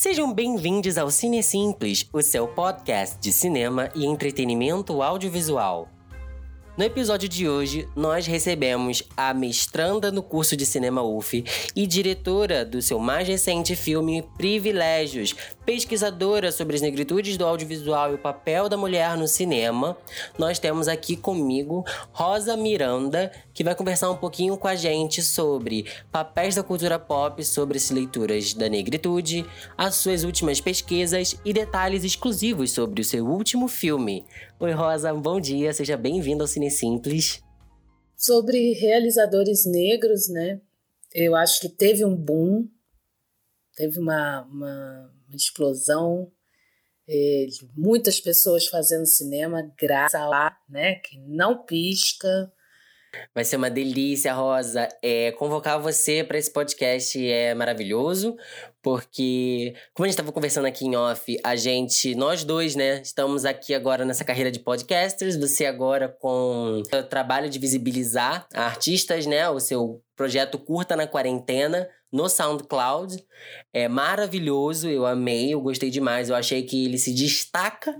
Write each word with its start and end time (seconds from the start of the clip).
Sejam 0.00 0.32
bem-vindos 0.32 0.96
ao 0.96 1.10
Cine 1.10 1.42
Simples, 1.42 2.08
o 2.12 2.22
seu 2.22 2.46
podcast 2.46 3.18
de 3.18 3.32
cinema 3.32 3.90
e 3.96 4.06
entretenimento 4.06 5.02
audiovisual. 5.02 5.88
No 6.78 6.84
episódio 6.84 7.28
de 7.28 7.48
hoje, 7.48 7.88
nós 7.96 8.24
recebemos 8.24 9.02
a 9.16 9.34
mestranda 9.34 10.12
no 10.12 10.22
curso 10.22 10.56
de 10.56 10.64
cinema 10.64 11.02
UF 11.02 11.44
e 11.74 11.86
diretora 11.88 12.64
do 12.64 12.80
seu 12.80 13.00
mais 13.00 13.26
recente 13.26 13.74
filme 13.74 14.22
Privilégios, 14.36 15.34
pesquisadora 15.66 16.52
sobre 16.52 16.76
as 16.76 16.80
negritudes 16.80 17.36
do 17.36 17.44
audiovisual 17.44 18.12
e 18.12 18.14
o 18.14 18.18
papel 18.18 18.68
da 18.68 18.76
mulher 18.76 19.16
no 19.16 19.26
cinema. 19.26 19.98
Nós 20.38 20.60
temos 20.60 20.86
aqui 20.86 21.16
comigo 21.16 21.84
Rosa 22.12 22.56
Miranda, 22.56 23.32
que 23.52 23.64
vai 23.64 23.74
conversar 23.74 24.08
um 24.08 24.16
pouquinho 24.16 24.56
com 24.56 24.68
a 24.68 24.76
gente 24.76 25.20
sobre 25.20 25.84
papéis 26.12 26.54
da 26.54 26.62
cultura 26.62 26.96
pop 26.96 27.44
sobre 27.44 27.76
as 27.76 27.90
leituras 27.90 28.54
da 28.54 28.68
negritude, 28.68 29.44
as 29.76 29.96
suas 29.96 30.22
últimas 30.22 30.60
pesquisas 30.60 31.34
e 31.44 31.52
detalhes 31.52 32.04
exclusivos 32.04 32.70
sobre 32.70 33.00
o 33.00 33.04
seu 33.04 33.26
último 33.26 33.66
filme. 33.66 34.24
Oi, 34.60 34.72
Rosa, 34.72 35.14
bom 35.14 35.40
dia, 35.40 35.72
seja 35.72 35.96
bem-vinda 35.96 36.42
ao 36.42 36.48
Cine 36.48 36.68
Simples. 36.68 37.40
Sobre 38.16 38.72
realizadores 38.72 39.64
negros, 39.64 40.28
né? 40.28 40.60
Eu 41.14 41.36
acho 41.36 41.60
que 41.60 41.68
teve 41.68 42.04
um 42.04 42.16
boom, 42.16 42.68
teve 43.76 44.00
uma, 44.00 44.42
uma, 44.50 45.14
uma 45.28 45.36
explosão 45.36 46.32
é, 47.08 47.46
de 47.48 47.70
muitas 47.76 48.20
pessoas 48.20 48.66
fazendo 48.66 49.06
cinema, 49.06 49.62
graças 49.78 50.20
a 50.20 50.26
lá, 50.26 50.58
né? 50.68 50.96
Que 50.96 51.20
não 51.20 51.64
pisca, 51.64 52.52
Vai 53.34 53.44
ser 53.44 53.56
uma 53.56 53.70
delícia, 53.70 54.32
Rosa. 54.32 54.88
É, 55.02 55.32
convocar 55.32 55.80
você 55.80 56.24
para 56.24 56.38
esse 56.38 56.52
podcast 56.52 57.18
é 57.30 57.54
maravilhoso, 57.54 58.36
porque, 58.82 59.74
como 59.94 60.04
a 60.04 60.08
gente 60.08 60.14
estava 60.14 60.32
conversando 60.32 60.66
aqui 60.66 60.86
em 60.86 60.96
off, 60.96 61.38
a 61.44 61.56
gente, 61.56 62.14
nós 62.14 62.44
dois, 62.44 62.74
né, 62.74 63.00
estamos 63.02 63.44
aqui 63.44 63.74
agora 63.74 64.04
nessa 64.04 64.24
carreira 64.24 64.50
de 64.50 64.60
podcasters. 64.60 65.36
Você 65.36 65.66
agora 65.66 66.08
com 66.08 66.82
o 66.82 67.02
trabalho 67.04 67.50
de 67.50 67.58
visibilizar 67.58 68.46
artistas, 68.54 69.26
né, 69.26 69.48
o 69.48 69.60
seu 69.60 70.02
projeto 70.16 70.58
Curta 70.58 70.96
na 70.96 71.06
Quarentena 71.06 71.88
no 72.12 72.28
SoundCloud. 72.28 73.24
É 73.72 73.88
maravilhoso, 73.88 74.88
eu 74.88 75.06
amei, 75.06 75.52
eu 75.52 75.60
gostei 75.60 75.90
demais. 75.90 76.28
Eu 76.28 76.36
achei 76.36 76.62
que 76.62 76.86
ele 76.86 76.98
se 76.98 77.12
destaca 77.12 77.94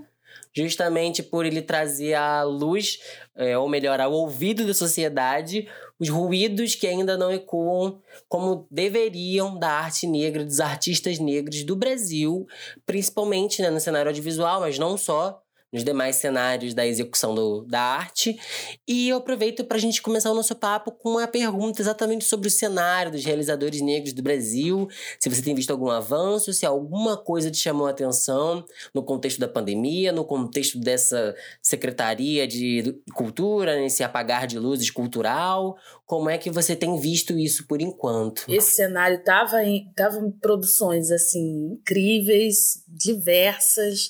justamente 0.55 1.21
por 1.21 1.45
ele 1.45 1.61
trazer 1.61 2.13
à 2.13 2.43
luz, 2.43 2.99
é, 3.35 3.57
ou 3.57 3.69
melhor, 3.69 3.99
ao 3.99 4.11
ouvido 4.11 4.65
da 4.65 4.73
sociedade, 4.73 5.67
os 5.99 6.09
ruídos 6.09 6.75
que 6.75 6.87
ainda 6.87 7.17
não 7.17 7.31
ecoam 7.31 8.01
como 8.27 8.67
deveriam 8.71 9.57
da 9.57 9.69
arte 9.69 10.07
negra, 10.07 10.45
dos 10.45 10.59
artistas 10.59 11.19
negros 11.19 11.63
do 11.63 11.75
Brasil, 11.75 12.47
principalmente 12.85 13.61
né, 13.61 13.69
no 13.69 13.79
cenário 13.79 14.09
audiovisual, 14.09 14.61
mas 14.61 14.79
não 14.79 14.97
só 14.97 15.41
nos 15.71 15.83
demais 15.83 16.15
cenários 16.15 16.73
da 16.73 16.85
execução 16.85 17.35
do, 17.35 17.63
da 17.65 17.79
arte. 17.79 18.39
E 18.87 19.09
eu 19.09 19.17
aproveito 19.17 19.63
para 19.63 19.77
a 19.77 19.79
gente 19.79 20.01
começar 20.01 20.31
o 20.31 20.35
nosso 20.35 20.55
papo 20.55 20.91
com 20.91 21.11
uma 21.11 21.27
pergunta 21.27 21.81
exatamente 21.81 22.25
sobre 22.25 22.47
o 22.47 22.51
cenário 22.51 23.11
dos 23.11 23.23
realizadores 23.23 23.79
negros 23.81 24.13
do 24.13 24.23
Brasil. 24.23 24.87
Se 25.19 25.29
você 25.29 25.41
tem 25.41 25.53
visto 25.53 25.71
algum 25.71 25.89
avanço, 25.89 26.53
se 26.53 26.65
alguma 26.65 27.15
coisa 27.17 27.51
te 27.51 27.57
chamou 27.57 27.87
a 27.87 27.91
atenção 27.91 28.65
no 28.93 29.03
contexto 29.03 29.39
da 29.39 29.47
pandemia, 29.47 30.11
no 30.11 30.25
contexto 30.25 30.79
dessa 30.79 31.35
Secretaria 31.61 32.47
de 32.47 32.99
Cultura, 33.13 33.75
nesse 33.75 34.03
apagar 34.03 34.47
de 34.47 34.57
luzes 34.57 34.89
cultural. 34.89 35.77
Como 36.05 36.29
é 36.29 36.37
que 36.37 36.49
você 36.49 36.75
tem 36.75 36.99
visto 36.99 37.37
isso 37.37 37.67
por 37.67 37.81
enquanto? 37.81 38.43
Esse 38.47 38.71
cenário 38.71 39.17
estava 39.17 39.63
em, 39.63 39.91
tava 39.95 40.17
em 40.17 40.31
produções 40.31 41.11
assim 41.11 41.73
incríveis, 41.73 42.83
diversas 42.87 44.09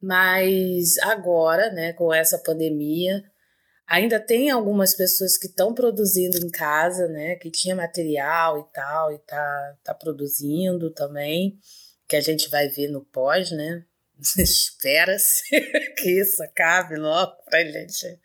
mas 0.00 0.98
agora, 0.98 1.70
né, 1.72 1.92
com 1.92 2.12
essa 2.12 2.38
pandemia, 2.38 3.22
ainda 3.86 4.18
tem 4.20 4.50
algumas 4.50 4.94
pessoas 4.94 5.38
que 5.38 5.46
estão 5.46 5.72
produzindo 5.74 6.38
em 6.38 6.50
casa, 6.50 7.08
né, 7.08 7.36
que 7.36 7.50
tinha 7.50 7.74
material 7.74 8.60
e 8.60 8.72
tal, 8.72 9.12
e 9.12 9.18
tá, 9.20 9.76
tá 9.84 9.94
produzindo 9.94 10.90
também, 10.90 11.58
que 12.08 12.16
a 12.16 12.20
gente 12.20 12.48
vai 12.48 12.68
ver 12.68 12.88
no 12.88 13.04
pós, 13.04 13.50
né? 13.50 13.84
Espera-se 14.38 15.42
que 15.96 16.20
isso 16.20 16.42
acabe 16.42 16.96
logo 16.96 17.32
para 17.44 17.60
a 17.60 17.64
gente 17.64 18.20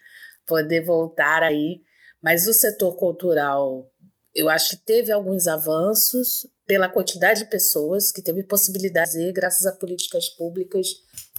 poder 0.46 0.84
voltar 0.84 1.44
aí. 1.44 1.82
Mas 2.22 2.48
o 2.48 2.54
setor 2.54 2.96
cultural, 2.98 3.90
eu 4.34 4.48
acho 4.48 4.72
que 4.72 4.86
teve 4.86 5.12
alguns 5.12 5.48
avanços 5.48 6.48
pela 6.68 6.88
quantidade 6.88 7.44
de 7.44 7.50
pessoas 7.50 8.12
que 8.12 8.22
teve 8.22 8.44
possibilidade 8.44 9.14
de, 9.14 9.32
graças 9.34 9.66
a 9.66 9.76
políticas 9.76 10.30
públicas, 10.30 10.88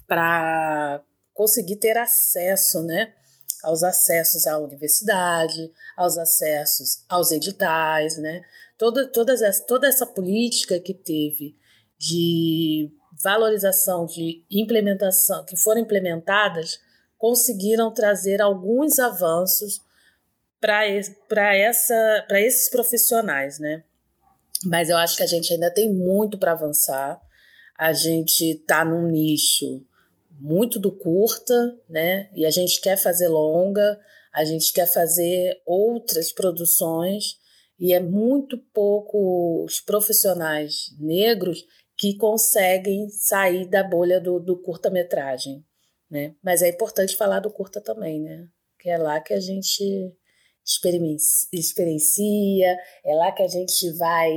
para 0.07 1.01
conseguir 1.33 1.77
ter 1.77 1.97
acesso, 1.97 2.83
né? 2.83 3.13
aos 3.63 3.81
acessos 3.81 4.45
à 4.45 4.59
universidade, 4.59 5.71
aos 5.95 6.17
acessos 6.17 7.05
aos 7.07 7.31
editais, 7.31 8.17
né? 8.17 8.43
Toda, 8.77 9.07
todas 9.07 9.41
essa, 9.41 9.63
toda 9.65 9.87
essa 9.87 10.05
política 10.05 10.79
que 10.79 10.93
teve 10.93 11.55
de 11.97 12.91
valorização, 13.23 14.05
de 14.05 14.43
implementação, 14.51 15.45
que 15.45 15.55
foram 15.55 15.79
implementadas, 15.79 16.79
conseguiram 17.17 17.93
trazer 17.93 18.41
alguns 18.41 18.99
avanços 18.99 19.81
para 20.59 20.85
esses 22.39 22.69
profissionais, 22.69 23.59
né? 23.59 23.83
Mas 24.65 24.89
eu 24.89 24.97
acho 24.97 25.15
que 25.15 25.23
a 25.23 25.27
gente 25.27 25.53
ainda 25.53 25.71
tem 25.71 25.93
muito 25.93 26.37
para 26.37 26.51
avançar. 26.51 27.21
A 27.77 27.93
gente 27.93 28.51
está 28.51 28.83
num 28.83 29.07
nicho 29.07 29.85
muito 30.39 30.79
do 30.79 30.91
curta, 30.91 31.77
né? 31.89 32.29
E 32.33 32.45
a 32.45 32.49
gente 32.49 32.81
quer 32.81 32.97
fazer 32.97 33.27
longa, 33.27 33.99
a 34.33 34.43
gente 34.43 34.73
quer 34.73 34.87
fazer 34.87 35.61
outras 35.65 36.31
produções 36.31 37.37
e 37.79 37.93
é 37.93 37.99
muito 37.99 38.57
pouco 38.73 39.63
os 39.63 39.79
profissionais 39.79 40.87
negros 40.99 41.63
que 41.97 42.17
conseguem 42.17 43.09
sair 43.09 43.67
da 43.69 43.83
bolha 43.83 44.19
do, 44.19 44.39
do 44.39 44.57
curta-metragem, 44.61 45.63
né? 46.09 46.35
Mas 46.43 46.61
é 46.61 46.69
importante 46.69 47.15
falar 47.15 47.39
do 47.39 47.51
curta 47.51 47.79
também, 47.79 48.19
né? 48.19 48.47
Que 48.79 48.89
é 48.89 48.97
lá 48.97 49.19
que 49.19 49.33
a 49.33 49.39
gente 49.39 50.13
experiencia, 51.51 52.77
é 53.05 53.15
lá 53.15 53.31
que 53.31 53.43
a 53.43 53.47
gente 53.47 53.91
vai 53.97 54.33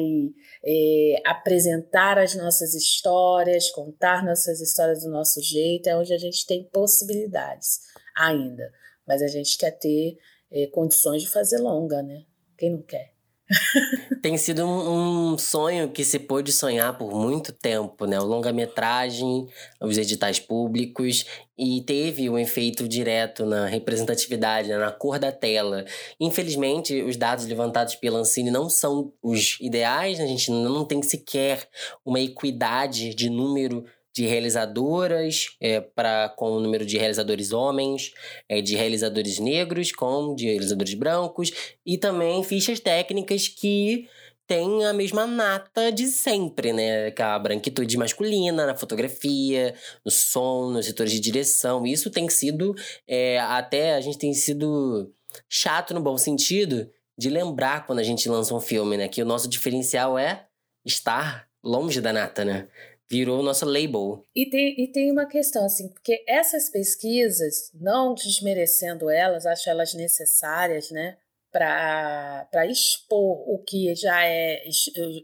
é, 0.64 1.22
apresentar 1.24 2.18
as 2.18 2.34
nossas 2.34 2.74
histórias, 2.74 3.70
contar 3.70 4.24
nossas 4.24 4.60
histórias 4.60 5.02
do 5.02 5.10
nosso 5.10 5.40
jeito, 5.40 5.88
é 5.88 5.96
onde 5.96 6.12
a 6.12 6.18
gente 6.18 6.46
tem 6.46 6.64
possibilidades 6.64 7.80
ainda. 8.16 8.72
Mas 9.06 9.22
a 9.22 9.28
gente 9.28 9.56
quer 9.56 9.72
ter 9.72 10.18
é, 10.50 10.66
condições 10.68 11.22
de 11.22 11.28
fazer 11.28 11.58
longa, 11.58 12.02
né? 12.02 12.24
Quem 12.56 12.70
não 12.70 12.82
quer? 12.82 13.15
Tem 14.22 14.36
sido 14.36 14.64
um, 14.64 15.32
um, 15.32 15.38
sonho 15.38 15.90
que 15.90 16.04
se 16.04 16.18
pôde 16.18 16.52
sonhar 16.52 16.96
por 16.98 17.14
muito 17.14 17.52
tempo, 17.52 18.04
né? 18.04 18.18
O 18.18 18.24
longa-metragem, 18.24 19.46
os 19.80 19.96
editais 19.96 20.40
públicos, 20.40 21.24
e 21.56 21.80
teve 21.82 22.28
um 22.28 22.38
efeito 22.38 22.88
direto 22.88 23.46
na 23.46 23.66
representatividade, 23.66 24.68
né? 24.68 24.78
na 24.78 24.90
cor 24.90 25.18
da 25.18 25.32
tela. 25.32 25.84
Infelizmente, 26.20 27.00
os 27.02 27.16
dados 27.16 27.46
levantados 27.46 27.94
pela 27.94 28.18
Ancine 28.18 28.50
não 28.50 28.68
são 28.68 29.12
os 29.22 29.56
ideais, 29.60 30.18
né? 30.18 30.24
a 30.24 30.28
gente 30.28 30.50
não 30.50 30.84
tem 30.84 31.00
sequer 31.02 31.66
uma 32.04 32.20
equidade 32.20 33.14
de 33.14 33.30
número 33.30 33.84
de 34.16 34.24
realizadoras 34.24 35.48
é, 35.60 35.78
para 35.78 36.30
com 36.30 36.52
o 36.52 36.60
número 36.60 36.86
de 36.86 36.96
realizadores 36.96 37.52
homens, 37.52 38.12
é, 38.48 38.62
de 38.62 38.74
realizadores 38.74 39.38
negros 39.38 39.92
com 39.92 40.34
de 40.34 40.46
realizadores 40.46 40.94
brancos 40.94 41.52
e 41.84 41.98
também 41.98 42.42
fichas 42.42 42.80
técnicas 42.80 43.46
que 43.46 44.08
têm 44.46 44.86
a 44.86 44.92
mesma 44.94 45.26
nata 45.26 45.92
de 45.92 46.06
sempre, 46.06 46.72
né? 46.72 47.10
Que 47.10 47.20
a 47.20 47.38
branquitude 47.38 47.98
masculina 47.98 48.64
na 48.64 48.74
fotografia, 48.74 49.74
no 50.02 50.10
som, 50.10 50.70
nos 50.70 50.86
setores 50.86 51.12
de 51.12 51.20
direção. 51.20 51.86
Isso 51.86 52.10
tem 52.10 52.26
sido 52.30 52.74
é, 53.06 53.38
até 53.40 53.94
a 53.96 54.00
gente 54.00 54.16
tem 54.16 54.32
sido 54.32 55.12
chato 55.46 55.92
no 55.92 56.00
bom 56.00 56.16
sentido 56.16 56.88
de 57.18 57.28
lembrar 57.28 57.84
quando 57.84 57.98
a 57.98 58.02
gente 58.02 58.30
lança 58.30 58.54
um 58.54 58.60
filme, 58.60 58.96
né? 58.96 59.08
Que 59.08 59.20
o 59.20 59.26
nosso 59.26 59.46
diferencial 59.46 60.18
é 60.18 60.46
estar 60.86 61.46
longe 61.62 62.00
da 62.00 62.14
nata, 62.14 62.44
né? 62.44 62.68
Virou 63.08 63.42
nosso 63.42 63.64
label. 63.64 64.24
E 64.34 64.48
tem, 64.48 64.80
e 64.80 64.88
tem 64.88 65.10
uma 65.10 65.26
questão, 65.26 65.64
assim, 65.64 65.88
porque 65.88 66.24
essas 66.26 66.68
pesquisas, 66.68 67.70
não 67.74 68.14
desmerecendo 68.14 69.08
elas, 69.08 69.46
acho 69.46 69.68
elas 69.70 69.94
necessárias, 69.94 70.90
né? 70.90 71.16
para 71.56 72.66
expor 72.66 73.48
o 73.48 73.58
que 73.58 73.94
já 73.94 74.26
é 74.26 74.62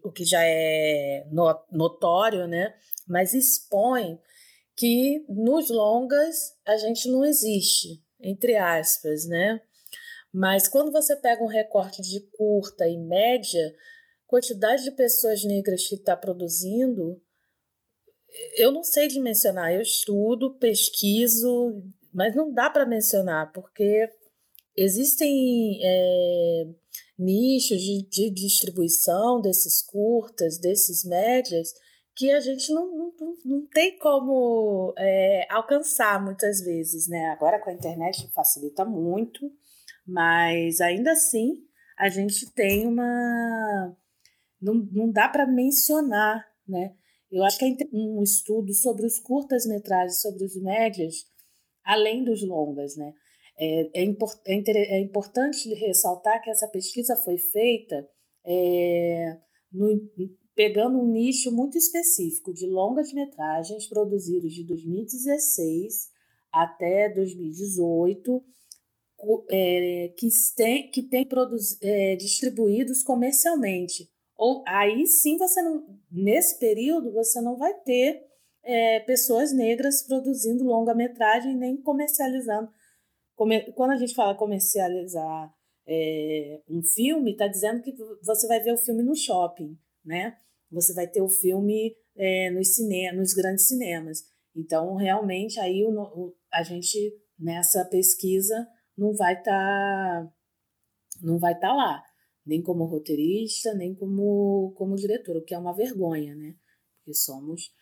o 0.03 0.11
que 0.11 0.25
já 0.25 0.41
é 0.43 1.27
notório, 1.71 2.47
né? 2.47 2.75
Mas 3.07 3.35
expõe 3.35 4.19
que 4.75 5.25
nos 5.29 5.69
longas 5.69 6.55
a 6.65 6.77
gente 6.79 7.09
não 7.11 7.25
existe, 7.25 8.03
entre 8.21 8.57
aspas, 8.57 9.27
né? 9.27 9.61
Mas 10.33 10.67
quando 10.67 10.91
você 10.91 11.15
pega 11.15 11.43
um 11.43 11.49
recorte 11.49 12.01
de 12.01 12.21
curta 12.21 12.89
e 12.89 12.97
média, 12.97 13.75
quantidade 14.27 14.85
de 14.85 14.93
pessoas 14.93 15.45
negras 15.45 15.87
que 15.87 15.97
está 15.97 16.17
produzindo 16.17 17.21
Eu 18.57 18.73
não 18.73 18.83
sei 18.83 19.09
dimensionar, 19.09 19.73
eu 19.73 19.83
estudo, 19.83 20.55
pesquiso, 20.55 21.83
mas 22.13 22.35
não 22.35 22.53
dá 22.53 22.71
para 22.71 22.87
mencionar, 22.87 23.53
porque 23.53 24.09
existem 24.77 25.79
é, 25.83 26.65
nichos 27.19 27.81
de, 27.81 28.09
de, 28.09 28.31
distribuição 28.31 29.41
desses 29.41 29.83
curtas, 29.83 30.59
desses 30.59 31.05
médias, 31.05 31.73
que 32.15 32.31
a 32.31 32.41
gente 32.41 32.73
não, 32.73 33.13
não, 33.19 33.37
não 33.45 33.67
tem 33.67 33.99
como 33.99 34.95
é, 34.99 35.47
alcançar 35.51 36.23
muitas 36.23 36.61
vezes, 36.61 37.09
né? 37.09 37.31
Agora 37.31 37.59
com 37.59 37.71
a 37.71 37.75
internet 37.75 38.31
facilita 38.35 38.85
muito, 38.85 39.51
mas 40.07 40.81
ainda 40.81 41.13
assim 41.13 41.65
a 41.97 42.09
gente 42.09 42.51
tem 42.53 42.87
uma. 42.87 43.97
Não, 44.61 44.75
não 44.75 45.11
dá 45.11 45.29
para 45.29 45.47
mencionar, 45.47 46.47
né? 46.69 46.95
Eu 47.33 47.43
acho 47.45 47.59
que 47.59 47.65
é 47.65 47.87
um 47.95 48.23
estudo 48.23 48.75
sobre 48.75 49.07
os 49.07 49.19
curtas-metragens, 49.19 50.21
sobre 50.21 50.45
os 50.45 50.55
médias, 50.61 51.27
além 51.83 52.23
dos 52.23 52.47
longas, 52.47 52.95
né? 52.95 53.15
É, 53.59 54.01
é, 54.01 54.05
import, 54.05 54.39
é, 54.47 54.97
é, 54.97 55.01
importante 55.01 55.73
ressaltar 55.75 56.43
que 56.43 56.51
essa 56.51 56.69
pesquisa 56.69 57.17
foi 57.17 57.39
feita 57.39 58.07
é, 58.45 59.39
no, 59.73 60.11
pegando 60.55 60.99
um 60.99 61.11
nicho 61.11 61.51
muito 61.51 61.79
específico 61.79 62.53
de 62.53 62.67
longas 62.67 63.13
metragens 63.13 63.87
produzidos 63.87 64.53
de 64.53 64.65
2016 64.65 66.11
até 66.53 67.09
2018, 67.09 68.45
é, 69.51 70.15
que 70.19 70.29
tem, 70.55 70.91
que 70.91 71.03
tem 71.03 71.27
produz, 71.27 71.79
é, 71.81 72.15
distribuídos 72.17 73.03
comercialmente. 73.03 74.12
Ou 74.45 74.65
aí 74.67 75.07
sim 75.07 75.39
você 75.39 75.63
não, 75.63 75.87
nesse 76.11 76.59
período 76.59 77.13
você 77.13 77.41
não 77.41 77.57
vai 77.57 77.73
ter 77.83 78.27
é, 78.65 78.99
pessoas 78.99 79.53
negras 79.53 80.03
produzindo 80.03 80.65
longa-metragem 80.65 81.57
nem 81.57 81.81
comercializando. 81.81 82.69
Quando 83.37 83.93
a 83.93 83.97
gente 83.97 84.17
fala 84.17 84.35
comercializar 84.35 85.55
é, 85.87 86.61
um 86.69 86.83
filme, 86.83 87.31
está 87.31 87.47
dizendo 87.47 87.83
que 87.83 87.95
você 88.21 88.49
vai 88.49 88.59
ver 88.59 88.73
o 88.73 88.77
filme 88.79 89.05
no 89.05 89.15
shopping, 89.15 89.79
né? 90.05 90.37
Você 90.73 90.93
vai 90.93 91.07
ter 91.07 91.23
o 91.23 91.29
filme 91.29 91.95
é, 92.17 92.51
nos, 92.51 92.75
cine 92.75 93.13
nos 93.13 93.35
grandes 93.35 93.69
cinemas. 93.69 94.25
Então, 94.57 94.97
realmente, 94.97 95.61
aí 95.61 95.85
o, 95.85 95.91
o, 95.91 96.37
a 96.53 96.65
gente, 96.65 96.99
nessa 97.39 97.85
pesquisa, 97.85 98.67
não 98.99 99.15
vai 99.15 99.35
estar 99.35 100.25
tá, 100.25 100.33
não 101.23 101.39
vai 101.39 101.53
estar 101.53 101.69
tá 101.69 101.75
lá, 101.75 102.03
nem 102.45 102.63
como 102.63 102.85
roteirista, 102.85 103.75
nem 103.75 103.95
como, 103.95 104.73
como 104.77 104.97
diretor, 104.97 105.37
o 105.37 105.43
que 105.43 105.55
é 105.55 105.59
uma 105.59 105.75
vergonha, 105.75 106.35
né? 106.35 106.57
Porque 106.99 107.15
somos 107.15 107.73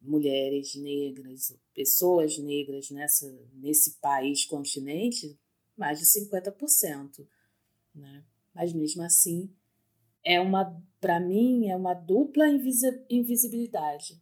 mulheres 0.00 0.74
negras, 0.74 1.56
pessoas 1.74 2.36
negras 2.38 2.90
nessa, 2.90 3.26
nesse 3.54 3.98
país, 4.00 4.44
continente, 4.44 5.38
mais 5.76 5.98
de 5.98 6.04
50%. 6.04 7.26
Né? 7.94 8.24
Mas 8.54 8.72
mesmo 8.72 9.02
assim, 9.02 9.54
é 10.24 10.40
uma, 10.40 10.76
para 11.00 11.20
mim, 11.20 11.68
é 11.68 11.76
uma 11.76 11.94
dupla 11.94 12.46
invisibilidade 13.08 14.20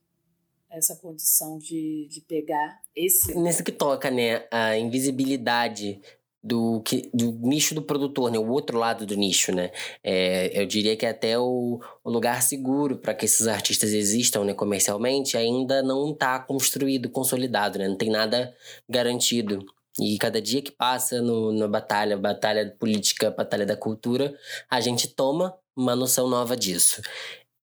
essa 0.70 0.94
condição 0.96 1.58
de, 1.58 2.06
de 2.08 2.20
pegar 2.22 2.80
esse. 2.94 3.34
Nesse 3.34 3.62
que 3.62 3.72
toca, 3.72 4.10
né? 4.10 4.46
A 4.50 4.78
invisibilidade 4.78 6.00
do, 6.42 6.80
que, 6.82 7.10
do 7.12 7.32
nicho 7.32 7.74
do 7.74 7.82
produtor, 7.82 8.30
né? 8.30 8.38
O 8.38 8.48
outro 8.48 8.78
lado 8.78 9.04
do 9.04 9.14
nicho, 9.14 9.54
né? 9.54 9.70
É, 10.02 10.60
eu 10.60 10.66
diria 10.66 10.96
que 10.96 11.04
até 11.04 11.38
o, 11.38 11.80
o 12.02 12.10
lugar 12.10 12.42
seguro 12.42 12.96
para 12.96 13.14
que 13.14 13.26
esses 13.26 13.46
artistas 13.46 13.92
existam, 13.92 14.44
né? 14.44 14.54
Comercialmente, 14.54 15.36
ainda 15.36 15.82
não 15.82 16.12
está 16.12 16.38
construído, 16.38 17.10
consolidado, 17.10 17.78
né? 17.78 17.88
Não 17.88 17.96
tem 17.96 18.10
nada 18.10 18.54
garantido. 18.88 19.64
E 20.00 20.16
cada 20.18 20.40
dia 20.40 20.62
que 20.62 20.70
passa 20.70 21.20
no, 21.20 21.52
na 21.52 21.68
batalha, 21.68 22.16
batalha 22.16 22.74
política, 22.78 23.30
batalha 23.30 23.66
da 23.66 23.76
cultura, 23.76 24.34
a 24.70 24.80
gente 24.80 25.08
toma 25.08 25.54
uma 25.76 25.94
noção 25.94 26.28
nova 26.28 26.56
disso. 26.56 27.02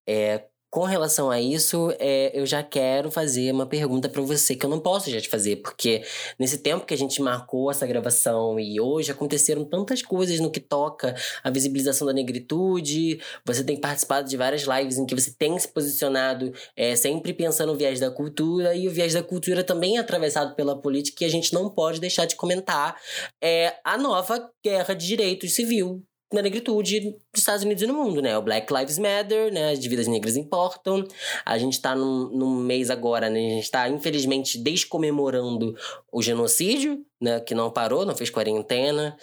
É, 0.06 0.44
com 0.70 0.84
relação 0.84 1.30
a 1.30 1.40
isso, 1.40 1.94
é, 1.98 2.30
eu 2.38 2.44
já 2.44 2.62
quero 2.62 3.10
fazer 3.10 3.50
uma 3.52 3.66
pergunta 3.66 4.08
para 4.08 4.20
você 4.20 4.54
que 4.54 4.66
eu 4.66 4.70
não 4.70 4.80
posso 4.80 5.10
já 5.10 5.20
te 5.20 5.28
fazer, 5.28 5.56
porque 5.56 6.02
nesse 6.38 6.58
tempo 6.58 6.84
que 6.84 6.92
a 6.92 6.96
gente 6.96 7.22
marcou 7.22 7.70
essa 7.70 7.86
gravação 7.86 8.60
e 8.60 8.78
hoje 8.78 9.10
aconteceram 9.10 9.64
tantas 9.64 10.02
coisas 10.02 10.38
no 10.40 10.50
que 10.50 10.60
toca 10.60 11.14
a 11.42 11.50
visibilização 11.50 12.06
da 12.06 12.12
negritude. 12.12 13.18
Você 13.46 13.64
tem 13.64 13.80
participado 13.80 14.28
de 14.28 14.36
várias 14.36 14.62
lives 14.62 14.98
em 14.98 15.06
que 15.06 15.14
você 15.14 15.30
tem 15.30 15.58
se 15.58 15.68
posicionado 15.68 16.52
é, 16.76 16.94
sempre 16.96 17.32
pensando 17.32 17.72
no 17.72 17.78
viés 17.78 18.00
da 18.00 18.10
cultura, 18.10 18.74
e 18.74 18.88
o 18.88 18.90
viés 18.90 19.14
da 19.14 19.22
cultura 19.22 19.62
também 19.64 19.96
é 19.96 20.00
atravessado 20.00 20.54
pela 20.54 20.80
política, 20.80 21.24
e 21.24 21.26
a 21.26 21.30
gente 21.30 21.52
não 21.52 21.70
pode 21.70 22.00
deixar 22.00 22.26
de 22.26 22.36
comentar 22.36 22.96
é, 23.42 23.74
a 23.84 23.96
nova 23.96 24.50
guerra 24.64 24.94
de 24.94 25.06
direitos 25.06 25.54
civil 25.54 26.02
na 26.32 26.42
negritude 26.42 27.00
dos 27.32 27.40
Estados 27.40 27.64
Unidos 27.64 27.82
e 27.82 27.86
no 27.86 27.94
mundo, 27.94 28.20
né? 28.20 28.36
O 28.36 28.42
Black 28.42 28.72
Lives 28.72 28.98
Matter, 28.98 29.52
né? 29.52 29.72
As 29.72 29.84
vidas 29.84 30.06
negras 30.06 30.36
importam. 30.36 31.06
A 31.44 31.56
gente 31.56 31.80
tá 31.80 31.94
num, 31.94 32.28
num 32.28 32.54
mês 32.56 32.90
agora, 32.90 33.30
né? 33.30 33.38
A 33.38 33.54
gente 33.56 33.70
tá, 33.70 33.88
infelizmente, 33.88 34.58
descomemorando 34.58 35.74
o 36.12 36.22
genocídio, 36.22 37.04
né? 37.20 37.40
Que 37.40 37.54
não 37.54 37.70
parou, 37.70 38.04
não 38.04 38.14
fez 38.14 38.30
quarentena 38.30 39.16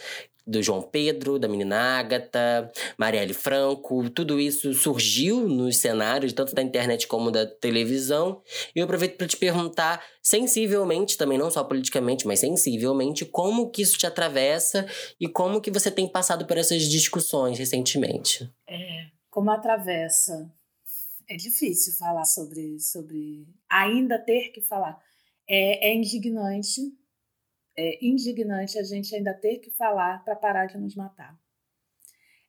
do 0.45 0.61
João 0.61 0.81
Pedro, 0.81 1.39
da 1.39 1.47
menina 1.47 1.97
Ágata, 1.97 2.71
Marielle 2.97 3.33
Franco, 3.33 4.09
tudo 4.09 4.39
isso 4.39 4.73
surgiu 4.73 5.47
nos 5.47 5.77
cenários, 5.77 6.33
tanto 6.33 6.53
da 6.53 6.61
internet 6.61 7.07
como 7.07 7.31
da 7.31 7.45
televisão. 7.45 8.41
E 8.75 8.79
eu 8.79 8.85
aproveito 8.85 9.17
para 9.17 9.27
te 9.27 9.37
perguntar, 9.37 10.03
sensivelmente, 10.21 11.17
também 11.17 11.37
não 11.37 11.49
só 11.49 11.63
politicamente, 11.63 12.27
mas 12.27 12.39
sensivelmente, 12.39 13.25
como 13.25 13.69
que 13.71 13.81
isso 13.81 13.97
te 13.97 14.05
atravessa 14.05 14.85
e 15.19 15.27
como 15.27 15.61
que 15.61 15.71
você 15.71 15.89
tem 15.89 16.07
passado 16.07 16.45
por 16.45 16.57
essas 16.57 16.83
discussões 16.83 17.57
recentemente? 17.57 18.49
É, 18.69 19.05
como 19.29 19.49
atravessa. 19.49 20.51
É 21.27 21.35
difícil 21.35 21.93
falar 21.97 22.25
sobre, 22.25 22.79
sobre 22.79 23.47
ainda 23.67 24.19
ter 24.19 24.51
que 24.51 24.61
falar. 24.61 24.99
É, 25.47 25.89
é 25.89 25.95
indignante, 25.95 26.81
é 27.77 28.05
indignante 28.05 28.79
a 28.79 28.83
gente 28.83 29.15
ainda 29.15 29.33
ter 29.33 29.57
que 29.57 29.69
falar 29.71 30.23
para 30.23 30.35
parar 30.35 30.65
de 30.65 30.77
nos 30.77 30.95
matar. 30.95 31.37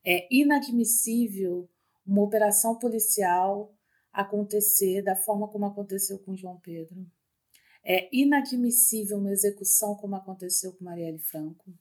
É 0.05 0.29
inadmissível 0.31 1.69
uma 2.07 2.23
operação 2.23 2.79
policial 2.79 3.75
acontecer 4.13 5.03
da 5.03 5.17
forma 5.17 5.49
como 5.49 5.67
aconteceu 5.67 6.19
com 6.21 6.37
João 6.37 6.59
Pedro. 6.61 7.05
É 7.85 8.09
inadmissível 8.13 9.19
uma 9.19 9.33
execução 9.33 9.95
como 9.97 10.17
aconteceu 10.17 10.73
com 10.73 10.85
Marielle 10.85 11.19
Franco. 11.19 11.73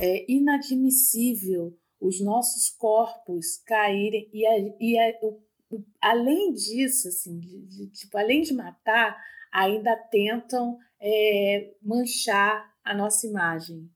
É 0.00 0.30
inadmissível 0.30 1.78
os 2.00 2.20
nossos 2.20 2.68
corpos 2.70 3.58
caírem 3.58 4.28
e, 4.32 4.44
e 4.80 5.18
o, 5.22 5.40
o, 5.70 5.84
além 6.00 6.52
disso, 6.52 7.08
assim, 7.08 7.38
de, 7.38 7.62
de, 7.62 7.86
tipo, 7.88 8.16
além 8.18 8.42
de 8.42 8.52
matar, 8.52 9.16
ainda 9.52 9.96
tentam 9.96 10.78
é, 11.00 11.74
manchar 11.82 12.72
a 12.84 12.94
nossa 12.94 13.26
imagem, 13.26 13.90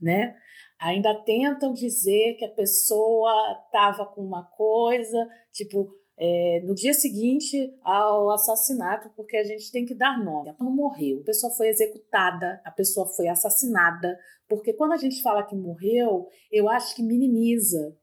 né? 0.00 0.36
Ainda 0.78 1.14
tentam 1.24 1.72
dizer 1.72 2.34
que 2.34 2.44
a 2.44 2.50
pessoa 2.50 3.32
estava 3.64 4.06
com 4.06 4.20
uma 4.20 4.44
coisa, 4.44 5.28
tipo, 5.52 5.94
é, 6.16 6.60
no 6.64 6.74
dia 6.74 6.94
seguinte 6.94 7.76
ao 7.82 8.30
assassinato, 8.30 9.10
porque 9.16 9.36
a 9.36 9.44
gente 9.44 9.70
tem 9.72 9.84
que 9.84 9.94
dar 9.94 10.22
nome. 10.22 10.48
Ela 10.48 10.58
não 10.60 10.70
morreu, 10.70 11.20
a 11.20 11.24
pessoa 11.24 11.52
foi 11.54 11.68
executada, 11.68 12.60
a 12.64 12.70
pessoa 12.70 13.06
foi 13.06 13.28
assassinada, 13.28 14.18
porque 14.48 14.72
quando 14.72 14.92
a 14.92 14.96
gente 14.96 15.22
fala 15.22 15.44
que 15.44 15.56
morreu, 15.56 16.28
eu 16.50 16.68
acho 16.68 16.94
que 16.94 17.02
minimiza 17.02 17.96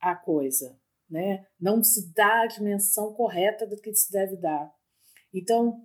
a 0.00 0.14
coisa, 0.14 0.78
né? 1.08 1.46
Não 1.60 1.82
se 1.82 2.12
dá 2.14 2.42
a 2.42 2.46
dimensão 2.46 3.12
correta 3.14 3.66
do 3.66 3.76
que 3.76 3.94
se 3.94 4.10
deve 4.10 4.36
dar. 4.36 4.72
Então, 5.32 5.84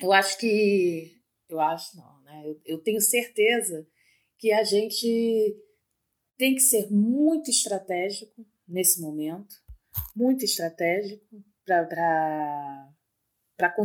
eu 0.00 0.12
acho 0.12 0.38
que. 0.38 1.20
Eu 1.48 1.60
acho 1.60 1.96
não, 1.96 2.20
né? 2.22 2.42
Eu, 2.46 2.60
eu 2.64 2.78
tenho 2.82 3.00
certeza 3.00 3.86
que 4.38 4.50
a 4.50 4.64
gente 4.64 5.56
tem 6.36 6.54
que 6.54 6.60
ser 6.60 6.90
muito 6.90 7.50
estratégico 7.50 8.44
nesse 8.66 9.00
momento 9.00 9.54
muito 10.14 10.44
estratégico 10.44 11.24
para 11.64 12.94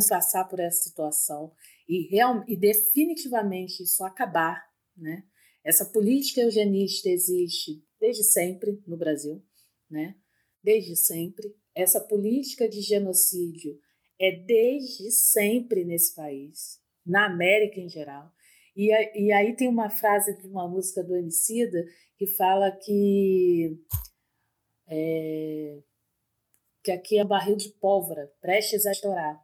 passar 0.10 0.46
por 0.46 0.60
essa 0.60 0.84
situação 0.84 1.54
e, 1.88 2.08
real, 2.10 2.44
e 2.48 2.56
definitivamente 2.56 3.84
isso 3.84 4.04
acabar. 4.04 4.64
Né? 4.96 5.24
Essa 5.64 5.86
política 5.86 6.42
eugenista 6.42 7.10
existe 7.10 7.84
desde 8.00 8.24
sempre 8.24 8.82
no 8.88 8.98
Brasil, 8.98 9.44
né? 9.90 10.16
desde 10.64 10.96
sempre. 10.96 11.56
Essa 11.76 12.02
política 12.02 12.68
de 12.68 12.82
genocídio 12.82 13.80
é 14.20 14.32
desde 14.32 15.12
sempre 15.12 15.86
nesse 15.86 16.14
país, 16.16 16.80
na 17.06 17.26
América 17.26 17.80
em 17.80 17.90
geral. 17.90 18.32
E, 18.76 18.90
e 19.16 19.32
aí 19.32 19.56
tem 19.56 19.68
uma 19.68 19.90
frase 19.90 20.38
de 20.38 20.48
uma 20.48 20.68
música 20.68 21.04
do 21.04 21.16
Emicida 21.16 21.84
que 22.18 22.28
fala 22.28 22.72
que 22.72 23.80
é, 24.88 25.80
que 26.84 26.92
aqui 26.92 27.18
é 27.20 27.24
barril 27.24 27.56
de 27.56 27.70
pólvora, 27.70 28.32
prestes 28.42 28.86
a 28.86 28.92
estourar. 28.92 29.40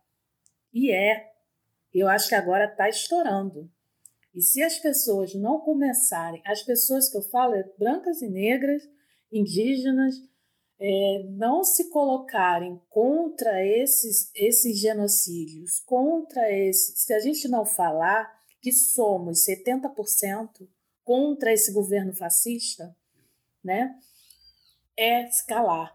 E 0.74 0.92
é. 0.92 1.34
Eu 1.94 2.10
acho 2.10 2.28
que 2.28 2.36
agora 2.36 2.66
está 2.66 2.90
estourando. 2.90 3.72
E 4.34 4.42
se 4.42 4.62
as 4.62 4.78
pessoas 4.80 5.34
não 5.34 5.62
começarem, 5.62 6.42
as 6.46 6.62
pessoas 6.62 7.10
que 7.10 7.18
eu 7.18 7.22
falo, 7.22 7.56
é 7.56 7.64
brancas 7.80 8.22
e 8.22 8.28
negras, 8.28 8.84
indígenas, 9.32 10.16
é, 10.88 11.24
não 11.30 11.64
se 11.64 11.90
colocarem 11.90 12.80
contra 12.90 13.66
esses, 13.66 14.30
esses 14.36 14.80
genocídios, 14.80 15.80
contra 15.80 16.52
esses. 16.52 17.02
Se 17.02 17.12
a 17.12 17.20
gente 17.20 17.48
não 17.48 17.66
falar 17.66 18.32
que 18.62 18.72
somos 18.72 19.44
70% 19.48 20.70
contra 21.04 21.52
esse 21.52 21.74
governo 21.74 22.14
fascista, 22.14 22.96
né? 23.64 23.98
É 24.96 25.28
se 25.32 25.44
calar. 25.48 25.92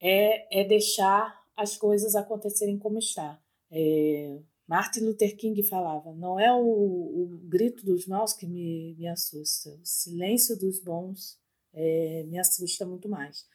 É, 0.00 0.60
é 0.60 0.64
deixar 0.64 1.44
as 1.56 1.76
coisas 1.76 2.14
acontecerem 2.14 2.78
como 2.78 3.00
está. 3.00 3.42
É, 3.72 4.38
Martin 4.68 5.00
Luther 5.00 5.36
King 5.36 5.60
falava: 5.64 6.14
não 6.14 6.38
é 6.38 6.52
o, 6.52 6.62
o 6.62 7.40
grito 7.48 7.84
dos 7.84 8.06
maus 8.06 8.32
que 8.32 8.46
me, 8.46 8.94
me 8.96 9.08
assusta, 9.08 9.70
o 9.70 9.84
silêncio 9.84 10.56
dos 10.56 10.78
bons 10.78 11.44
é, 11.76 12.24
me 12.24 12.38
assusta 12.38 12.84
muito 12.84 13.08
mais. 13.08 13.46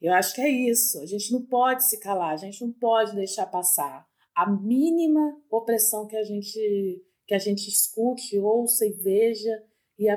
Eu 0.00 0.12
acho 0.12 0.34
que 0.34 0.40
é 0.40 0.48
isso. 0.48 1.00
A 1.00 1.06
gente 1.06 1.32
não 1.32 1.42
pode 1.44 1.84
se 1.84 1.98
calar, 1.98 2.32
a 2.32 2.36
gente 2.36 2.60
não 2.64 2.72
pode 2.72 3.16
deixar 3.16 3.46
passar 3.46 4.06
a 4.34 4.48
mínima 4.48 5.36
opressão 5.50 6.06
que 6.06 6.16
a 6.16 6.22
gente 6.22 7.04
que 7.26 7.34
a 7.34 7.38
gente 7.38 7.68
escute, 7.68 8.38
ouça 8.38 8.84
e 8.84 8.90
veja 8.90 9.62
e 9.96 10.08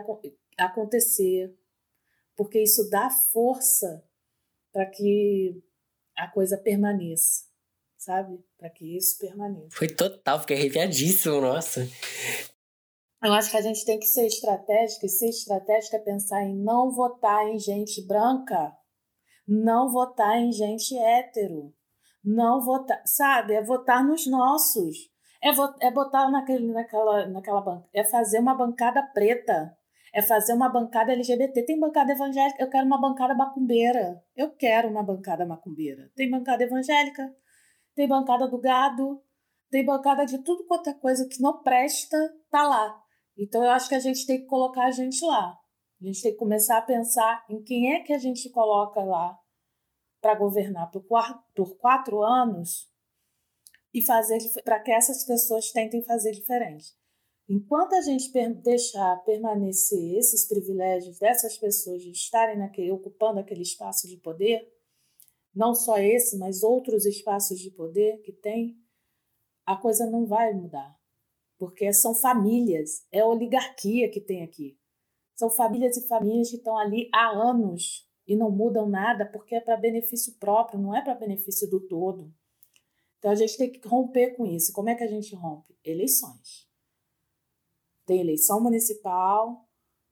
acontecer, 0.58 1.56
porque 2.36 2.60
isso 2.60 2.90
dá 2.90 3.08
força 3.12 4.04
para 4.72 4.88
que 4.88 5.62
a 6.18 6.28
coisa 6.28 6.58
permaneça 6.58 7.54
sabe? 8.04 8.38
Para 8.58 8.70
que 8.70 8.98
isso 8.98 9.18
permaneça. 9.18 9.70
Foi 9.72 9.88
total, 9.88 10.42
fiquei 10.42 10.58
arrepiadíssimo, 10.58 11.40
nossa. 11.40 11.88
Eu 13.24 13.34
acho 13.34 13.50
que 13.50 13.58
a 13.58 13.62
gente 13.62 13.86
tem 13.86 13.98
que 13.98 14.06
ser 14.06 14.28
estratégico, 14.28 15.06
e 15.06 15.10
ser 15.10 15.30
estratégico 15.30 15.96
é 15.96 16.00
pensar 16.00 16.44
em 16.44 16.54
não 16.54 16.92
votar 16.92 17.48
em 17.48 17.58
gente 17.58 18.06
branca, 18.06 18.76
não 19.48 19.90
votar 19.90 20.38
em 20.38 20.52
gente 20.52 20.98
hétero, 20.98 21.74
não 22.24 22.60
votar, 22.60 23.02
sabe? 23.06 23.54
É 23.54 23.64
votar 23.64 24.06
nos 24.06 24.28
nossos. 24.28 25.10
É, 25.42 25.54
vo 25.54 25.74
é 25.82 25.90
botar 25.90 26.30
naquele, 26.30 26.72
naquela, 26.72 27.26
naquela 27.28 27.62
banca, 27.62 27.88
é 27.94 28.04
fazer 28.04 28.40
uma 28.40 28.56
bancada 28.56 29.02
preta, 29.14 29.74
é 30.14 30.22
fazer 30.22 30.54
uma 30.54 30.70
bancada 30.70 31.14
LGBT. 31.14 31.64
Tem 31.66 31.80
bancada 31.80 32.12
evangélica, 32.12 32.62
eu 32.62 32.70
quero 32.70 32.86
uma 32.86 33.00
bancada 33.00 33.34
macumbeira. 33.34 34.22
Eu 34.36 34.52
quero 34.52 34.90
uma 34.90 35.02
bancada 35.02 35.46
macumbeira. 35.46 36.12
Tem 36.16 36.30
bancada 36.30 36.64
evangélica, 36.64 37.34
tem 37.96 38.08
bancada 38.08 38.48
do 38.48 38.60
gado, 38.60 39.22
tem 39.72 39.84
bancada 39.84 40.26
de 40.26 40.38
tudo 40.44 40.66
quanto 40.66 40.90
é 40.90 40.94
coisa 40.94 41.28
que 41.28 41.42
não 41.42 41.64
presta, 41.64 42.18
tá 42.52 42.64
lá. 42.64 43.03
Então 43.38 43.64
eu 43.64 43.72
acho 43.72 43.90
que 43.90 43.96
a 43.96 44.00
gente 44.00 44.26
tem 44.26 44.42
que 44.42 44.48
colocar 44.48 44.86
a 44.86 44.92
gente 44.92 45.24
lá. 45.26 45.58
A 46.02 46.06
gente 46.06 46.22
tem 46.22 46.32
que 46.32 46.38
começar 46.38 46.78
a 46.78 46.82
pensar 46.82 47.46
em 47.50 47.64
quem 47.64 47.94
é 47.94 48.02
que 48.02 48.14
a 48.14 48.18
gente 48.18 48.50
coloca 48.50 49.02
lá 49.02 49.38
para 50.22 50.36
governar 50.36 50.92
por 50.92 51.06
quatro, 51.06 51.44
por 51.56 51.78
quatro 51.78 52.22
anos 52.24 52.92
e 53.94 54.02
fazer 54.02 54.40
para 54.64 54.80
que 54.80 54.92
essas 54.92 55.26
pessoas 55.26 55.72
tentem 55.72 56.04
fazer 56.04 56.32
diferente. 56.32 56.94
Enquanto 57.48 57.94
a 57.94 58.02
gente 58.02 58.32
deixar 58.62 59.24
permanecer 59.26 60.18
esses 60.18 60.48
privilégios 60.48 61.20
dessas 61.20 61.58
pessoas 61.58 62.02
de 62.02 62.12
estarem 62.12 62.58
naquele, 62.58 62.92
ocupando 62.92 63.40
aquele 63.40 63.62
espaço 63.62 64.08
de 64.08 64.18
poder, 64.18 64.66
não 65.54 65.76
só 65.76 65.98
esse, 65.98 66.38
mas 66.38 66.64
outros 66.64 67.06
espaços 67.06 67.60
de 67.60 67.70
poder 67.70 68.22
que 68.22 68.32
tem, 68.32 68.78
a 69.66 69.76
coisa 69.76 70.06
não 70.10 70.26
vai 70.26 70.54
mudar. 70.54 70.98
Porque 71.64 71.94
são 71.94 72.14
famílias, 72.14 73.08
é 73.10 73.24
oligarquia 73.24 74.12
que 74.12 74.20
tem 74.20 74.44
aqui. 74.44 74.78
São 75.34 75.50
famílias 75.50 75.96
e 75.96 76.06
famílias 76.06 76.50
que 76.50 76.58
estão 76.58 76.78
ali 76.78 77.10
há 77.14 77.30
anos 77.30 78.06
e 78.28 78.36
não 78.36 78.52
mudam 78.52 78.86
nada 78.86 79.26
porque 79.26 79.56
é 79.56 79.62
para 79.62 79.78
benefício 79.78 80.34
próprio, 80.38 80.78
não 80.78 80.94
é 80.94 81.02
para 81.02 81.16
benefício 81.16 81.70
do 81.70 81.80
todo. 81.80 82.34
Então 83.18 83.32
a 83.32 83.36
gente 83.36 83.58
tem 83.58 83.72
que 83.72 83.88
romper 83.88 84.36
com 84.36 84.46
isso. 84.46 84.74
Como 84.74 84.90
é 84.90 84.96
que 84.96 85.06
a 85.06 85.08
gente 85.08 85.34
rompe? 85.36 85.74
Eleições. 85.86 86.68
Tem 88.06 88.20
eleição 88.20 88.62
municipal. 88.62 89.66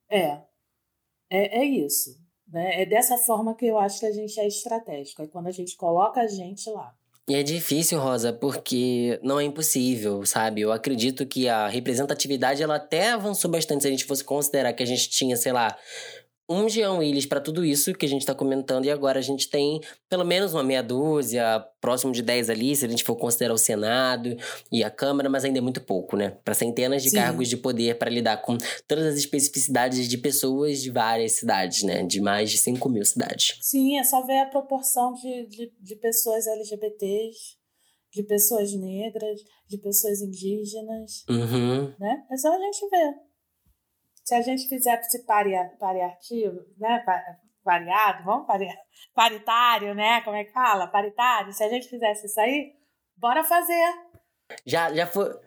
É. 0.07 0.41
É, 1.29 1.59
é 1.59 1.65
isso. 1.65 2.17
Né? 2.47 2.83
É 2.83 2.85
dessa 2.85 3.17
forma 3.17 3.53
que 3.55 3.65
eu 3.65 3.77
acho 3.77 3.99
que 3.99 4.05
a 4.05 4.13
gente 4.13 4.39
é 4.39 4.47
estratégico, 4.47 5.21
é 5.21 5.27
quando 5.27 5.47
a 5.47 5.51
gente 5.51 5.75
coloca 5.75 6.21
a 6.21 6.27
gente 6.27 6.69
lá. 6.69 6.97
E 7.31 7.35
é 7.35 7.43
difícil, 7.43 7.97
Rosa, 7.97 8.33
porque 8.33 9.17
não 9.23 9.39
é 9.39 9.45
impossível, 9.45 10.25
sabe? 10.25 10.59
Eu 10.59 10.71
acredito 10.73 11.25
que 11.25 11.47
a 11.47 11.65
representatividade 11.65 12.61
ela 12.61 12.75
até 12.75 13.11
avançou 13.11 13.49
bastante 13.49 13.83
se 13.83 13.87
a 13.87 13.89
gente 13.89 14.03
fosse 14.03 14.21
considerar 14.21 14.73
que 14.73 14.83
a 14.83 14.85
gente 14.85 15.09
tinha, 15.09 15.37
sei 15.37 15.53
lá, 15.53 15.73
um 16.51 16.67
Jean 16.67 16.93
Willis 16.93 17.25
para 17.25 17.39
tudo 17.39 17.63
isso 17.63 17.93
que 17.93 18.05
a 18.05 18.09
gente 18.09 18.21
está 18.21 18.35
comentando, 18.35 18.85
e 18.85 18.91
agora 18.91 19.19
a 19.19 19.21
gente 19.21 19.49
tem 19.49 19.79
pelo 20.09 20.25
menos 20.25 20.53
uma 20.53 20.63
meia 20.63 20.83
dúzia, 20.83 21.65
próximo 21.79 22.11
de 22.11 22.21
10 22.21 22.49
ali, 22.49 22.75
se 22.75 22.85
a 22.85 22.87
gente 22.87 23.03
for 23.03 23.15
considerar 23.15 23.53
o 23.53 23.57
Senado 23.57 24.35
e 24.71 24.83
a 24.83 24.89
Câmara, 24.89 25.29
mas 25.29 25.45
ainda 25.45 25.57
é 25.57 25.61
muito 25.61 25.81
pouco, 25.81 26.15
né? 26.15 26.37
Para 26.43 26.53
centenas 26.53 27.01
de 27.01 27.09
Sim. 27.09 27.17
cargos 27.17 27.47
de 27.47 27.57
poder 27.57 27.97
para 27.97 28.09
lidar 28.09 28.37
com 28.41 28.57
todas 28.87 29.05
as 29.05 29.15
especificidades 29.15 30.07
de 30.07 30.17
pessoas 30.17 30.81
de 30.81 30.91
várias 30.91 31.33
cidades, 31.33 31.83
né? 31.83 32.03
De 32.03 32.19
mais 32.21 32.51
de 32.51 32.57
5 32.57 32.87
mil 32.89 33.05
cidades. 33.05 33.57
Sim, 33.61 33.97
é 33.97 34.03
só 34.03 34.25
ver 34.25 34.39
a 34.39 34.45
proporção 34.45 35.13
de, 35.13 35.47
de, 35.47 35.73
de 35.79 35.95
pessoas 35.95 36.45
LGBTs, 36.47 37.57
de 38.13 38.23
pessoas 38.23 38.73
negras, 38.73 39.39
de 39.67 39.77
pessoas 39.77 40.21
indígenas, 40.21 41.23
uhum. 41.29 41.93
né? 41.97 42.23
É 42.29 42.37
só 42.37 42.53
a 42.53 42.59
gente 42.59 42.89
ver 42.89 43.30
se 44.23 44.35
a 44.35 44.41
gente 44.41 44.67
fizesse 44.67 45.25
paria, 45.25 45.71
pariativo, 45.79 46.59
né? 46.77 47.03
Variado, 47.63 48.23
vamos 48.23 48.47
variar, 48.47 48.75
paritário, 49.13 49.93
né? 49.93 50.21
Como 50.21 50.35
é 50.35 50.43
que 50.43 50.51
fala? 50.51 50.87
Paritário. 50.87 51.53
Se 51.53 51.63
a 51.63 51.69
gente 51.69 51.87
fizesse 51.87 52.25
isso 52.25 52.39
aí, 52.39 52.73
bora 53.15 53.43
fazer. 53.43 53.93
Já, 54.65 54.93
já 54.93 55.05
foi. 55.07 55.39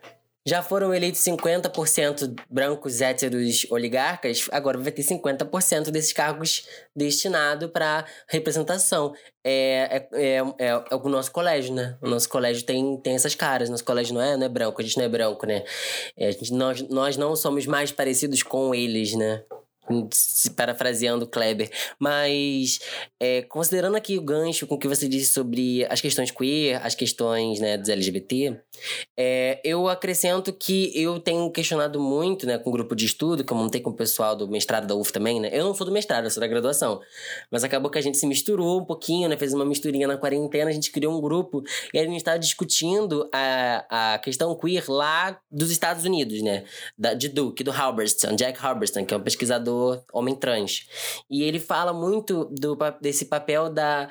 Já 0.46 0.62
foram 0.62 0.92
eleitos 0.92 1.22
50% 1.22 2.38
brancos 2.50 3.00
héteros 3.00 3.66
oligarcas, 3.70 4.46
agora 4.52 4.76
vai 4.76 4.92
ter 4.92 5.02
50% 5.02 5.90
desses 5.90 6.12
cargos 6.12 6.68
destinados 6.94 7.70
para 7.70 8.04
representação. 8.28 9.14
É, 9.42 10.06
é, 10.12 10.20
é, 10.22 10.36
é, 10.58 10.66
é, 10.68 10.94
o 10.94 11.08
nosso 11.08 11.32
colégio, 11.32 11.74
né? 11.74 11.96
O 12.02 12.08
nosso 12.08 12.28
colégio 12.28 12.62
tem, 12.64 12.98
tem 12.98 13.14
essas 13.14 13.34
caras. 13.34 13.70
Nosso 13.70 13.84
colégio 13.84 14.12
não 14.14 14.20
é, 14.20 14.36
não 14.36 14.44
é 14.44 14.48
branco, 14.50 14.82
a 14.82 14.84
gente 14.84 14.98
não 14.98 15.04
é 15.04 15.08
branco, 15.08 15.46
né? 15.46 15.64
É, 16.14 16.30
gente, 16.30 16.52
nós, 16.52 16.82
nós 16.90 17.16
não 17.16 17.34
somos 17.34 17.64
mais 17.64 17.90
parecidos 17.90 18.42
com 18.42 18.74
eles, 18.74 19.14
né? 19.14 19.42
Parafraseando 20.56 21.26
Kleber, 21.26 21.70
mas 21.98 22.80
é, 23.20 23.42
considerando 23.42 23.96
aqui 23.96 24.18
o 24.18 24.22
gancho 24.22 24.66
com 24.66 24.74
o 24.74 24.78
que 24.78 24.88
você 24.88 25.08
disse 25.08 25.32
sobre 25.32 25.84
as 25.86 26.00
questões 26.00 26.30
queer, 26.30 26.84
as 26.84 26.94
questões 26.94 27.60
né, 27.60 27.76
dos 27.76 27.88
LGBT, 27.88 28.60
é, 29.18 29.60
eu 29.64 29.88
acrescento 29.88 30.52
que 30.52 30.90
eu 30.94 31.18
tenho 31.18 31.50
questionado 31.50 32.00
muito 32.00 32.46
né, 32.46 32.58
com 32.58 32.70
o 32.70 32.72
grupo 32.72 32.94
de 32.94 33.04
estudo, 33.04 33.44
que 33.44 33.52
eu 33.52 33.56
montei 33.56 33.80
com 33.80 33.90
o 33.90 33.94
pessoal 33.94 34.34
do 34.34 34.48
mestrado 34.48 34.86
da 34.86 34.94
UF 34.94 35.12
também, 35.12 35.40
né? 35.40 35.50
Eu 35.52 35.64
não 35.64 35.74
sou 35.74 35.86
do 35.86 35.92
mestrado, 35.92 36.24
eu 36.24 36.30
sou 36.30 36.40
da 36.40 36.46
graduação, 36.46 37.00
mas 37.50 37.64
acabou 37.64 37.90
que 37.90 37.98
a 37.98 38.02
gente 38.02 38.18
se 38.18 38.26
misturou 38.26 38.80
um 38.80 38.84
pouquinho, 38.84 39.28
né? 39.28 39.36
Fez 39.36 39.52
uma 39.52 39.64
misturinha 39.64 40.08
na 40.08 40.16
quarentena, 40.16 40.70
a 40.70 40.72
gente 40.72 40.90
criou 40.90 41.16
um 41.16 41.20
grupo 41.20 41.62
e 41.92 41.98
a 41.98 42.04
gente 42.04 42.16
estava 42.16 42.38
discutindo 42.38 43.28
a, 43.32 44.14
a 44.14 44.18
questão 44.18 44.54
queer 44.56 44.84
lá 44.88 45.38
dos 45.50 45.70
Estados 45.70 46.04
Unidos, 46.04 46.42
né? 46.42 46.64
Da, 46.96 47.14
de 47.14 47.28
Duke, 47.28 47.62
do 47.62 47.70
Halberstam, 47.70 48.34
Jack 48.34 48.58
Halberstam, 48.64 49.04
que 49.04 49.14
é 49.14 49.16
um 49.16 49.22
pesquisador 49.22 49.73
homem 50.12 50.34
trans. 50.34 50.88
E 51.30 51.42
ele 51.42 51.58
fala 51.58 51.92
muito 51.92 52.46
do, 52.46 52.76
desse 53.00 53.26
papel 53.26 53.70
da, 53.70 54.08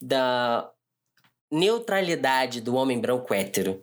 da 0.00 0.70
neutralidade 1.50 2.60
do 2.60 2.74
homem 2.74 3.00
branco 3.00 3.32
hétero. 3.32 3.82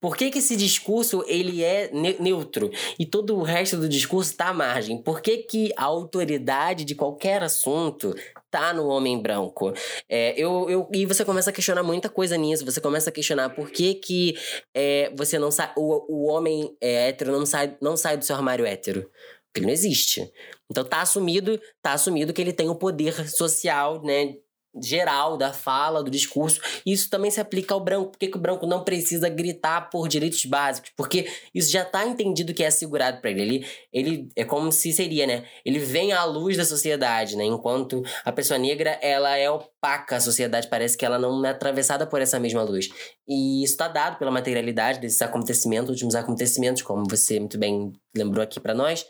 Por 0.00 0.16
que, 0.16 0.30
que 0.30 0.38
esse 0.38 0.56
discurso 0.56 1.22
ele 1.28 1.62
é 1.62 1.90
ne 1.92 2.16
neutro 2.18 2.70
e 2.98 3.04
todo 3.04 3.36
o 3.36 3.42
resto 3.42 3.76
do 3.76 3.86
discurso 3.86 4.30
está 4.30 4.48
à 4.48 4.54
margem? 4.54 4.96
Por 4.96 5.20
que, 5.20 5.38
que 5.38 5.72
a 5.76 5.84
autoridade 5.84 6.86
de 6.86 6.94
qualquer 6.94 7.42
assunto 7.42 8.14
tá 8.50 8.72
no 8.72 8.86
homem 8.86 9.20
branco? 9.20 9.74
É, 10.08 10.32
eu, 10.40 10.70
eu, 10.70 10.88
e 10.94 11.04
você 11.04 11.22
começa 11.22 11.50
a 11.50 11.52
questionar 11.52 11.82
muita 11.82 12.08
coisa 12.08 12.38
nisso. 12.38 12.64
Você 12.64 12.80
começa 12.80 13.10
a 13.10 13.12
questionar 13.12 13.50
por 13.50 13.70
que, 13.70 13.94
que 13.94 14.34
é, 14.74 15.12
você 15.14 15.38
não 15.38 15.50
sai. 15.50 15.70
O, 15.76 16.06
o 16.08 16.26
homem 16.28 16.74
é, 16.80 17.08
hétero 17.08 17.32
não 17.32 17.44
sai, 17.44 17.76
não 17.78 17.94
sai 17.94 18.16
do 18.16 18.24
seu 18.24 18.34
armário 18.34 18.64
hétero. 18.64 19.02
Porque 19.02 19.60
ele 19.60 19.66
não 19.66 19.72
existe. 19.72 20.32
Então 20.70 20.84
tá 20.84 21.00
assumido, 21.02 21.60
tá 21.82 21.92
assumido 21.92 22.32
que 22.32 22.40
ele 22.40 22.52
tem 22.52 22.68
o 22.68 22.76
poder 22.76 23.28
social, 23.30 24.02
né? 24.02 24.34
Geral 24.82 25.36
da 25.36 25.52
fala, 25.52 26.02
do 26.02 26.10
discurso. 26.10 26.60
Isso 26.86 27.08
também 27.10 27.30
se 27.30 27.40
aplica 27.40 27.74
ao 27.74 27.80
branco. 27.80 28.10
Por 28.12 28.18
que, 28.18 28.28
que 28.28 28.36
o 28.36 28.40
branco 28.40 28.66
não 28.66 28.84
precisa 28.84 29.28
gritar 29.28 29.90
por 29.90 30.08
direitos 30.08 30.44
básicos? 30.44 30.92
Porque 30.96 31.28
isso 31.54 31.70
já 31.70 31.82
está 31.82 32.06
entendido 32.06 32.54
que 32.54 32.62
é 32.62 32.66
assegurado 32.66 33.20
para 33.20 33.30
ele. 33.30 33.42
ele. 33.42 33.66
Ele 33.92 34.28
é 34.36 34.44
como 34.44 34.70
se 34.70 34.92
seria, 34.92 35.26
né? 35.26 35.44
Ele 35.64 35.78
vem 35.78 36.12
à 36.12 36.24
luz 36.24 36.56
da 36.56 36.64
sociedade, 36.64 37.36
né? 37.36 37.44
Enquanto 37.44 38.02
a 38.24 38.32
pessoa 38.32 38.58
negra, 38.58 38.98
ela 39.02 39.36
é 39.36 39.50
opaca 39.50 40.16
à 40.16 40.20
sociedade, 40.20 40.68
parece 40.68 40.96
que 40.96 41.04
ela 41.04 41.18
não 41.18 41.44
é 41.44 41.50
atravessada 41.50 42.06
por 42.06 42.20
essa 42.20 42.38
mesma 42.38 42.62
luz. 42.62 42.88
E 43.26 43.62
isso 43.64 43.72
está 43.72 43.88
dado 43.88 44.18
pela 44.18 44.30
materialidade 44.30 45.00
desses 45.00 45.22
acontecimentos, 45.22 45.90
últimos 45.90 46.14
acontecimentos, 46.14 46.82
como 46.82 47.04
você 47.08 47.38
muito 47.38 47.58
bem 47.58 47.92
lembrou 48.14 48.42
aqui 48.42 48.58
para 48.60 48.74
nós. 48.74 49.06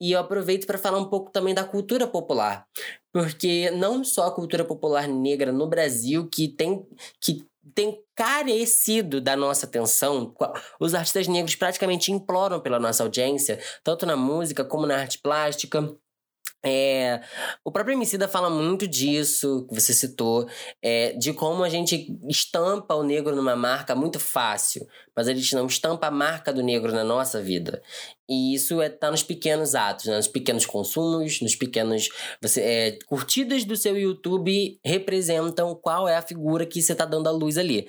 E 0.00 0.12
eu 0.12 0.20
aproveito 0.20 0.66
para 0.66 0.78
falar 0.78 0.98
um 0.98 1.08
pouco 1.08 1.30
também 1.30 1.54
da 1.54 1.64
cultura 1.64 2.06
popular, 2.06 2.66
porque 3.18 3.68
não 3.72 4.04
só 4.04 4.28
a 4.28 4.30
cultura 4.30 4.64
popular 4.64 5.08
negra 5.08 5.50
no 5.50 5.66
Brasil 5.66 6.28
que 6.28 6.46
tem 6.46 6.86
que 7.20 7.44
tem 7.74 8.00
carecido 8.14 9.20
da 9.20 9.36
nossa 9.36 9.66
atenção. 9.66 10.32
Os 10.78 10.94
artistas 10.94 11.26
negros 11.26 11.56
praticamente 11.56 12.12
imploram 12.12 12.60
pela 12.60 12.78
nossa 12.78 13.02
audiência, 13.02 13.58
tanto 13.82 14.06
na 14.06 14.16
música 14.16 14.64
como 14.64 14.86
na 14.86 14.96
arte 14.96 15.18
plástica. 15.18 15.92
É, 16.64 17.20
o 17.64 17.70
próprio 17.70 17.94
Emicida 17.94 18.26
fala 18.28 18.48
muito 18.48 18.86
disso, 18.86 19.66
que 19.68 19.74
você 19.74 19.92
citou, 19.92 20.48
é, 20.80 21.12
de 21.12 21.32
como 21.32 21.62
a 21.62 21.68
gente 21.68 22.16
estampa 22.28 22.94
o 22.94 23.02
negro 23.02 23.34
numa 23.34 23.54
marca 23.54 23.94
muito 23.94 24.18
fácil, 24.18 24.86
mas 25.18 25.26
a 25.26 25.34
gente 25.34 25.52
não 25.56 25.66
estampa 25.66 26.06
a 26.06 26.10
marca 26.12 26.52
do 26.52 26.62
negro 26.62 26.92
na 26.92 27.02
nossa 27.02 27.42
vida. 27.42 27.82
E 28.28 28.54
isso 28.54 28.80
é, 28.80 28.88
tá 28.88 29.10
nos 29.10 29.24
pequenos 29.24 29.74
atos, 29.74 30.04
né? 30.06 30.16
nos 30.16 30.28
pequenos 30.28 30.64
consumos, 30.64 31.40
nos 31.40 31.56
pequenos 31.56 32.08
você, 32.40 32.60
é, 32.60 32.98
curtidas 33.04 33.64
do 33.64 33.76
seu 33.76 33.98
YouTube 33.98 34.78
representam 34.84 35.74
qual 35.74 36.08
é 36.08 36.14
a 36.14 36.22
figura 36.22 36.64
que 36.64 36.80
você 36.80 36.92
está 36.92 37.04
dando 37.04 37.28
à 37.28 37.32
luz 37.32 37.58
ali. 37.58 37.88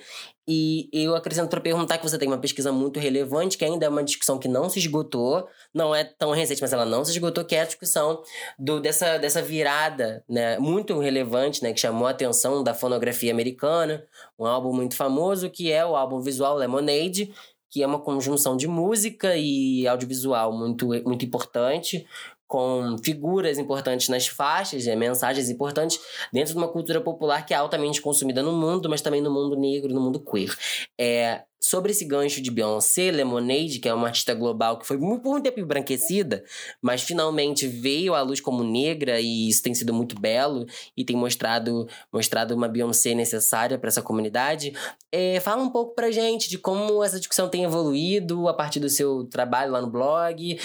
E 0.52 0.88
eu 0.92 1.14
acrescento 1.14 1.48
para 1.48 1.60
perguntar 1.60 1.98
que 1.98 2.02
você 2.02 2.18
tem 2.18 2.26
uma 2.26 2.36
pesquisa 2.36 2.72
muito 2.72 2.98
relevante, 2.98 3.56
que 3.56 3.64
ainda 3.64 3.86
é 3.86 3.88
uma 3.88 4.02
discussão 4.02 4.36
que 4.36 4.48
não 4.48 4.68
se 4.68 4.80
esgotou, 4.80 5.46
não 5.72 5.94
é 5.94 6.02
tão 6.02 6.32
recente, 6.32 6.60
mas 6.60 6.72
ela 6.72 6.84
não 6.84 7.04
se 7.04 7.12
esgotou, 7.12 7.44
que 7.44 7.54
é 7.54 7.60
a 7.60 7.64
discussão 7.64 8.20
do, 8.58 8.80
dessa, 8.80 9.16
dessa 9.18 9.40
virada 9.40 10.24
né, 10.28 10.58
muito 10.58 10.98
relevante, 10.98 11.62
né, 11.62 11.72
que 11.72 11.78
chamou 11.78 12.08
a 12.08 12.10
atenção 12.10 12.64
da 12.64 12.74
fonografia 12.74 13.30
americana, 13.30 14.04
um 14.40 14.46
álbum 14.46 14.72
muito 14.72 14.96
famoso, 14.96 15.50
que 15.50 15.70
é 15.70 15.84
o 15.84 15.94
álbum 15.94 16.20
visual 16.20 16.56
Lemonade, 16.56 17.32
que 17.70 17.82
é 17.82 17.86
uma 17.86 18.00
conjunção 18.00 18.56
de 18.56 18.66
música 18.66 19.36
e 19.36 19.86
audiovisual 19.86 20.52
muito, 20.56 20.88
muito 21.04 21.24
importante, 21.24 22.06
com 22.50 22.96
figuras 22.98 23.58
importantes 23.58 24.08
nas 24.08 24.26
faixas, 24.26 24.84
né, 24.84 24.96
mensagens 24.96 25.48
importantes 25.48 26.00
dentro 26.32 26.52
de 26.52 26.58
uma 26.58 26.66
cultura 26.66 27.00
popular 27.00 27.46
que 27.46 27.54
é 27.54 27.56
altamente 27.56 28.02
consumida 28.02 28.42
no 28.42 28.52
mundo, 28.52 28.90
mas 28.90 29.00
também 29.00 29.22
no 29.22 29.30
mundo 29.30 29.56
negro, 29.56 29.94
no 29.94 30.00
mundo 30.00 30.18
queer. 30.18 30.52
É, 31.00 31.44
sobre 31.60 31.92
esse 31.92 32.04
gancho 32.04 32.42
de 32.42 32.50
Beyoncé, 32.50 33.12
Lemonade, 33.12 33.78
que 33.78 33.88
é 33.88 33.94
uma 33.94 34.08
artista 34.08 34.34
global 34.34 34.80
que 34.80 34.84
foi 34.84 34.98
por 34.98 35.06
muito 35.06 35.42
tempo 35.44 35.60
embranquecida, 35.60 36.42
mas 36.82 37.02
finalmente 37.02 37.68
veio 37.68 38.14
à 38.14 38.22
luz 38.22 38.40
como 38.40 38.64
negra 38.64 39.20
e 39.20 39.48
isso 39.48 39.62
tem 39.62 39.72
sido 39.72 39.94
muito 39.94 40.20
belo 40.20 40.66
e 40.96 41.04
tem 41.04 41.14
mostrado, 41.14 41.86
mostrado 42.12 42.52
uma 42.56 42.66
Beyoncé 42.66 43.14
necessária 43.14 43.78
para 43.78 43.86
essa 43.86 44.02
comunidade. 44.02 44.72
É, 45.12 45.38
fala 45.38 45.62
um 45.62 45.70
pouco 45.70 45.94
pra 45.94 46.10
gente 46.10 46.50
de 46.50 46.58
como 46.58 47.04
essa 47.04 47.20
discussão 47.20 47.48
tem 47.48 47.62
evoluído 47.62 48.48
a 48.48 48.54
partir 48.54 48.80
do 48.80 48.88
seu 48.88 49.24
trabalho 49.26 49.70
lá 49.70 49.80
no 49.80 49.88
blog. 49.88 50.58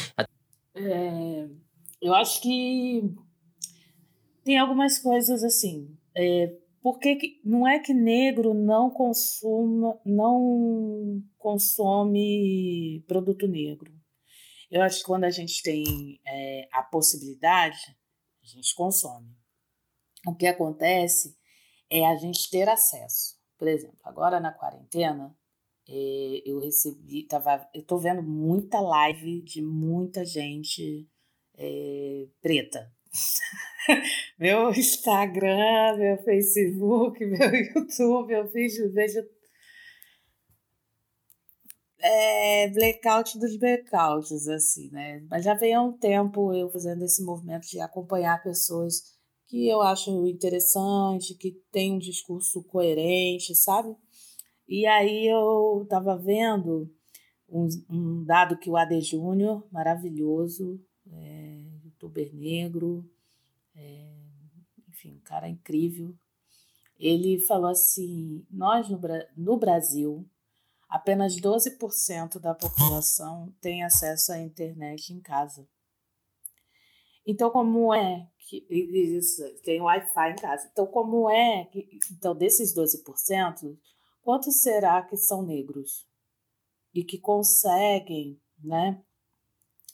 É, 0.73 1.47
eu 2.01 2.13
acho 2.13 2.41
que 2.41 3.01
tem 4.43 4.57
algumas 4.57 4.99
coisas 4.99 5.43
assim. 5.43 5.97
É, 6.15 6.55
que, 7.01 7.41
não 7.43 7.67
é 7.67 7.79
que 7.79 7.93
negro 7.93 8.53
não 8.53 8.89
consuma, 8.91 9.99
não 10.05 11.21
consome 11.37 13.03
produto 13.07 13.47
negro. 13.47 13.91
Eu 14.69 14.81
acho 14.81 14.99
que 14.99 15.05
quando 15.05 15.23
a 15.23 15.29
gente 15.29 15.61
tem 15.63 16.19
é, 16.27 16.67
a 16.71 16.83
possibilidade, 16.83 17.97
a 18.43 18.47
gente 18.47 18.75
consome. 18.75 19.35
O 20.27 20.35
que 20.35 20.47
acontece 20.47 21.35
é 21.89 22.05
a 22.05 22.15
gente 22.15 22.49
ter 22.49 22.67
acesso. 22.69 23.35
Por 23.57 23.67
exemplo, 23.67 23.97
agora 24.03 24.39
na 24.39 24.51
quarentena, 24.51 25.35
é, 25.87 26.41
eu 26.45 26.59
recebi, 26.59 27.23
tava, 27.27 27.67
eu 27.73 27.83
tô 27.83 27.97
vendo 27.97 28.21
muita 28.21 28.79
live 28.79 29.41
de 29.41 29.61
muita 29.61 30.25
gente 30.25 31.07
é, 31.57 32.25
preta. 32.41 32.91
meu 34.39 34.71
Instagram, 34.71 35.97
meu 35.97 36.17
Facebook, 36.23 37.23
meu 37.25 37.55
YouTube, 37.55 38.33
eu 38.33 38.47
vejo, 38.47 38.91
vejo 38.91 39.19
é, 41.99 42.69
blackout 42.69 43.39
dos 43.39 43.57
blackouts, 43.57 44.47
assim, 44.47 44.89
né? 44.91 45.25
Mas 45.29 45.43
já 45.43 45.53
vem 45.55 45.73
há 45.73 45.81
um 45.81 45.97
tempo 45.97 46.53
eu 46.53 46.69
fazendo 46.69 47.03
esse 47.03 47.23
movimento 47.23 47.67
de 47.67 47.79
acompanhar 47.79 48.43
pessoas 48.43 49.15
que 49.47 49.67
eu 49.67 49.81
acho 49.81 50.27
interessante, 50.27 51.35
que 51.35 51.51
tem 51.71 51.93
um 51.93 51.99
discurso 51.99 52.63
coerente, 52.63 53.55
sabe? 53.55 53.95
E 54.67 54.85
aí 54.85 55.27
eu 55.27 55.85
tava 55.89 56.17
vendo 56.17 56.91
um, 57.49 57.67
um 57.89 58.23
dado 58.23 58.57
que 58.57 58.69
o 58.69 58.77
AD 58.77 59.01
Júnior, 59.01 59.67
maravilhoso, 59.71 60.79
youtuber 61.95 62.33
negro, 62.33 63.09
é, 63.75 64.13
enfim, 64.89 65.15
um 65.15 65.21
cara 65.21 65.47
incrível. 65.47 66.15
Ele 66.99 67.39
falou 67.39 67.69
assim: 67.69 68.45
nós 68.49 68.89
no, 68.89 68.99
no 69.35 69.57
Brasil, 69.57 70.29
apenas 70.87 71.35
12% 71.35 72.39
da 72.39 72.53
população 72.53 73.53
tem 73.59 73.83
acesso 73.83 74.31
à 74.31 74.39
internet 74.39 75.13
em 75.13 75.19
casa. 75.19 75.67
Então, 77.25 77.49
como 77.49 77.93
é 77.93 78.29
que. 78.37 78.65
Isso, 78.69 79.41
tem 79.63 79.81
Wi-Fi 79.81 80.31
em 80.31 80.35
casa. 80.35 80.69
Então, 80.71 80.85
como 80.85 81.29
é 81.29 81.65
que. 81.65 81.87
Então, 82.11 82.35
desses 82.35 82.73
12%, 82.75 83.77
quantos 84.21 84.61
será 84.61 85.01
que 85.01 85.17
são 85.17 85.41
negros? 85.41 86.07
E 86.93 87.03
que 87.03 87.17
conseguem, 87.17 88.39
né? 88.63 89.03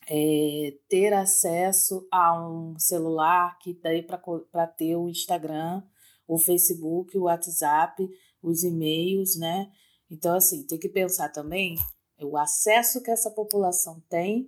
É, 0.07 0.77
ter 0.89 1.13
acesso 1.13 2.07
a 2.11 2.39
um 2.47 2.77
celular 2.77 3.57
que 3.59 3.73
daí 3.73 4.03
para 4.03 4.67
ter 4.67 4.95
o 4.95 5.09
Instagram, 5.09 5.83
o 6.27 6.37
Facebook, 6.37 7.17
o 7.17 7.23
WhatsApp, 7.23 8.07
os 8.41 8.63
e-mails, 8.63 9.37
né? 9.37 9.71
Então, 10.09 10.35
assim, 10.35 10.65
tem 10.65 10.79
que 10.79 10.89
pensar 10.89 11.29
também 11.29 11.75
o 12.21 12.37
acesso 12.37 13.01
que 13.01 13.11
essa 13.11 13.31
população 13.31 14.01
tem 14.09 14.47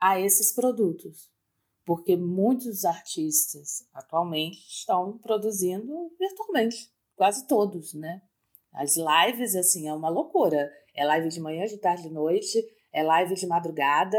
a 0.00 0.20
esses 0.20 0.52
produtos. 0.52 1.30
Porque 1.84 2.16
muitos 2.16 2.84
artistas 2.84 3.86
atualmente 3.92 4.58
estão 4.68 5.18
produzindo 5.18 6.10
virtualmente, 6.18 6.90
quase 7.14 7.46
todos, 7.46 7.94
né? 7.94 8.20
As 8.72 8.96
lives, 8.96 9.54
assim, 9.54 9.88
é 9.88 9.94
uma 9.94 10.08
loucura. 10.08 10.70
É 10.94 11.04
live 11.04 11.28
de 11.28 11.40
manhã, 11.40 11.64
de 11.64 11.78
tarde, 11.78 12.02
de 12.02 12.10
noite, 12.10 12.62
é 12.92 13.02
live 13.02 13.34
de 13.34 13.46
madrugada, 13.46 14.18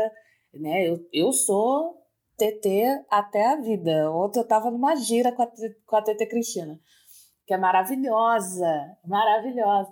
né? 0.54 0.88
Eu, 0.88 1.08
eu 1.12 1.32
sou 1.32 1.98
TT 2.38 3.06
até 3.10 3.46
a 3.48 3.56
vida. 3.56 4.12
Ontem 4.12 4.40
eu 4.40 4.44
estava 4.44 4.70
numa 4.70 4.96
gira 4.96 5.32
com 5.32 5.42
a, 5.42 5.52
com 5.86 5.96
a 5.96 6.02
TT 6.02 6.28
Cristina, 6.28 6.80
que 7.46 7.54
é 7.54 7.58
maravilhosa, 7.58 8.98
maravilhosa. 9.06 9.92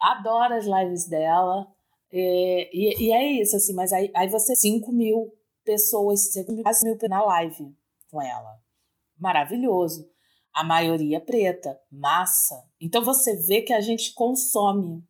Adoro 0.00 0.54
as 0.54 0.64
lives 0.64 1.08
dela. 1.08 1.66
E, 2.12 2.70
e, 2.72 3.06
e, 3.06 3.12
é 3.12 3.24
isso, 3.40 3.56
assim, 3.56 3.74
mas 3.74 3.92
aí, 3.92 4.10
aí 4.14 4.28
você, 4.28 4.56
5 4.56 4.90
mil 4.92 5.32
pessoas, 5.64 6.32
5 6.32 6.52
mil, 6.52 6.62
quase 6.62 6.84
mil 6.84 6.96
na 7.08 7.22
live 7.24 7.74
com 8.10 8.20
ela. 8.20 8.58
Maravilhoso. 9.18 10.10
A 10.52 10.64
maioria 10.64 11.20
preta, 11.20 11.80
massa. 11.90 12.64
Então 12.80 13.04
você 13.04 13.36
vê 13.36 13.62
que 13.62 13.72
a 13.72 13.80
gente 13.80 14.12
consome 14.14 15.04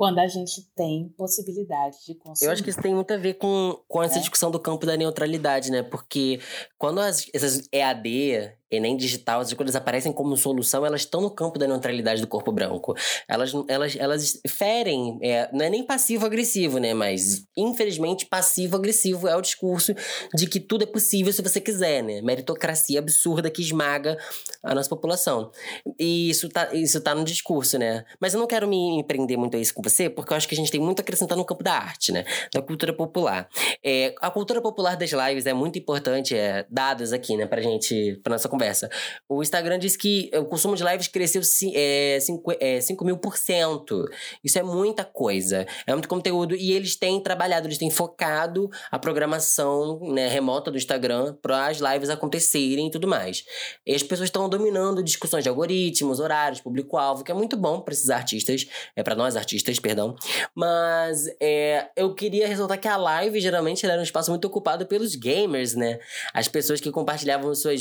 quando 0.00 0.18
a 0.18 0.26
gente 0.26 0.62
tem 0.74 1.10
possibilidade 1.10 1.98
de 2.06 2.14
consumir. 2.14 2.48
Eu 2.48 2.52
acho 2.54 2.64
que 2.64 2.70
isso 2.70 2.80
tem 2.80 2.94
muito 2.94 3.12
a 3.12 3.18
ver 3.18 3.34
com, 3.34 3.78
com 3.86 4.02
essa 4.02 4.16
é. 4.16 4.20
discussão 4.20 4.50
do 4.50 4.58
campo 4.58 4.86
da 4.86 4.96
neutralidade, 4.96 5.70
né? 5.70 5.82
Porque 5.82 6.40
quando 6.78 7.00
as, 7.00 7.28
essas 7.34 7.68
EAD, 7.70 8.50
Enem 8.70 8.96
digital, 8.96 9.40
essas 9.40 9.52
coisas 9.54 9.74
aparecem 9.74 10.12
como 10.12 10.36
solução, 10.36 10.86
elas 10.86 11.00
estão 11.00 11.20
no 11.20 11.30
campo 11.30 11.58
da 11.58 11.66
neutralidade 11.66 12.20
do 12.20 12.28
corpo 12.28 12.52
branco. 12.52 12.94
Elas, 13.28 13.52
elas, 13.66 13.96
elas 13.96 14.40
ferem, 14.46 15.18
é, 15.20 15.50
não 15.52 15.64
é 15.64 15.70
nem 15.70 15.84
passivo-agressivo, 15.84 16.78
né? 16.78 16.94
Mas, 16.94 17.44
infelizmente, 17.56 18.26
passivo-agressivo 18.26 19.26
é 19.26 19.34
o 19.34 19.40
discurso 19.40 19.92
de 20.32 20.46
que 20.46 20.60
tudo 20.60 20.84
é 20.84 20.86
possível 20.86 21.32
se 21.32 21.42
você 21.42 21.60
quiser, 21.60 22.02
né? 22.02 22.22
Meritocracia 22.22 23.00
absurda 23.00 23.50
que 23.50 23.60
esmaga 23.60 24.16
a 24.62 24.72
nossa 24.72 24.88
população. 24.88 25.50
E 25.98 26.30
isso 26.30 26.48
tá, 26.48 26.72
isso 26.72 27.00
tá 27.00 27.12
no 27.12 27.24
discurso, 27.24 27.76
né? 27.76 28.04
Mas 28.20 28.34
eu 28.34 28.40
não 28.40 28.46
quero 28.46 28.68
me 28.68 29.00
empreender 29.00 29.36
muito 29.36 29.56
a 29.56 29.60
isso 29.60 29.74
com 29.74 29.82
você, 29.82 30.08
porque 30.08 30.32
eu 30.32 30.36
acho 30.36 30.46
que 30.46 30.54
a 30.54 30.58
gente 30.58 30.70
tem 30.70 30.80
muito 30.80 31.00
a 31.00 31.02
acrescentar 31.02 31.36
no 31.36 31.44
campo 31.44 31.64
da 31.64 31.72
arte, 31.72 32.12
né? 32.12 32.24
Da 32.54 32.62
cultura 32.62 32.92
popular. 32.92 33.48
É, 33.84 34.14
a 34.20 34.30
cultura 34.30 34.60
popular 34.60 34.96
das 34.96 35.10
lives 35.10 35.46
é 35.46 35.52
muito 35.52 35.76
importante, 35.76 36.36
é, 36.36 36.64
dados 36.70 37.12
aqui, 37.12 37.36
né? 37.36 37.46
Pra 37.46 37.60
gente, 37.60 38.20
pra 38.22 38.34
nossa 38.34 38.48
conversa 38.48 38.59
conversa. 38.60 38.90
O 39.28 39.42
Instagram 39.42 39.78
diz 39.78 39.96
que 39.96 40.30
o 40.34 40.44
consumo 40.44 40.76
de 40.76 40.84
lives 40.84 41.08
cresceu 41.08 41.42
5, 41.42 41.72
é, 41.74 42.18
5, 42.20 42.52
é, 42.60 42.80
5 42.80 43.04
mil 43.04 43.16
por 43.16 43.38
cento. 43.38 44.06
Isso 44.44 44.58
é 44.58 44.62
muita 44.62 45.02
coisa. 45.02 45.66
É 45.86 45.92
muito 45.92 46.08
conteúdo. 46.08 46.54
E 46.54 46.72
eles 46.72 46.94
têm 46.96 47.22
trabalhado, 47.22 47.66
eles 47.66 47.78
têm 47.78 47.90
focado 47.90 48.68
a 48.90 48.98
programação 48.98 49.98
né, 50.12 50.28
remota 50.28 50.70
do 50.70 50.76
Instagram 50.76 51.34
para 51.40 51.68
as 51.68 51.78
lives 51.78 52.10
acontecerem 52.10 52.88
e 52.88 52.90
tudo 52.90 53.08
mais. 53.08 53.44
E 53.86 53.94
as 53.94 54.02
pessoas 54.02 54.28
estão 54.28 54.48
dominando 54.48 55.02
discussões 55.02 55.42
de 55.42 55.48
algoritmos, 55.48 56.20
horários, 56.20 56.60
público-alvo, 56.60 57.24
que 57.24 57.32
é 57.32 57.34
muito 57.34 57.56
bom 57.56 57.80
para 57.80 57.94
esses 57.94 58.10
artistas, 58.10 58.66
é 58.94 59.02
para 59.02 59.14
nós 59.14 59.36
artistas, 59.36 59.78
perdão. 59.78 60.14
Mas 60.54 61.24
é, 61.40 61.88
eu 61.96 62.14
queria 62.14 62.46
ressaltar 62.46 62.78
que 62.78 62.88
a 62.88 62.96
live 62.96 63.40
geralmente 63.40 63.86
era 63.86 63.98
um 63.98 64.02
espaço 64.02 64.30
muito 64.30 64.44
ocupado 64.44 64.86
pelos 64.86 65.14
gamers, 65.14 65.74
né? 65.74 65.98
As 66.34 66.48
pessoas 66.48 66.80
que 66.80 66.90
compartilhavam 66.90 67.54
suas 67.54 67.80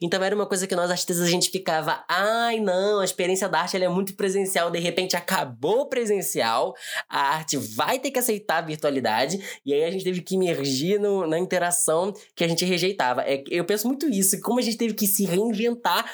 Então 0.00 0.22
era 0.22 0.34
uma 0.34 0.46
coisa 0.46 0.66
que 0.66 0.74
nós 0.74 0.90
artistas 0.90 1.20
a 1.20 1.26
gente 1.26 1.50
ficava, 1.50 2.04
ai 2.08 2.60
não, 2.60 3.00
a 3.00 3.04
experiência 3.04 3.48
da 3.48 3.60
arte 3.60 3.76
é 3.76 3.88
muito 3.88 4.14
presencial, 4.14 4.70
de 4.70 4.78
repente 4.78 5.16
acabou 5.16 5.88
presencial, 5.88 6.74
a 7.08 7.36
arte 7.36 7.56
vai 7.56 7.98
ter 7.98 8.10
que 8.10 8.18
aceitar 8.18 8.58
a 8.58 8.66
virtualidade, 8.66 9.60
e 9.64 9.72
aí 9.72 9.84
a 9.84 9.90
gente 9.90 10.04
teve 10.04 10.20
que 10.22 10.34
emergir 10.34 10.98
no, 10.98 11.26
na 11.26 11.38
interação 11.38 12.12
que 12.34 12.44
a 12.44 12.48
gente 12.48 12.64
rejeitava. 12.64 13.22
É, 13.22 13.42
eu 13.48 13.64
penso 13.64 13.86
muito 13.86 14.08
isso, 14.08 14.40
como 14.40 14.58
a 14.58 14.62
gente 14.62 14.76
teve 14.76 14.94
que 14.94 15.06
se 15.06 15.24
reinventar. 15.24 16.10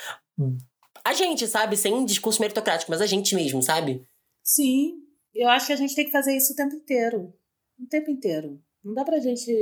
A 1.05 1.13
gente, 1.13 1.47
sabe? 1.47 1.77
Sem 1.77 2.05
discurso 2.05 2.41
meritocrático, 2.41 2.91
mas 2.91 3.01
a 3.01 3.07
gente 3.07 3.35
mesmo, 3.35 3.63
sabe? 3.63 4.03
Sim, 4.43 4.95
eu 5.35 5.49
acho 5.49 5.67
que 5.67 5.73
a 5.73 5.77
gente 5.77 5.95
tem 5.95 6.05
que 6.05 6.11
fazer 6.11 6.37
isso 6.37 6.53
o 6.53 6.57
tempo 6.57 6.75
inteiro. 6.75 7.33
O 7.79 7.87
tempo 7.87 8.11
inteiro. 8.11 8.61
Não 8.83 8.95
dá 8.95 9.05
pra 9.05 9.19
gente 9.19 9.53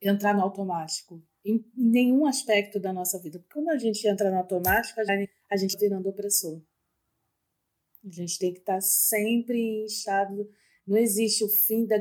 entrar 0.00 0.34
no 0.34 0.42
automático 0.42 1.22
em 1.44 1.64
nenhum 1.76 2.26
aspecto 2.26 2.78
da 2.78 2.92
nossa 2.92 3.18
vida. 3.18 3.38
Porque 3.38 3.54
quando 3.54 3.70
a 3.70 3.78
gente 3.78 4.06
entra 4.06 4.30
no 4.30 4.38
automático, 4.38 5.00
a 5.00 5.56
gente 5.56 5.78
virando 5.78 6.08
opressor. 6.08 6.60
A 8.04 8.10
gente 8.10 8.38
tem 8.38 8.52
que 8.52 8.60
estar 8.60 8.80
sempre 8.80 9.58
em 9.58 9.84
estado. 9.84 10.48
Não 10.86 10.96
existe 10.96 11.44
o 11.44 11.48
fim 11.48 11.86
da. 11.86 12.00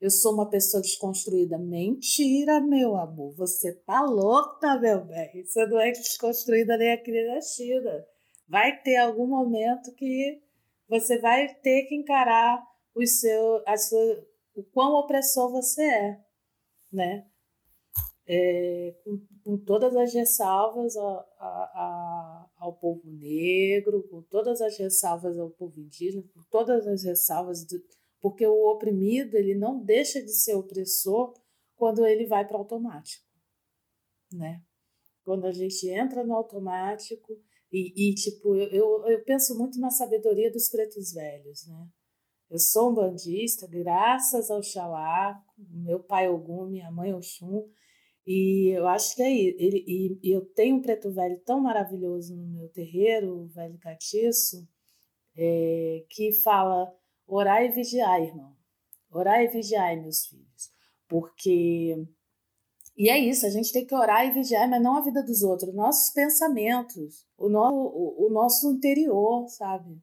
Eu 0.00 0.10
sou 0.10 0.34
uma 0.34 0.50
pessoa 0.50 0.82
desconstruída. 0.82 1.56
Mentira, 1.56 2.60
meu 2.60 2.96
amor. 2.96 3.32
Você 3.34 3.72
tá 3.72 4.02
louca, 4.02 4.78
meu 4.78 5.04
bem. 5.04 5.44
Você 5.44 5.66
não 5.66 5.80
é 5.80 5.92
desconstruída 5.92 6.76
nem 6.76 6.92
a 6.92 7.02
criativa. 7.02 8.06
Vai 8.48 8.80
ter 8.82 8.96
algum 8.96 9.26
momento 9.26 9.94
que 9.94 10.42
você 10.88 11.18
vai 11.18 11.52
ter 11.54 11.84
que 11.84 11.94
encarar 11.94 12.62
o 12.94 13.06
seu, 13.06 13.62
a 13.66 13.76
sua, 13.76 14.26
o 14.54 14.62
quão 14.62 14.94
opressor 14.94 15.50
você 15.50 15.82
é, 15.82 16.20
né? 16.92 17.26
É, 18.28 18.92
com, 19.04 19.20
com, 19.44 19.56
todas 19.56 19.94
as 19.94 20.12
ressalvas 20.12 20.96
a, 20.96 21.00
a, 21.38 21.46
a, 21.74 22.50
ao 22.58 22.72
povo 22.74 23.08
negro, 23.08 24.02
com 24.08 24.20
todas 24.22 24.60
as 24.60 24.76
ressalvas 24.78 25.38
ao 25.38 25.50
povo 25.50 25.78
indígena, 25.78 26.24
com 26.34 26.42
todas 26.50 26.88
as 26.88 27.04
ressalvas, 27.04 27.64
do, 27.64 27.80
porque 28.20 28.44
o 28.44 28.68
oprimido 28.72 29.36
ele 29.36 29.54
não 29.54 29.80
deixa 29.80 30.20
de 30.20 30.32
ser 30.32 30.56
opressor 30.56 31.32
quando 31.76 32.04
ele 32.04 32.26
vai 32.26 32.44
para 32.46 32.56
o 32.56 32.60
automático, 32.60 33.24
né? 34.32 34.60
Quando 35.22 35.46
a 35.46 35.52
gente 35.52 35.88
entra 35.88 36.24
no 36.24 36.34
automático 36.34 37.32
e, 37.70 38.10
e 38.10 38.14
tipo, 38.14 38.56
eu, 38.56 38.68
eu, 38.70 39.06
eu 39.08 39.24
penso 39.24 39.56
muito 39.56 39.78
na 39.78 39.90
sabedoria 39.90 40.50
dos 40.50 40.68
pretos 40.68 41.12
velhos, 41.12 41.66
né? 41.68 41.88
Eu 42.48 42.58
sou 42.58 42.90
um 42.90 42.94
bandista, 42.94 43.66
graças 43.66 44.50
ao 44.50 44.62
Xalá, 44.62 45.40
meu 45.58 45.98
pai 46.00 46.28
Ogum, 46.28 46.66
minha 46.66 46.90
mãe 46.92 47.12
Oxum, 47.12 47.68
e 48.26 48.70
eu 48.76 48.88
acho 48.88 49.14
que 49.14 49.22
é 49.22 49.32
ele 49.32 49.84
e, 49.86 50.18
e 50.20 50.32
eu 50.32 50.44
tenho 50.44 50.76
um 50.76 50.82
preto 50.82 51.12
velho 51.12 51.38
tão 51.44 51.60
maravilhoso 51.60 52.34
no 52.34 52.46
meu 52.46 52.68
terreiro, 52.68 53.42
o 53.42 53.46
velho 53.46 53.78
catiço, 53.78 54.66
é, 55.36 56.04
que 56.10 56.32
fala: 56.32 56.92
orai 57.26 57.68
e 57.68 57.70
vigiai, 57.70 58.24
irmão. 58.24 58.56
Orai 59.10 59.44
e 59.44 59.48
vigiai, 59.48 60.00
meus 60.00 60.26
filhos. 60.26 60.72
Porque. 61.08 61.96
E 62.96 63.10
é 63.10 63.18
isso, 63.18 63.46
a 63.46 63.50
gente 63.50 63.72
tem 63.72 63.86
que 63.86 63.94
orar 63.94 64.26
e 64.26 64.32
vigiar, 64.32 64.68
mas 64.68 64.82
não 64.82 64.96
a 64.96 65.02
vida 65.02 65.22
dos 65.22 65.42
outros, 65.42 65.74
nossos 65.74 66.14
pensamentos, 66.14 67.26
o, 67.36 67.46
no, 67.46 67.60
o, 67.60 68.26
o 68.26 68.30
nosso 68.30 68.72
interior, 68.72 69.46
sabe? 69.48 70.00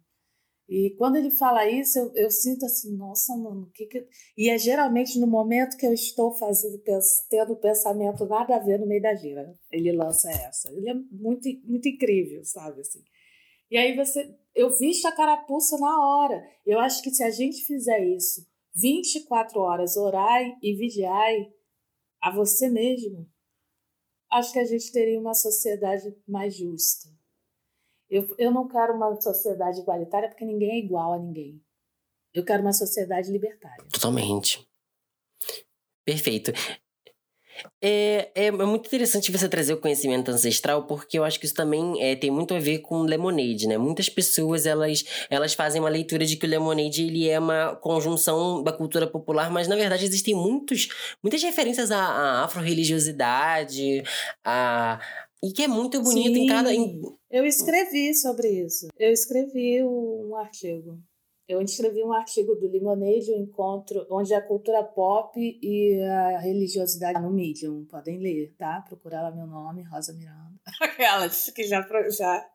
E 0.68 0.96
quando 0.98 1.18
ele 1.18 1.30
fala 1.30 1.70
isso, 1.70 2.00
eu, 2.00 2.12
eu 2.16 2.32
sinto 2.32 2.66
assim, 2.66 2.96
nossa, 2.96 3.36
mano, 3.36 3.70
que 3.74 3.86
que... 3.86 4.08
E 4.38 4.50
é 4.50 4.58
geralmente 4.58 5.20
no 5.20 5.28
momento 5.28 5.78
que 5.78 5.86
eu 5.86 5.94
estou 5.94 6.34
fazendo, 6.34 6.82
tendo 7.30 7.56
pensamento 7.58 8.26
nada 8.26 8.56
a 8.56 8.60
ver 8.60 8.80
no 8.80 8.88
meio 8.88 9.02
da 9.02 9.14
gira. 9.14 9.54
Ele 9.72 9.92
lança 9.92 10.30
essa. 10.32 10.72
Ele 10.72 10.90
é 10.90 10.94
muito, 11.12 11.50
muito 11.66 11.88
incrível, 11.90 12.44
sabe? 12.46 12.82
Assim. 12.82 13.04
E 13.70 13.78
aí 13.78 13.96
você. 13.96 14.34
Eu 14.56 14.70
visto 14.70 15.06
a 15.06 15.12
carapuça 15.12 15.78
na 15.78 16.08
hora. 16.08 16.44
Eu 16.66 16.80
acho 16.80 17.02
que 17.02 17.12
se 17.12 17.24
a 17.24 17.30
gente 17.30 17.66
fizer 17.66 18.06
isso 18.06 18.48
24 18.76 19.60
horas, 19.60 19.98
orai 19.98 20.56
e 20.62 20.76
vigiai 20.76 21.52
a 22.22 22.32
você 22.32 22.70
mesmo, 22.70 23.28
acho 24.32 24.54
que 24.54 24.60
a 24.60 24.66
gente 24.66 24.92
teria 24.92 25.20
uma 25.20 25.34
sociedade 25.34 26.16
mais 26.28 26.56
justa 26.56 27.13
eu, 28.14 28.36
eu 28.38 28.52
não 28.52 28.68
quero 28.68 28.94
uma 28.94 29.20
sociedade 29.20 29.80
igualitária 29.80 30.30
porque 30.30 30.46
ninguém 30.46 30.70
é 30.70 30.78
igual 30.78 31.14
a 31.14 31.18
ninguém. 31.18 31.60
Eu 32.32 32.46
quero 32.46 32.62
uma 32.62 32.72
sociedade 32.72 33.32
libertária. 33.32 33.84
Totalmente. 33.92 34.68
Perfeito. 36.06 36.52
É, 37.82 38.32
é, 38.36 38.46
é, 38.48 38.52
muito 38.52 38.88
interessante 38.88 39.32
você 39.32 39.50
trazer 39.50 39.74
o 39.74 39.80
conhecimento 39.80 40.30
ancestral, 40.30 40.86
porque 40.86 41.18
eu 41.18 41.24
acho 41.24 41.40
que 41.40 41.46
isso 41.46 41.56
também 41.56 42.02
é, 42.04 42.16
tem 42.16 42.30
muito 42.30 42.54
a 42.54 42.60
ver 42.60 42.80
com 42.80 43.02
Lemonade, 43.02 43.68
né? 43.68 43.78
Muitas 43.78 44.10
pessoas, 44.10 44.66
elas, 44.66 45.04
elas 45.30 45.54
fazem 45.54 45.82
uma 45.82 45.90
leitura 45.90 46.26
de 46.26 46.36
que 46.36 46.46
o 46.46 46.50
Lemonade, 46.50 47.04
ele 47.04 47.28
é 47.30 47.40
uma 47.40 47.76
conjunção 47.76 48.64
da 48.64 48.72
cultura 48.72 49.08
popular, 49.08 49.52
mas 49.52 49.68
na 49.68 49.76
verdade 49.76 50.06
existem 50.06 50.36
muitos, 50.36 50.88
muitas 51.22 51.42
referências 51.42 51.92
à, 51.92 52.00
à 52.00 52.44
afro-religiosidade, 52.44 54.04
a, 54.44 55.00
e 55.44 55.52
que 55.52 55.64
é 55.64 55.68
muito 55.68 56.02
bonito 56.02 56.36
Sim, 56.36 56.44
em 56.44 56.48
cada. 56.48 56.74
Em... 56.74 57.02
Eu 57.30 57.46
escrevi 57.46 58.16
sobre 58.16 58.48
isso. 58.48 58.88
Eu 58.98 59.12
escrevi 59.12 59.84
um 59.84 60.38
artigo. 60.38 60.98
Eu 61.46 61.62
escrevi 61.62 62.02
um 62.02 62.14
artigo 62.14 62.56
do 62.56 62.70
Limonade, 62.70 63.34
um 63.34 63.42
encontro 63.44 64.08
onde 64.10 64.34
a 64.34 64.42
cultura 64.42 64.82
pop 64.82 65.38
e 65.38 66.02
a 66.02 66.40
religiosidade 66.40 67.22
no 67.22 67.30
Medium. 67.30 67.84
Podem 67.86 68.18
ler, 68.20 68.56
tá? 68.58 68.82
Procurar 68.88 69.24
lá 69.24 69.32
meu 69.32 69.46
nome, 69.46 69.84
Rosa 69.84 70.14
Miranda. 70.14 70.58
Aquelas 70.80 71.50
que 71.50 71.64
já, 71.66 71.86
já, 72.10 72.50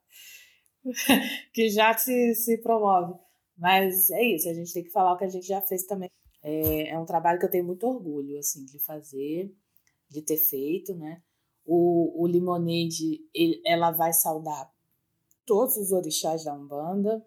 que 1.52 1.68
já 1.68 1.92
se, 1.92 2.34
se 2.34 2.56
promove. 2.62 3.12
Mas 3.58 4.10
é 4.10 4.22
isso, 4.22 4.48
a 4.48 4.54
gente 4.54 4.72
tem 4.72 4.84
que 4.84 4.90
falar 4.90 5.12
o 5.12 5.18
que 5.18 5.24
a 5.24 5.28
gente 5.28 5.46
já 5.46 5.60
fez 5.60 5.84
também. 5.84 6.08
É, 6.42 6.90
é 6.90 6.98
um 6.98 7.04
trabalho 7.04 7.38
que 7.38 7.44
eu 7.44 7.50
tenho 7.50 7.64
muito 7.64 7.86
orgulho, 7.86 8.38
assim, 8.38 8.64
de 8.64 8.78
fazer, 8.78 9.52
de 10.08 10.22
ter 10.22 10.38
feito, 10.38 10.94
né? 10.94 11.20
O, 11.70 12.22
o 12.22 12.26
Limonade, 12.26 13.20
ele, 13.34 13.60
ela 13.66 13.90
vai 13.90 14.10
saudar 14.14 14.72
todos 15.44 15.76
os 15.76 15.92
orixás 15.92 16.42
da 16.42 16.54
Umbanda, 16.54 17.22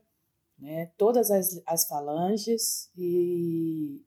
né, 0.57 0.91
todas 0.97 1.29
as, 1.29 1.61
as 1.67 1.87
falanges, 1.87 2.91
e 2.97 4.03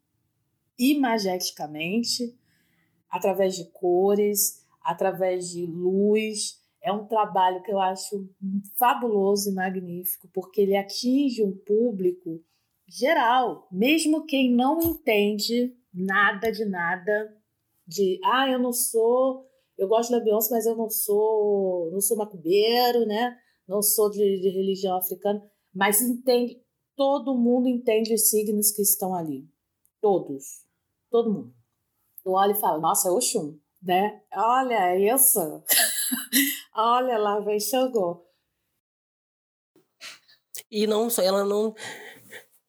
imageticamente, 0.77 2.37
através 3.09 3.55
de 3.55 3.65
cores, 3.67 4.67
através 4.83 5.51
de 5.51 5.67
luz. 5.67 6.61
É 6.83 6.93
um 6.93 7.07
trabalho 7.07 7.63
que 7.63 7.71
eu 7.71 7.79
acho 7.79 8.29
fabuloso 8.77 9.51
e 9.51 9.55
magnífico, 9.55 10.29
porque 10.33 10.63
ele 10.63 10.77
atinge 10.77 11.45
um 11.45 11.57
público 11.57 12.43
geral, 12.89 13.69
mesmo 13.71 14.27
quem 14.27 14.53
não 14.53 14.81
entende 14.81 15.77
nada 15.93 16.51
de 16.51 16.65
nada, 16.65 17.37
de 17.87 18.21
ah, 18.25 18.49
eu 18.49 18.59
não 18.59 18.73
sou 18.73 19.49
eu 19.77 19.89
gosto 19.89 20.11
da 20.11 20.21
Beyoncé, 20.21 20.55
mas 20.55 20.67
eu 20.67 20.77
não 20.77 20.89
sou, 20.89 21.91
não 21.91 22.01
sou 22.01 22.17
macumbeiro, 22.17 23.05
né? 23.07 23.37
Não 23.67 23.83
sou 23.83 24.11
de, 24.11 24.19
de 24.19 24.49
religião 24.51 24.97
africana, 24.97 25.43
mas 25.75 26.01
entende, 26.01 26.63
todo 26.97 27.35
mundo 27.35 27.69
entende 27.69 28.15
os 28.15 28.29
signos 28.29 28.71
que 28.71 28.83
estão 28.83 29.15
ali. 29.15 29.49
Todos. 30.01 30.65
Todo 31.11 31.33
mundo. 31.33 31.55
Tu 32.23 32.31
olha 32.31 32.53
e 32.53 32.61
fala, 32.61 32.79
nossa, 32.79 33.09
é 33.09 33.11
Oxum, 33.11 33.59
né? 33.83 34.23
Olha 34.33 34.97
isso. 35.15 35.39
olha 36.75 37.19
lá, 37.19 37.41
vem 37.41 37.59
Xangô. 37.59 38.25
E 40.71 40.87
não 40.87 41.09
ela 41.23 41.45
não 41.45 41.75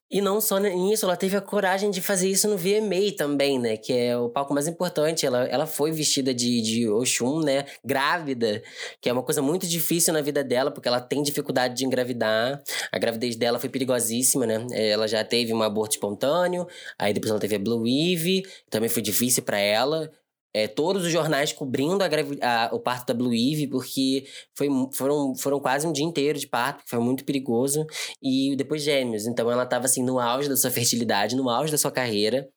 e 0.10 0.22
não 0.22 0.40
só 0.40 0.60
nisso, 0.60 1.06
ela 1.06 1.18
teve 1.18 1.36
a 1.36 1.42
coragem 1.42 1.90
de 1.90 2.00
fazer 2.00 2.30
isso 2.30 2.48
no 2.48 2.58
VMA 2.58 3.12
também, 3.18 3.58
né? 3.58 3.76
Que 3.76 3.92
é 3.92 4.18
o 4.18 4.30
palco 4.30 4.54
mais 4.54 4.68
importante. 4.68 5.26
Ela, 5.26 5.46
ela 5.46 5.66
foi 5.66 5.92
vestida 5.92 6.34
de, 6.34 6.62
de 6.62 6.88
Oxum, 6.88 7.42
né? 7.42 7.66
Grávida, 7.84 8.62
que 9.02 9.10
é 9.10 9.14
uma 9.14 9.24
coisa 9.24 9.42
muito 9.42 9.68
difícil 9.68 10.14
na 10.14 10.22
vida 10.22 10.44
dela, 10.44 10.70
porque 10.70 10.88
ela 10.88 11.02
tem 11.02 11.24
dificuldade 11.24 11.76
de 11.76 11.86
engravidar. 11.86 12.62
A 12.92 13.00
gravidez 13.00 13.36
dela 13.36 13.58
foi 13.60 13.68
perigosíssima, 13.68 14.46
né? 14.46 14.66
É, 14.72 14.90
ela 14.90 15.08
já 15.08 15.24
teve 15.24 15.52
um 15.54 15.64
aborto 15.64 15.96
espontâneo, 15.96 16.68
aí 17.00 17.12
depois 17.12 17.32
ela 17.32 17.40
teve 17.40 17.56
a 17.56 17.60
Blue 17.60 17.88
Eve, 17.88 18.44
também 18.70 18.90
foi 18.90 19.02
difícil 19.02 19.44
para 19.44 19.58
ela. 19.58 20.12
É, 20.56 20.70
todos 20.70 21.04
os 21.04 21.12
jornais 21.12 21.52
cobrindo 21.52 22.02
a, 22.02 22.08
a, 22.42 22.74
o 22.74 22.80
parto 22.80 23.08
da 23.08 23.14
Blue 23.14 23.34
Eve, 23.34 23.68
porque 23.68 24.26
foi, 24.54 24.70
foram, 24.94 25.36
foram 25.36 25.60
quase 25.60 25.86
um 25.86 25.92
dia 25.92 26.06
inteiro 26.06 26.40
de 26.40 26.48
parto, 26.48 26.86
que 26.86 26.90
foi 26.90 27.00
muito 27.00 27.26
perigoso. 27.26 27.86
E 28.24 28.56
depois 28.56 28.82
gêmeos. 28.82 29.28
Então 29.28 29.52
ela 29.52 29.64
estava 29.64 29.84
assim 29.84 30.02
no 30.02 30.18
auge 30.18 30.48
da 30.48 30.56
sua 30.56 30.72
fertilidade, 30.72 31.36
no 31.36 31.50
auge 31.50 31.74
da 31.74 31.78
sua 31.78 31.92
carreira. 31.92 32.48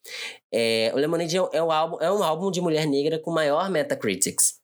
É, 0.55 0.93
o 0.95 0.99
Lemonade 0.99 1.37
é, 1.37 1.41
é, 1.55 1.61
um 1.61 1.73
álbum, 1.73 1.97
é 2.01 2.13
um 2.13 2.23
álbum 2.23 2.53
de 2.53 2.61
mulher 2.61 2.87
negra 2.87 3.19
com 3.19 3.33
maior 3.33 3.69
Metacritics 3.69 4.61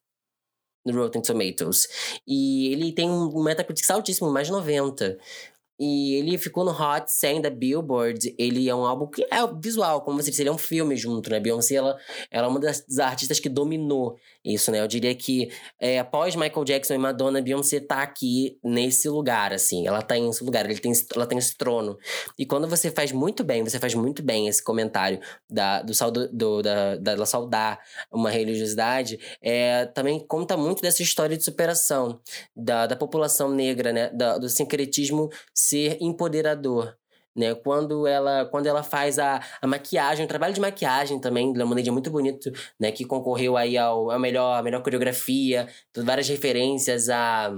no 0.87 0.93
Rotten 0.93 1.21
Tomatoes. 1.21 1.89
E 2.25 2.73
ele 2.73 2.93
tem 2.93 3.11
um 3.11 3.43
Metacritic 3.43 3.91
altíssimo, 3.91 4.31
mais 4.31 4.47
de 4.47 4.53
90. 4.53 5.19
E 5.79 6.15
ele 6.15 6.39
ficou 6.39 6.65
no 6.65 6.71
Hot 6.71 7.11
100 7.11 7.43
da 7.43 7.51
Billboard. 7.51 8.35
Ele 8.39 8.69
é 8.69 8.75
um 8.75 8.85
álbum 8.85 9.07
que 9.09 9.25
é 9.25 9.47
visual, 9.61 10.03
como 10.03 10.23
você 10.23 10.31
disse, 10.31 10.43
ele 10.43 10.49
é 10.49 10.53
um 10.53 10.59
filme 10.59 10.97
junto, 10.97 11.31
né? 11.31 11.41
Beyoncé, 11.41 11.75
ela, 11.75 11.97
ela 12.31 12.47
é 12.47 12.51
uma 12.51 12.61
das, 12.61 12.85
artistas 12.99 13.41
que 13.41 13.49
dominou 13.49 14.17
isso, 14.45 14.71
né? 14.71 14.81
Eu 14.81 14.87
diria 14.87 15.15
que 15.15 15.51
é, 15.81 15.99
após 15.99 16.37
Michael 16.37 16.65
Jackson 16.65 16.95
e 16.95 16.99
Madonna, 16.99 17.43
Beyoncé 17.43 17.81
tá 17.81 18.03
aqui 18.03 18.59
nesse 18.63 19.09
lugar, 19.09 19.53
assim. 19.53 19.87
Ela 19.87 20.01
tá 20.01 20.15
nesse 20.15 20.45
lugar, 20.45 20.65
ele 20.65 20.79
tem, 20.79 20.93
ela 21.15 21.27
tem 21.27 21.39
esse 21.39 21.57
trono. 21.57 21.99
E 22.39 22.47
quando 22.47 22.69
você 22.69 22.91
faz 22.91 23.11
muito 23.11 23.43
bem, 23.43 23.65
você 23.65 23.79
faz 23.79 23.95
muito 23.95 24.23
bem 24.23 24.47
esse 24.47 24.63
comentário 24.63 25.19
da, 25.51 25.83
do, 25.83 25.95
saldo, 25.95 26.29
do, 26.33 26.63
da, 26.63 26.97
da, 26.97 27.27
saudar 27.27 27.81
uma 28.13 28.31
religiosidade, 28.31 29.19
é, 29.43 29.87
também 29.87 30.21
conta 30.21 30.57
muito 30.57 30.83
dessa 30.83 31.03
história 31.03 31.37
de 31.37 31.43
superação 31.43 32.21
da, 32.55 32.87
da 32.87 32.95
população 32.95 33.51
negra, 33.51 33.93
né? 33.93 34.11
Da, 34.11 34.39
do 34.39 34.49
sincretismo 34.49 35.31
ser 35.65 35.99
empoderador 36.01 36.97
né? 37.37 37.55
Quando 37.55 38.07
ela, 38.07 38.45
quando 38.47 38.67
ela 38.67 38.83
faz 38.83 39.19
a, 39.19 39.41
a 39.61 39.67
maquiagem, 39.67 40.25
o 40.25 40.29
trabalho 40.29 40.55
de 40.55 40.61
maquiagem 40.61 41.21
também 41.21 41.53
do 41.53 41.59
Lemonade 41.59 41.89
é 41.89 41.93
muito 41.93 42.11
bonito, 42.11 42.51
né? 42.79 42.93
Que 42.93 43.05
concorreu 43.05 43.57
aí 43.57 43.77
ao, 43.77 44.11
ao 44.11 44.21
melhor, 44.21 44.63
melhor 44.63 44.83
coreografia, 44.83 45.69
várias 45.97 46.29
referências 46.29 47.09
a 47.09 47.53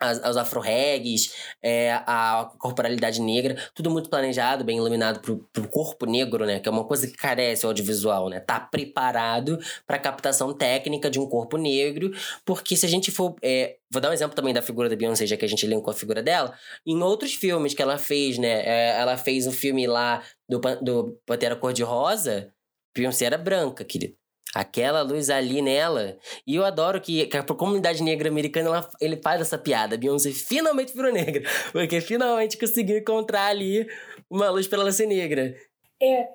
aos 0.00 0.36
afro-regs, 0.36 1.32
é, 1.62 1.92
a 2.06 2.50
corporalidade 2.58 3.20
negra, 3.20 3.56
tudo 3.74 3.90
muito 3.90 4.10
planejado, 4.10 4.64
bem 4.64 4.76
iluminado 4.78 5.20
pro, 5.20 5.38
pro 5.52 5.68
corpo 5.68 6.06
negro, 6.06 6.44
né? 6.44 6.60
Que 6.60 6.68
é 6.68 6.72
uma 6.72 6.84
coisa 6.84 7.06
que 7.06 7.14
carece 7.14 7.64
o 7.64 7.68
audiovisual, 7.68 8.28
né? 8.28 8.40
Tá 8.40 8.60
preparado 8.60 9.58
para 9.86 9.98
captação 9.98 10.52
técnica 10.52 11.10
de 11.10 11.18
um 11.18 11.26
corpo 11.28 11.56
negro, 11.56 12.12
porque 12.44 12.76
se 12.76 12.86
a 12.86 12.88
gente 12.88 13.10
for. 13.10 13.36
É, 13.42 13.76
vou 13.90 14.00
dar 14.00 14.10
um 14.10 14.12
exemplo 14.12 14.34
também 14.34 14.52
da 14.52 14.62
figura 14.62 14.88
da 14.88 14.96
Beyoncé, 14.96 15.26
já 15.26 15.36
que 15.36 15.44
a 15.44 15.48
gente 15.48 15.66
linkou 15.66 15.90
a 15.90 15.96
figura 15.96 16.22
dela. 16.22 16.54
Em 16.86 17.00
outros 17.02 17.34
filmes 17.34 17.74
que 17.74 17.82
ela 17.82 17.98
fez, 17.98 18.38
né? 18.38 18.62
É, 18.64 19.00
ela 19.00 19.16
fez 19.16 19.46
um 19.46 19.52
filme 19.52 19.86
lá 19.86 20.22
do, 20.48 20.60
do 20.82 21.20
Pantera 21.26 21.56
Cor-de-Rosa, 21.56 22.52
Beyoncé 22.94 23.24
era 23.26 23.38
branca, 23.38 23.84
querido. 23.84 24.16
Aquela 24.54 25.02
luz 25.02 25.30
ali 25.30 25.60
nela. 25.60 26.16
E 26.46 26.54
eu 26.54 26.64
adoro 26.64 27.00
que, 27.00 27.26
que 27.26 27.36
a 27.36 27.42
comunidade 27.42 28.02
negra 28.02 28.28
americana 28.28 28.68
ela, 28.68 28.90
ele 29.00 29.16
faz 29.16 29.40
essa 29.40 29.58
piada. 29.58 29.98
Beyoncé 29.98 30.30
finalmente 30.30 30.94
virou 30.94 31.12
negra. 31.12 31.42
Porque 31.72 32.00
finalmente 32.00 32.56
conseguiu 32.56 32.98
encontrar 32.98 33.46
ali 33.46 33.84
uma 34.30 34.48
luz 34.50 34.68
para 34.68 34.80
ela 34.80 34.92
ser 34.92 35.06
negra. 35.06 35.56
É, 36.00 36.28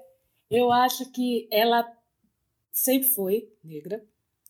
eu 0.52 0.70
acho 0.72 1.10
que 1.12 1.48
ela 1.50 1.90
sempre 2.74 3.08
foi 3.08 3.50
negra, 3.64 4.04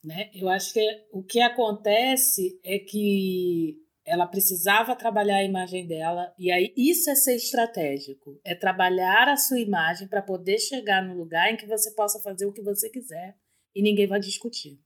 né? 0.03 0.31
Eu 0.33 0.49
acho 0.49 0.73
que 0.73 1.05
o 1.11 1.21
que 1.21 1.39
acontece 1.39 2.59
é 2.63 2.79
que 2.79 3.77
ela 4.05 4.25
precisava 4.25 4.95
trabalhar 4.95 5.35
a 5.35 5.43
imagem 5.43 5.85
dela 5.85 6.33
e 6.39 6.51
aí 6.51 6.73
isso 6.75 7.11
é 7.11 7.15
ser 7.15 7.35
estratégico, 7.35 8.39
é 8.43 8.55
trabalhar 8.55 9.27
a 9.27 9.37
sua 9.37 9.59
imagem 9.59 10.07
para 10.07 10.21
poder 10.21 10.57
chegar 10.57 11.03
no 11.03 11.15
lugar 11.15 11.51
em 11.51 11.57
que 11.57 11.67
você 11.67 11.91
possa 11.91 12.19
fazer 12.19 12.47
o 12.47 12.51
que 12.51 12.61
você 12.63 12.89
quiser 12.89 13.35
e 13.75 13.81
ninguém 13.81 14.07
vai 14.07 14.19
discutir. 14.19 14.79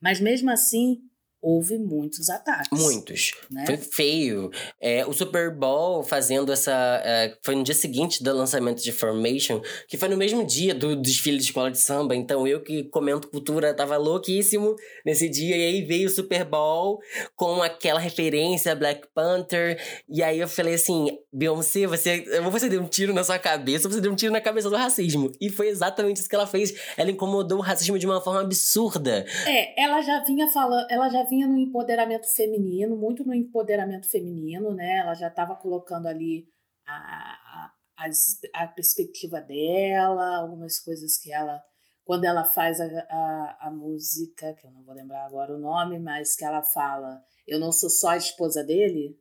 Mas 0.00 0.20
mesmo 0.20 0.50
assim, 0.50 1.02
houve 1.46 1.78
muitos 1.78 2.28
ataques. 2.28 2.76
Muitos. 2.76 3.30
Né? 3.48 3.64
Foi 3.66 3.76
feio. 3.76 4.50
É, 4.80 5.06
o 5.06 5.12
Super 5.12 5.54
Bowl 5.54 6.02
fazendo 6.02 6.52
essa. 6.52 7.00
É, 7.04 7.38
foi 7.40 7.54
no 7.54 7.62
dia 7.62 7.74
seguinte 7.74 8.20
do 8.20 8.34
lançamento 8.34 8.82
de 8.82 8.90
Formation, 8.90 9.62
que 9.86 9.96
foi 9.96 10.08
no 10.08 10.16
mesmo 10.16 10.44
dia 10.44 10.74
do 10.74 10.96
desfile 10.96 11.36
de 11.38 11.44
escola 11.44 11.70
de 11.70 11.78
samba. 11.78 12.16
Então 12.16 12.48
eu 12.48 12.60
que 12.60 12.82
comento 12.90 13.28
cultura 13.28 13.72
tava 13.72 13.96
louquíssimo 13.96 14.74
nesse 15.04 15.28
dia. 15.28 15.56
E 15.56 15.62
aí 15.62 15.82
veio 15.84 16.08
o 16.08 16.10
Super 16.10 16.44
Bowl 16.44 16.98
com 17.36 17.62
aquela 17.62 18.00
referência 18.00 18.74
Black 18.74 19.06
Panther. 19.14 19.80
E 20.08 20.24
aí 20.24 20.40
eu 20.40 20.48
falei 20.48 20.74
assim: 20.74 21.16
Beyoncé, 21.32 21.86
você, 21.86 22.24
você 22.50 22.68
deu 22.68 22.82
um 22.82 22.88
tiro 22.88 23.14
na 23.14 23.22
sua 23.22 23.38
cabeça, 23.38 23.88
você 23.88 24.00
deu 24.00 24.10
um 24.10 24.16
tiro 24.16 24.32
na 24.32 24.40
cabeça 24.40 24.68
do 24.68 24.74
racismo. 24.74 25.30
E 25.40 25.48
foi 25.48 25.68
exatamente 25.68 26.16
isso 26.16 26.28
que 26.28 26.34
ela 26.34 26.46
fez. 26.46 26.74
Ela 26.96 27.12
incomodou 27.12 27.58
o 27.58 27.62
racismo 27.62 27.96
de 27.96 28.06
uma 28.06 28.20
forma 28.20 28.40
absurda. 28.40 29.24
É, 29.46 29.84
ela 29.84 30.00
já 30.02 30.24
vinha 30.24 30.48
falando, 30.48 30.86
ela 30.90 31.08
já 31.08 31.22
vinha 31.22 31.35
vinha 31.36 31.46
no 31.46 31.58
empoderamento 31.58 32.26
feminino, 32.34 32.96
muito 32.96 33.24
no 33.24 33.34
empoderamento 33.34 34.08
feminino, 34.08 34.74
né? 34.74 34.98
Ela 34.98 35.14
já 35.14 35.28
estava 35.28 35.54
colocando 35.54 36.06
ali 36.06 36.48
a, 36.86 37.70
a, 37.98 38.10
a, 38.54 38.68
perspectiva 38.68 39.40
dela, 39.40 40.38
algumas 40.38 40.80
coisas 40.80 41.18
que 41.18 41.32
ela. 41.32 41.62
Quando 42.04 42.24
ela 42.24 42.44
faz 42.44 42.80
a, 42.80 42.84
a, 42.86 43.58
a 43.62 43.70
música, 43.70 44.54
que 44.54 44.66
eu 44.66 44.70
não 44.70 44.84
vou 44.84 44.94
lembrar 44.94 45.26
agora 45.26 45.54
o 45.54 45.58
nome, 45.58 45.98
mas 45.98 46.36
que 46.36 46.44
ela 46.44 46.62
fala, 46.62 47.20
eu 47.46 47.58
não 47.58 47.72
sou 47.72 47.90
só 47.90 48.10
a 48.10 48.16
esposa 48.16 48.62
dele, 48.62 49.18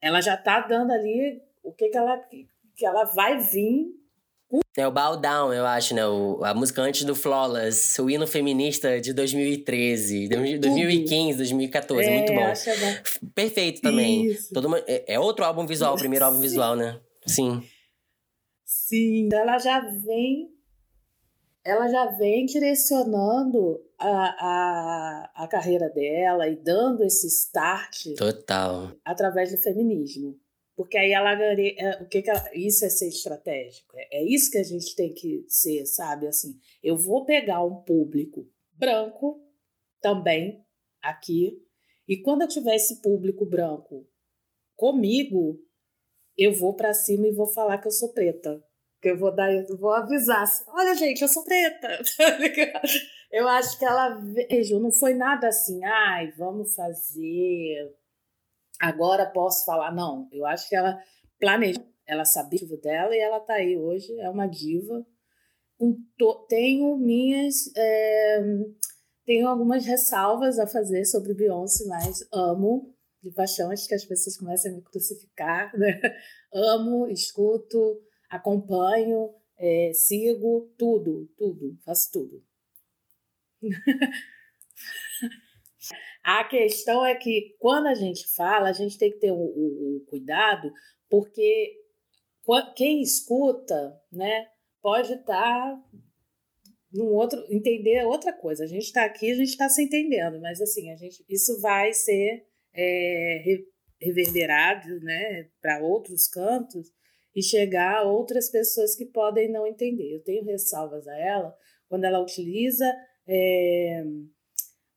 ela 0.00 0.20
já 0.20 0.34
está 0.34 0.60
dando 0.60 0.92
ali 0.92 1.42
o 1.64 1.72
que, 1.72 1.88
que 1.88 1.96
ela 1.96 2.16
que 2.76 2.86
ela 2.86 3.04
vai 3.04 3.38
vir 3.38 4.01
é 4.76 4.86
o 4.86 4.90
Bow 4.90 5.16
Down, 5.16 5.52
eu 5.52 5.66
acho, 5.66 5.94
né? 5.94 6.06
O, 6.06 6.42
a 6.44 6.54
música 6.54 6.82
antes 6.82 7.04
do 7.04 7.14
Flawless, 7.14 8.00
o 8.00 8.08
hino 8.08 8.26
feminista 8.26 9.00
de 9.00 9.12
2013, 9.12 10.28
2015, 10.28 11.36
2014. 11.36 12.08
É, 12.08 12.18
muito 12.18 12.32
bom. 12.32 12.40
bom. 12.40 13.30
Perfeito 13.34 13.80
também. 13.80 14.26
Isso. 14.26 14.52
Todo 14.52 14.66
uma, 14.66 14.78
é, 14.86 15.14
é, 15.14 15.20
outro 15.20 15.44
álbum 15.44 15.66
visual, 15.66 15.94
o 15.94 15.98
primeiro 15.98 16.24
álbum 16.24 16.40
visual, 16.40 16.76
né? 16.76 17.00
Sim. 17.26 17.62
Sim. 18.64 19.28
Ela 19.32 19.58
já 19.58 19.80
vem. 19.80 20.50
Ela 21.64 21.88
já 21.88 22.06
vem 22.06 22.44
direcionando 22.44 23.80
a, 23.96 24.08
a, 24.08 25.30
a 25.44 25.48
carreira 25.48 25.88
dela 25.88 26.48
e 26.48 26.56
dando 26.56 27.04
esse 27.04 27.28
start. 27.28 28.16
Total. 28.16 28.90
Através 29.04 29.52
do 29.52 29.58
feminismo. 29.58 30.36
Porque 30.74 30.96
aí 30.96 31.12
ela 31.12 31.32
é, 31.32 32.02
o 32.02 32.08
que, 32.08 32.22
que 32.22 32.30
ela, 32.30 32.50
isso 32.54 32.84
é 32.84 32.88
ser 32.88 33.08
estratégico. 33.08 33.94
É, 33.96 34.20
é 34.20 34.24
isso 34.24 34.50
que 34.50 34.58
a 34.58 34.62
gente 34.62 34.94
tem 34.96 35.12
que 35.12 35.44
ser, 35.48 35.84
sabe? 35.86 36.26
Assim, 36.26 36.58
eu 36.82 36.96
vou 36.96 37.24
pegar 37.24 37.64
um 37.64 37.82
público 37.82 38.48
branco 38.78 39.40
também 40.00 40.64
aqui 41.00 41.62
e 42.12 42.16
quando 42.20 42.42
eu 42.42 42.48
tiver 42.48 42.74
esse 42.74 43.00
público 43.00 43.46
branco 43.46 44.06
comigo, 44.76 45.58
eu 46.36 46.52
vou 46.52 46.74
para 46.74 46.92
cima 46.92 47.26
e 47.26 47.32
vou 47.32 47.46
falar 47.46 47.78
que 47.78 47.86
eu 47.86 47.92
sou 47.92 48.12
preta. 48.12 48.62
Que 49.00 49.10
eu 49.10 49.18
vou 49.18 49.34
dar, 49.34 49.52
eu 49.52 49.76
vou 49.78 49.90
avisar. 49.92 50.42
Assim, 50.42 50.64
Olha, 50.68 50.94
gente, 50.94 51.22
eu 51.22 51.28
sou 51.28 51.44
preta. 51.44 51.88
eu 53.30 53.48
acho 53.48 53.78
que 53.78 53.84
ela 53.84 54.10
vejo, 54.20 54.78
não 54.78 54.92
foi 54.92 55.14
nada 55.14 55.48
assim, 55.48 55.82
ai, 55.84 56.32
vamos 56.32 56.74
fazer 56.74 57.92
agora 58.82 59.24
posso 59.24 59.64
falar. 59.64 59.94
Não, 59.94 60.28
eu 60.32 60.44
acho 60.44 60.68
que 60.68 60.74
ela 60.74 61.00
planejou, 61.38 61.86
ela 62.04 62.24
sabia 62.24 62.64
o 62.64 62.80
dela 62.80 63.14
e 63.14 63.20
ela 63.20 63.38
tá 63.38 63.54
aí 63.54 63.78
hoje, 63.78 64.12
é 64.18 64.28
uma 64.28 64.48
diva. 64.48 65.06
Tenho 66.48 66.96
minhas. 66.96 67.70
É, 67.76 68.40
tenho 69.24 69.48
algumas 69.48 69.86
ressalvas 69.86 70.58
a 70.58 70.66
fazer 70.66 71.04
sobre 71.04 71.32
Beyoncé, 71.32 71.86
mas 71.86 72.26
amo 72.32 72.92
de 73.22 73.30
paixão, 73.30 73.70
acho 73.70 73.86
que 73.86 73.94
as 73.94 74.04
pessoas 74.04 74.36
começam 74.36 74.72
a 74.72 74.74
me 74.74 74.82
crucificar, 74.82 75.72
né? 75.78 76.00
Amo, 76.52 77.06
escuto, 77.06 78.00
acompanho, 78.28 79.32
é, 79.56 79.92
sigo, 79.94 80.74
tudo, 80.76 81.30
tudo, 81.38 81.78
faço 81.84 82.10
tudo. 82.10 82.42
A 86.22 86.44
questão 86.44 87.04
é 87.04 87.14
que 87.14 87.56
quando 87.58 87.86
a 87.86 87.94
gente 87.94 88.26
fala, 88.34 88.68
a 88.68 88.72
gente 88.72 88.98
tem 88.98 89.10
que 89.10 89.18
ter 89.18 89.32
o, 89.32 89.36
o, 89.36 89.96
o 89.96 90.04
cuidado, 90.06 90.70
porque 91.10 91.78
quem 92.76 93.02
escuta, 93.02 94.00
né, 94.12 94.46
pode 94.80 95.12
estar 95.12 95.24
tá 95.26 95.84
num 96.92 97.06
outro, 97.06 97.42
entender 97.50 98.04
outra 98.04 98.32
coisa. 98.32 98.64
A 98.64 98.66
gente 98.66 98.84
está 98.84 99.04
aqui, 99.04 99.30
a 99.30 99.34
gente 99.34 99.48
está 99.48 99.68
se 99.68 99.82
entendendo, 99.82 100.40
mas 100.40 100.60
assim, 100.60 100.90
a 100.90 100.96
gente, 100.96 101.24
isso 101.28 101.60
vai 101.60 101.92
ser 101.92 102.46
é, 102.74 103.42
reverberado, 104.00 105.00
né, 105.00 105.48
para 105.60 105.82
outros 105.82 106.28
cantos 106.28 106.88
e 107.34 107.42
chegar 107.42 107.98
a 107.98 108.02
outras 108.02 108.50
pessoas 108.50 108.94
que 108.94 109.06
podem 109.06 109.50
não 109.50 109.66
entender. 109.66 110.14
Eu 110.14 110.22
tenho 110.22 110.44
ressalvas 110.44 111.06
a 111.08 111.16
ela 111.18 111.54
quando 111.88 112.04
ela 112.04 112.20
utiliza 112.20 112.84
é, 113.26 114.04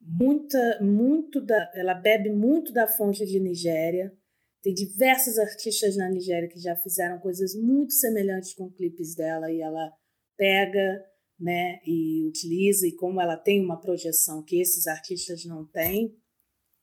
muita, 0.06 0.80
muito 0.82 1.42
da, 1.42 1.72
ela 1.74 1.94
bebe 1.94 2.30
muito 2.30 2.72
da 2.72 2.88
fonte 2.88 3.26
de 3.26 3.40
Nigéria. 3.40 4.14
Tem 4.62 4.74
diversos 4.74 5.38
artistas 5.38 5.98
na 5.98 6.10
Nigéria 6.10 6.48
que 6.50 6.60
já 6.60 6.76
fizeram 6.76 7.20
coisas 7.20 7.54
muito 7.56 7.94
semelhantes 7.94 8.54
com 8.54 8.72
clipes 8.72 9.16
dela 9.16 9.52
e 9.52 9.62
ela 9.62 9.92
pega 10.38 11.04
né? 11.40 11.80
E 11.86 12.26
utiliza, 12.28 12.88
e 12.88 12.96
como 12.96 13.22
ela 13.22 13.38
tem 13.38 13.64
uma 13.64 13.80
projeção 13.80 14.44
que 14.44 14.60
esses 14.60 14.88
artistas 14.88 15.46
não 15.46 15.66
têm, 15.66 16.16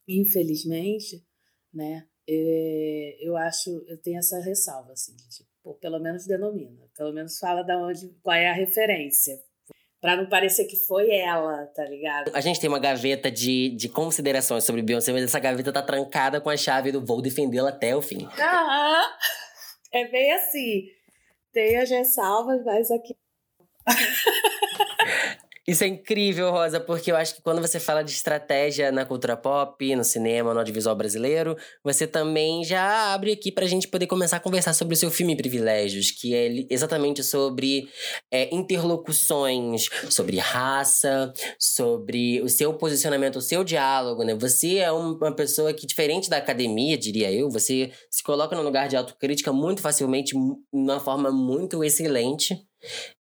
infelizmente, 0.07 1.25
né? 1.73 2.07
É, 2.29 3.17
eu 3.21 3.37
acho, 3.37 3.71
eu 3.89 4.01
tenho 4.01 4.19
essa 4.19 4.39
ressalva, 4.41 4.93
assim, 4.93 5.17
de, 5.17 5.29
tipo, 5.29 5.75
pelo 5.81 5.99
menos 5.99 6.27
denomina, 6.27 6.89
pelo 6.97 7.13
menos 7.13 7.39
fala 7.39 7.63
da 7.63 7.77
onde, 7.79 8.11
qual 8.23 8.37
é 8.37 8.49
a 8.49 8.55
referência, 8.55 9.43
Pra 10.03 10.17
não 10.17 10.27
parecer 10.27 10.65
que 10.65 10.75
foi 10.77 11.13
ela, 11.15 11.65
tá 11.67 11.85
ligado? 11.85 12.33
A 12.35 12.41
gente 12.41 12.59
tem 12.59 12.69
uma 12.69 12.81
gaveta 12.81 13.31
de, 13.31 13.69
de 13.77 13.89
considerações 13.89 14.65
sobre 14.65 14.83
Beyoncé, 14.83 15.13
mas 15.13 15.23
essa 15.23 15.39
gaveta 15.39 15.73
tá 15.73 15.81
trancada 15.81 16.41
com 16.41 16.51
a 16.51 16.57
chave 16.57 16.91
do 16.91 17.01
vou 17.01 17.23
defendê-la 17.23 17.69
até 17.69 17.95
o 17.95 18.03
fim. 18.03 18.27
Aham. 18.37 19.03
É 19.93 20.09
bem 20.09 20.33
assim. 20.33 20.89
Tem 21.53 21.77
as 21.77 21.89
ressalvas, 21.89 22.65
mas 22.65 22.91
aqui. 22.91 23.15
Isso 25.65 25.85
é 25.85 25.87
incrível, 25.87 26.51
Rosa, 26.51 26.81
porque 26.81 27.13
eu 27.13 27.15
acho 27.15 27.37
que 27.37 27.43
quando 27.43 27.61
você 27.61 27.79
fala 27.79 28.03
de 28.03 28.11
estratégia 28.11 28.91
na 28.91 29.05
cultura 29.05 29.37
pop, 29.37 29.95
no 29.95 30.03
cinema, 30.03 30.53
no 30.53 30.59
audiovisual 30.59 30.97
brasileiro, 30.97 31.57
você 31.85 32.05
também 32.05 32.65
já 32.65 33.15
abre 33.15 33.31
aqui 33.31 33.53
pra 33.53 33.65
gente 33.65 33.87
poder 33.87 34.09
começar 34.09 34.39
a 34.39 34.41
conversar 34.41 34.73
sobre 34.75 34.95
o 34.95 34.97
seu 34.97 35.09
filme 35.09 35.37
Privilégios, 35.37 36.11
que 36.11 36.35
é 36.35 36.67
exatamente 36.69 37.23
sobre 37.23 37.89
é, 38.29 38.53
interlocuções, 38.53 39.89
sobre 40.11 40.37
raça, 40.39 41.33
sobre 41.61 42.43
o 42.43 42.49
seu 42.49 42.75
posicionamento, 42.75 43.37
o 43.37 43.41
seu 43.41 43.63
diálogo, 43.63 44.25
né? 44.25 44.35
Você 44.35 44.79
é 44.79 44.91
uma 44.91 45.33
pessoa 45.33 45.73
que, 45.73 45.87
diferente 45.87 46.29
da 46.29 46.39
academia, 46.39 46.99
diria 46.99 47.31
eu, 47.31 47.49
você 47.49 47.93
se 48.11 48.25
coloca 48.25 48.57
no 48.57 48.63
lugar 48.63 48.89
de 48.89 48.97
autocrítica 48.97 49.53
muito 49.53 49.81
facilmente, 49.81 50.35
de 50.35 50.57
uma 50.73 50.99
forma 50.99 51.31
muito 51.31 51.85
excelente. 51.85 52.67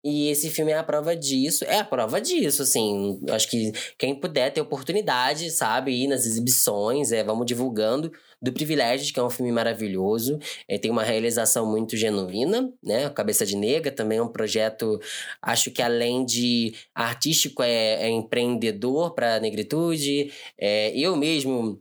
E 0.03 0.29
esse 0.29 0.51
filme 0.51 0.73
é 0.73 0.79
a 0.79 0.83
prova 0.83 1.15
disso. 1.15 1.65
É 1.65 1.79
a 1.79 1.85
prova 1.85 2.21
disso, 2.21 2.63
assim. 2.63 3.21
Acho 3.31 3.49
que 3.49 3.73
quem 3.99 4.15
puder 4.15 4.53
ter 4.53 4.61
oportunidade, 4.61 5.51
sabe, 5.51 5.93
ir 5.93 6.09
nas 6.09 6.27
exibições, 6.27 7.13
é, 7.13 7.23
vamos 7.23 7.47
divulgando 7.47 8.11
do 8.43 8.53
Privilégios, 8.53 9.11
que 9.11 9.21
é 9.21 9.23
um 9.23 9.31
filme 9.31 9.53
maravilhoso. 9.53 10.39
É, 10.67 10.79
tem 10.79 10.91
uma 10.91 11.03
realização 11.03 11.67
muito 11.67 11.97
genuína, 11.97 12.73
né? 12.83 13.09
Cabeça 13.11 13.45
de 13.45 13.57
Negra 13.57 13.93
também 13.93 14.19
é 14.19 14.23
um 14.23 14.29
projeto, 14.29 14.99
acho 15.43 15.71
que 15.71 15.83
além 15.83 16.25
de 16.25 16.75
artístico, 16.95 17.63
é, 17.63 18.07
é 18.07 18.09
empreendedor 18.09 19.15
para 19.15 19.37
a 19.37 19.41
negritude. 19.41 20.33
É, 20.59 20.91
eu 20.97 21.17
mesmo 21.17 21.81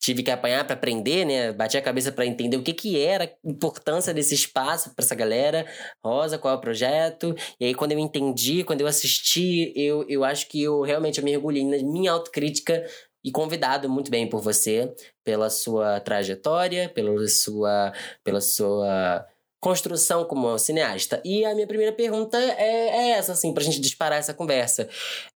tive 0.00 0.22
que 0.22 0.30
apanhar 0.30 0.64
para 0.64 0.74
aprender, 0.74 1.24
né? 1.24 1.52
Bati 1.52 1.76
a 1.76 1.82
cabeça 1.82 2.12
para 2.12 2.26
entender 2.26 2.56
o 2.56 2.62
que 2.62 2.72
que 2.72 3.00
era 3.00 3.24
a 3.24 3.48
importância 3.48 4.12
desse 4.14 4.34
espaço 4.34 4.94
para 4.94 5.04
essa 5.04 5.14
galera. 5.14 5.66
Rosa, 6.04 6.38
qual 6.38 6.54
é 6.54 6.56
o 6.56 6.60
projeto? 6.60 7.34
E 7.60 7.66
aí 7.66 7.74
quando 7.74 7.92
eu 7.92 7.98
entendi, 7.98 8.64
quando 8.64 8.80
eu 8.80 8.86
assisti, 8.86 9.72
eu, 9.76 10.04
eu 10.08 10.24
acho 10.24 10.48
que 10.48 10.62
eu 10.62 10.82
realmente 10.82 11.18
eu 11.18 11.24
mergulhei 11.24 11.64
na 11.64 11.78
minha 11.78 12.12
autocrítica 12.12 12.84
e 13.24 13.32
convidado 13.32 13.88
muito 13.88 14.10
bem 14.10 14.28
por 14.28 14.40
você, 14.40 14.94
pela 15.24 15.50
sua 15.50 15.98
trajetória, 16.00 16.88
pela 16.88 17.26
sua 17.28 17.92
pela 18.22 18.40
sua 18.40 19.26
construção 19.66 20.24
como 20.24 20.56
cineasta. 20.60 21.20
E 21.24 21.44
a 21.44 21.52
minha 21.52 21.66
primeira 21.66 21.92
pergunta 21.92 22.38
é, 22.38 22.86
é 22.88 23.08
essa, 23.10 23.32
assim, 23.32 23.52
pra 23.52 23.64
gente 23.64 23.80
disparar 23.80 24.16
essa 24.16 24.32
conversa. 24.32 24.88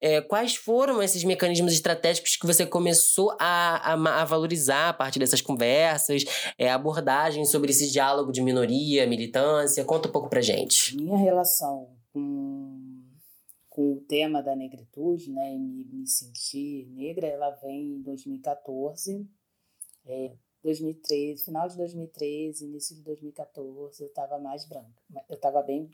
É, 0.02 0.20
quais 0.20 0.54
foram 0.54 1.02
esses 1.02 1.24
mecanismos 1.24 1.72
estratégicos 1.72 2.36
que 2.36 2.46
você 2.46 2.66
começou 2.66 3.34
a, 3.40 3.94
a, 3.94 4.20
a 4.20 4.24
valorizar 4.26 4.90
a 4.90 4.92
partir 4.92 5.18
dessas 5.18 5.40
conversas, 5.40 6.24
é, 6.58 6.70
abordagem 6.70 7.46
sobre 7.46 7.70
esse 7.70 7.90
diálogo 7.90 8.30
de 8.30 8.42
minoria, 8.42 9.06
militância? 9.06 9.82
Conta 9.82 10.10
um 10.10 10.12
pouco 10.12 10.28
pra 10.28 10.42
gente. 10.42 10.94
Minha 10.94 11.16
relação 11.16 11.96
com, 12.12 13.00
com 13.70 13.94
o 13.94 14.00
tema 14.06 14.42
da 14.42 14.54
negritude, 14.54 15.32
né, 15.32 15.54
e 15.54 15.58
me, 15.58 15.84
me 15.86 16.06
sentir 16.06 16.86
negra, 16.90 17.26
ela 17.26 17.48
vem 17.62 17.94
em 17.94 18.02
2014. 18.02 19.26
É, 20.04 20.32
2013, 20.68 21.44
final 21.44 21.66
de 21.66 21.76
2013, 21.76 22.66
início 22.66 22.94
de 22.94 23.02
2014, 23.02 24.02
eu 24.02 24.08
estava 24.08 24.38
mais 24.38 24.66
branca. 24.66 25.02
Eu 25.28 25.36
estava 25.36 25.62
bem 25.62 25.90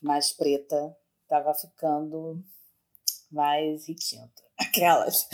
mais 0.00 0.32
preta, 0.32 0.96
estava 1.22 1.52
ficando 1.52 2.42
mais 3.30 3.86
retinta. 3.86 4.42
Aquelas. 4.58 5.28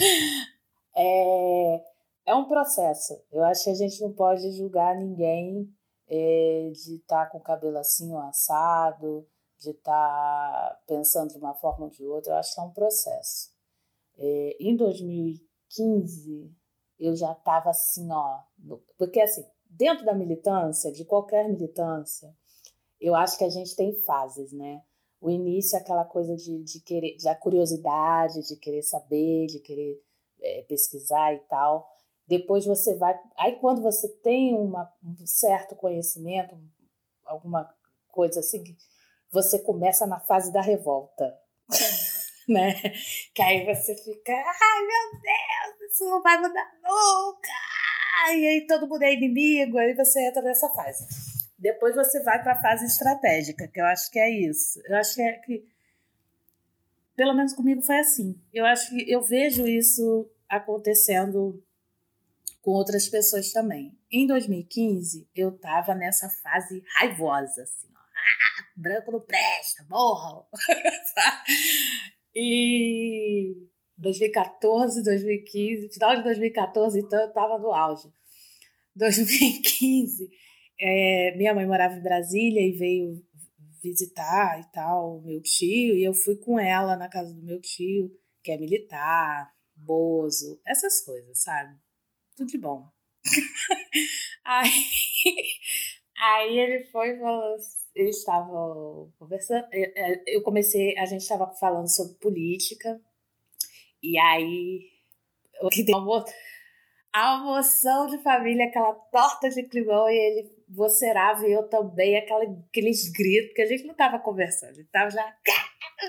É, 0.97 1.85
é 2.27 2.35
um 2.35 2.47
processo. 2.47 3.23
Eu 3.31 3.45
acho 3.45 3.65
que 3.65 3.71
a 3.71 3.75
gente 3.75 4.01
não 4.01 4.13
pode 4.13 4.51
julgar 4.53 4.97
ninguém 4.97 5.73
é, 6.09 6.73
de 6.75 6.97
estar 6.97 7.27
tá 7.27 7.31
com 7.31 7.39
o 7.39 7.43
cabelo 7.43 7.79
assim 7.79 8.13
ou 8.13 8.19
assado, 8.19 9.27
de 9.61 9.71
estar 9.71 9.93
tá 9.93 10.81
pensando 10.87 11.33
de 11.33 11.39
uma 11.39 11.55
forma 11.55 11.85
ou 11.85 11.91
de 11.91 12.05
outra. 12.05 12.33
Eu 12.33 12.37
acho 12.39 12.55
que 12.55 12.61
é 12.61 12.65
um 12.65 12.73
processo. 12.73 13.53
É, 14.19 14.57
em 14.59 14.77
2015, 14.77 16.53
eu 17.03 17.17
já 17.17 17.33
estava 17.33 17.71
assim, 17.71 18.09
ó. 18.11 18.41
Porque, 18.97 19.21
assim, 19.21 19.45
dentro 19.69 20.05
da 20.05 20.15
militância, 20.15 20.93
de 20.93 21.05
qualquer 21.05 21.49
militância, 21.49 22.35
eu 23.01 23.15
acho 23.15 23.37
que 23.37 23.45
a 23.45 23.51
gente 23.51 23.75
tem 23.75 23.93
fases, 24.03 24.53
né? 24.53 24.83
O 25.21 25.31
início 25.31 25.77
é 25.77 25.81
aquela 25.81 26.05
coisa 26.05 26.37
de, 26.37 26.62
de 26.62 26.81
querer, 26.81 27.17
da 27.23 27.35
curiosidade, 27.35 28.47
de 28.47 28.57
querer 28.57 28.83
saber, 28.83 29.47
de 29.47 29.61
querer 29.61 30.03
é, 30.41 30.62
pesquisar 30.62 31.35
e 31.35 31.38
tal. 31.41 31.88
Depois 32.27 32.65
você 32.65 32.97
vai. 32.97 33.19
Aí, 33.37 33.57
quando 33.57 33.83
você 33.83 34.09
tem 34.09 34.55
uma, 34.55 34.93
um 35.05 35.27
certo 35.27 35.75
conhecimento, 35.75 36.57
alguma 37.25 37.73
coisa 38.09 38.41
assim, 38.41 38.62
você 39.31 39.59
começa 39.59 40.07
na 40.07 40.21
fase 40.21 40.53
da 40.53 40.61
revolta. 40.61 41.37
né? 42.49 42.75
Que 43.35 43.43
aí 43.43 43.65
você 43.65 43.95
fica, 43.97 44.33
ai 44.33 44.87
meu 44.87 45.21
Deus, 45.21 45.93
isso 45.93 46.05
não 46.05 46.23
vai 46.23 46.39
mudar 46.39 46.71
nunca! 46.83 47.49
E 48.35 48.47
aí 48.47 48.67
todo 48.67 48.87
mundo 48.89 49.03
é 49.03 49.13
inimigo, 49.13 49.79
aí 49.79 49.95
você 49.95 50.27
entra 50.27 50.43
nessa 50.43 50.69
fase. 50.71 51.07
Depois 51.59 51.95
você 51.95 52.23
vai 52.23 52.43
para 52.43 52.55
a 52.55 52.63
fase 52.63 52.87
estratégica, 52.87 53.69
que 53.69 53.81
eu 53.81 53.85
acho 53.87 54.11
que 54.11 54.19
é 54.19 54.31
isso. 54.31 54.81
Eu 54.85 54.97
acho 54.97 55.15
que, 55.15 55.23
é 55.23 55.33
que 55.33 55.69
pelo 57.17 57.35
menos 57.35 57.53
comigo 57.53 57.83
foi 57.83 57.99
assim. 57.99 58.41
Eu 58.53 58.65
acho 58.67 58.91
que 58.91 59.11
eu 59.11 59.23
vejo 59.23 59.67
isso 59.67 60.31
acontecendo 60.49 61.63
com 62.61 62.71
outras 62.73 63.09
pessoas 63.09 63.53
também. 63.53 63.97
Em 64.11 64.27
2015, 64.27 65.29
eu 65.35 65.51
estava 65.51 65.95
nessa 65.95 66.29
fase 66.29 66.83
raivosa, 66.97 67.63
assim, 67.63 67.89
ó. 67.95 67.99
Ah, 67.99 68.65
branco 68.77 69.13
não 69.13 69.21
presta, 69.21 69.85
morram. 69.89 70.47
E 72.35 73.55
2014, 73.99 75.03
2015, 75.03 75.92
final 75.92 76.16
de 76.16 76.23
2014, 76.23 76.99
então 76.99 77.21
eu 77.21 77.29
estava 77.29 77.59
no 77.59 77.73
auge. 77.73 78.09
2015, 78.97 80.29
é, 80.81 81.37
minha 81.37 81.55
mãe 81.55 81.66
morava 81.66 81.95
em 81.95 82.03
Brasília 82.03 82.61
e 82.61 82.73
veio 82.73 83.25
visitar 83.83 84.61
e 84.61 84.71
tal, 84.73 85.21
meu 85.23 85.40
tio, 85.42 85.97
e 85.97 86.05
eu 86.05 86.14
fui 86.14 86.37
com 86.37 86.59
ela 86.59 86.97
na 86.97 87.09
casa 87.09 87.35
do 87.35 87.42
meu 87.42 87.61
tio, 87.61 88.11
que 88.42 88.53
é 88.53 88.57
militar, 88.57 89.53
bozo, 89.75 90.61
essas 90.66 91.05
coisas, 91.05 91.42
sabe? 91.42 91.77
Tudo 92.37 92.49
de 92.49 92.59
bom. 92.59 92.88
aí, 94.45 94.71
aí 96.16 96.59
ele 96.59 96.85
foi 96.85 97.11
e 97.11 97.18
falou 97.18 97.55
assim, 97.55 97.82
eles 97.95 98.19
estavam 98.19 99.13
conversando. 99.19 99.67
É, 99.73 100.13
é, 100.13 100.23
eu 100.27 100.43
comecei, 100.43 100.97
a 100.99 101.05
gente 101.05 101.23
estava 101.23 101.47
falando 101.55 101.89
sobre 101.89 102.15
política, 102.15 103.01
e 104.03 104.19
aí 104.19 104.91
o 105.61 105.69
que 105.69 105.85
tem 105.85 105.95
a 107.13 107.37
moção 107.39 108.07
de 108.07 108.19
família, 108.23 108.67
aquela 108.67 108.95
torta 108.95 109.51
de 109.51 109.63
climão, 109.65 110.09
e 110.09 110.17
ele 110.17 110.51
vocerava 110.69 111.47
e 111.47 111.53
eu 111.53 111.69
também, 111.69 112.17
aquela, 112.17 112.45
aqueles 112.69 113.11
gritos, 113.13 113.53
que 113.55 113.63
a 113.63 113.67
gente 113.67 113.85
não 113.85 113.93
estava 113.93 114.19
conversando, 114.19 114.81
estava 114.81 115.11
já, 115.11 115.37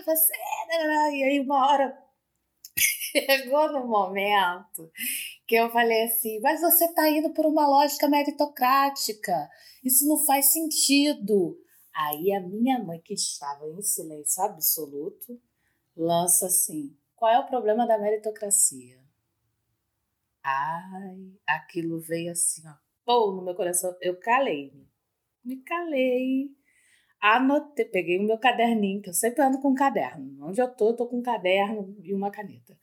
você, 0.05 0.33
e 1.11 1.23
aí 1.23 1.39
uma 1.41 1.69
hora 1.69 1.97
chegou 2.77 3.71
no 3.73 3.85
momento 3.85 4.89
que 5.45 5.55
eu 5.55 5.69
falei 5.69 6.03
assim, 6.03 6.39
mas 6.39 6.61
você 6.61 6.85
está 6.85 7.09
indo 7.09 7.33
por 7.33 7.45
uma 7.45 7.67
lógica 7.67 8.07
meritocrática, 8.07 9.49
isso 9.83 10.07
não 10.07 10.17
faz 10.25 10.53
sentido. 10.53 11.57
Aí 11.93 12.33
a 12.33 12.39
minha 12.39 12.79
mãe, 12.83 12.99
que 12.99 13.13
estava 13.13 13.67
em 13.69 13.81
silêncio 13.81 14.43
absoluto, 14.43 15.39
lança 15.95 16.47
assim: 16.47 16.97
qual 17.15 17.31
é 17.31 17.39
o 17.39 17.47
problema 17.47 17.85
da 17.87 17.97
meritocracia? 17.97 19.01
Ai, 20.43 21.31
aquilo 21.47 21.99
veio 22.01 22.31
assim, 22.31 22.61
ó, 22.67 22.73
pô, 23.05 23.31
no 23.31 23.43
meu 23.43 23.55
coração. 23.55 23.95
Eu 24.01 24.19
calei-me. 24.19 24.89
Me 25.43 25.57
calei. 25.63 26.49
Anotei, 27.21 27.85
peguei 27.85 28.19
o 28.19 28.23
meu 28.23 28.37
caderninho, 28.37 29.01
que 29.01 29.09
eu 29.09 29.13
sempre 29.13 29.41
ando 29.41 29.61
com 29.61 29.69
um 29.69 29.75
caderno. 29.75 30.45
Onde 30.45 30.61
eu 30.61 30.67
tô, 30.75 30.89
eu 30.89 30.95
tô 30.95 31.07
com 31.07 31.19
um 31.19 31.23
caderno 31.23 31.95
e 32.03 32.13
uma 32.13 32.31
caneta. 32.31 32.77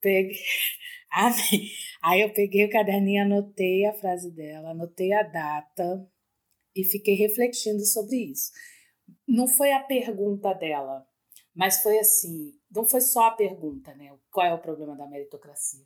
Peguei. 0.00 0.36
Aí 2.02 2.20
eu 2.22 2.32
peguei 2.32 2.64
o 2.66 2.70
caderninho, 2.70 3.22
anotei 3.22 3.86
a 3.86 3.94
frase 3.94 4.30
dela, 4.32 4.70
anotei 4.70 5.12
a 5.12 5.22
data, 5.22 6.08
e 6.78 6.84
fiquei 6.84 7.14
refletindo 7.16 7.84
sobre 7.84 8.16
isso. 8.16 8.52
Não 9.26 9.48
foi 9.48 9.72
a 9.72 9.82
pergunta 9.82 10.52
dela, 10.54 11.04
Mas 11.52 11.82
foi 11.82 11.98
assim, 11.98 12.54
não 12.70 12.84
foi 12.86 13.00
só 13.00 13.24
a 13.24 13.30
pergunta, 13.32 13.92
né? 13.96 14.16
Qual 14.30 14.46
é 14.46 14.54
o 14.54 14.62
problema 14.62 14.94
da 14.94 15.08
meritocracia? 15.08 15.84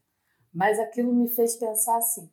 Mas 0.52 0.78
aquilo 0.78 1.14
me 1.14 1.34
fez 1.34 1.56
pensar 1.56 1.96
assim, 1.96 2.30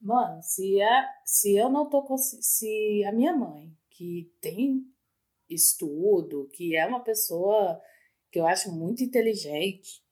mano, 0.00 0.40
se, 0.42 0.80
é, 0.80 1.06
se 1.22 1.54
eu 1.54 1.68
não 1.68 1.90
tô 1.90 2.02
se 2.16 3.04
a 3.04 3.12
minha 3.12 3.36
mãe, 3.36 3.76
que 3.90 4.32
tem 4.40 4.86
estudo, 5.50 6.48
que 6.54 6.74
é 6.74 6.86
uma 6.86 7.04
pessoa 7.04 7.78
que 8.32 8.40
eu 8.40 8.46
acho 8.46 8.72
muito 8.72 9.04
inteligente, 9.04 10.02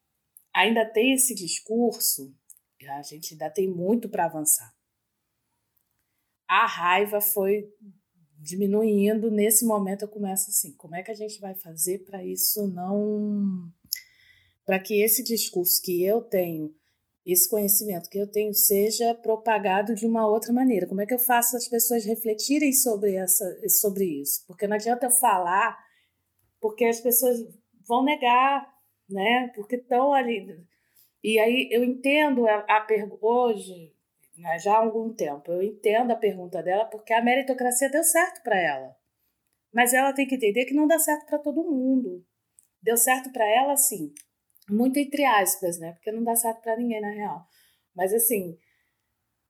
ainda 0.52 0.84
tem 0.84 1.14
esse 1.14 1.34
discurso, 1.34 2.34
a 2.90 3.02
gente 3.02 3.32
ainda 3.32 3.48
tem 3.48 3.66
muito 3.66 4.06
para 4.06 4.26
avançar. 4.26 4.75
A 6.48 6.66
raiva 6.66 7.20
foi 7.20 7.68
diminuindo. 8.46 9.30
Nesse 9.30 9.64
momento 9.64 10.02
eu 10.02 10.08
começo 10.08 10.50
assim: 10.50 10.74
como 10.76 10.94
é 10.94 11.02
que 11.02 11.10
a 11.10 11.14
gente 11.14 11.40
vai 11.40 11.54
fazer 11.54 12.04
para 12.04 12.24
isso 12.24 12.66
não. 12.68 13.68
para 14.64 14.78
que 14.78 15.02
esse 15.02 15.22
discurso 15.22 15.80
que 15.82 16.04
eu 16.04 16.22
tenho, 16.22 16.74
esse 17.24 17.48
conhecimento 17.48 18.08
que 18.08 18.18
eu 18.18 18.30
tenho, 18.30 18.54
seja 18.54 19.14
propagado 19.14 19.94
de 19.94 20.06
uma 20.06 20.26
outra 20.26 20.52
maneira? 20.52 20.86
Como 20.86 21.00
é 21.00 21.06
que 21.06 21.14
eu 21.14 21.18
faço 21.18 21.56
as 21.56 21.68
pessoas 21.68 22.04
refletirem 22.04 22.72
sobre, 22.72 23.16
essa, 23.16 23.44
sobre 23.68 24.04
isso? 24.04 24.44
Porque 24.46 24.66
não 24.66 24.76
adianta 24.76 25.06
eu 25.06 25.10
falar, 25.10 25.76
porque 26.60 26.84
as 26.84 27.00
pessoas 27.00 27.38
vão 27.86 28.04
negar, 28.04 28.72
né? 29.08 29.50
Porque 29.54 29.76
estão 29.76 30.12
ali. 30.12 30.64
E 31.22 31.38
aí 31.38 31.68
eu 31.72 31.82
entendo 31.82 32.46
a, 32.46 32.58
a. 32.68 32.86
Hoje, 33.20 33.95
né, 34.36 34.58
já 34.58 34.74
há 34.74 34.78
algum 34.78 35.12
tempo. 35.12 35.50
Eu 35.50 35.62
entendo 35.62 36.10
a 36.10 36.16
pergunta 36.16 36.62
dela 36.62 36.84
porque 36.84 37.12
a 37.12 37.22
meritocracia 37.22 37.90
deu 37.90 38.04
certo 38.04 38.42
para 38.42 38.58
ela. 38.58 38.96
Mas 39.72 39.92
ela 39.92 40.12
tem 40.12 40.26
que 40.26 40.36
entender 40.36 40.64
que 40.64 40.74
não 40.74 40.86
dá 40.86 40.98
certo 40.98 41.26
para 41.26 41.38
todo 41.38 41.70
mundo. 41.70 42.24
Deu 42.82 42.96
certo 42.96 43.32
para 43.32 43.44
ela, 43.44 43.76
sim. 43.76 44.12
Muito 44.70 44.98
entre 44.98 45.24
aspas, 45.24 45.78
né? 45.78 45.92
Porque 45.92 46.10
não 46.12 46.24
dá 46.24 46.34
certo 46.34 46.62
para 46.62 46.76
ninguém, 46.76 47.00
na 47.00 47.10
real. 47.10 47.46
Mas 47.94 48.12
assim, 48.12 48.56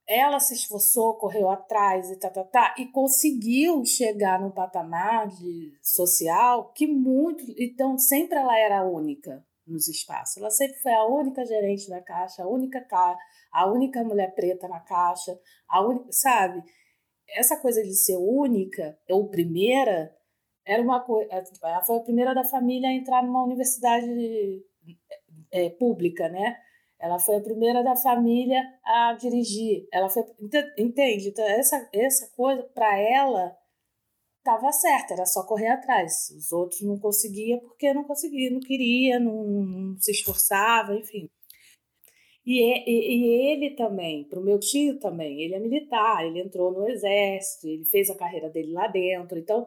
ela 0.07 0.39
se 0.39 0.55
esforçou, 0.55 1.19
correu 1.19 1.51
atrás 1.51 2.11
e 2.11 2.17
tá, 2.19 2.31
tá, 2.31 2.45
tá, 2.45 2.75
e 2.79 2.87
conseguiu 2.87 3.85
chegar 3.85 4.41
num 4.41 4.51
patamar 4.51 5.29
de 5.29 5.77
social 5.83 6.73
que 6.73 6.87
muito. 6.87 7.45
Então, 7.59 7.99
sempre 7.99 8.39
ela 8.39 8.59
era 8.59 8.85
única 8.85 9.45
nos 9.67 9.89
espaços. 9.89 10.37
Ela 10.37 10.51
sempre 10.51 10.79
foi 10.79 10.93
a 10.93 11.07
única 11.07 11.45
gerente 11.45 11.89
da 11.89 12.01
caixa, 12.01 12.45
a 12.45 12.49
única 12.49 12.81
a 13.53 13.67
única 13.67 14.03
mulher 14.05 14.35
preta 14.35 14.69
na 14.69 14.81
caixa, 14.81 15.39
a 15.69 15.81
única, 15.81 16.07
sabe? 16.11 16.63
Essa 17.37 17.57
coisa 17.57 17.83
de 17.83 17.95
ser 17.95 18.17
única 18.17 18.99
ou 19.11 19.29
primeira 19.29 20.15
era 20.65 20.83
uma 20.83 21.01
coisa. 21.01 21.29
Ela 21.63 21.83
foi 21.83 21.97
a 21.97 22.03
primeira 22.03 22.35
da 22.35 22.45
família 22.45 22.89
a 22.89 22.95
entrar 22.95 23.23
numa 23.23 23.45
universidade 23.45 24.65
é, 25.51 25.71
pública, 25.71 26.29
né? 26.29 26.57
Ela 26.99 27.19
foi 27.19 27.37
a 27.37 27.41
primeira 27.41 27.83
da 27.85 27.95
família 27.95 28.63
a 28.85 29.13
dirigir. 29.15 29.87
Ela 29.93 30.09
foi, 30.09 30.25
entende? 30.79 31.29
Então 31.29 31.45
essa 31.45 31.89
essa 31.93 32.31
coisa 32.37 32.63
para 32.75 32.99
ela 32.99 33.57
estava 34.39 34.71
certa, 34.73 35.15
era 35.15 35.27
só 35.27 35.45
correr 35.45 35.69
atrás. 35.69 36.31
Os 36.37 36.53
outros 36.53 36.81
não 36.83 36.99
conseguia 36.99 37.59
porque 37.61 37.93
não 37.93 38.05
conseguia, 38.05 38.51
não 38.51 38.61
queria, 38.61 39.19
não, 39.19 39.45
não 39.45 39.99
se 39.99 40.13
esforçava, 40.13 40.95
enfim. 40.95 41.29
E, 42.47 42.61
e, 42.63 43.17
e 43.17 43.25
ele 43.51 43.71
também, 43.71 44.23
para 44.23 44.39
o 44.39 44.43
meu 44.43 44.61
tio 44.61 45.01
também, 45.01 45.43
ele 45.43 45.55
é 45.55 45.59
militar, 45.59 46.25
ele 46.25 46.41
entrou 46.41 46.71
no 46.71 46.89
exército, 46.89 47.67
ele 47.67 47.85
fez 47.85 48.09
a 48.09 48.17
carreira 48.17 48.49
dele 48.49 48.73
lá 48.73 48.87
dentro. 48.87 49.37
Então, 49.37 49.67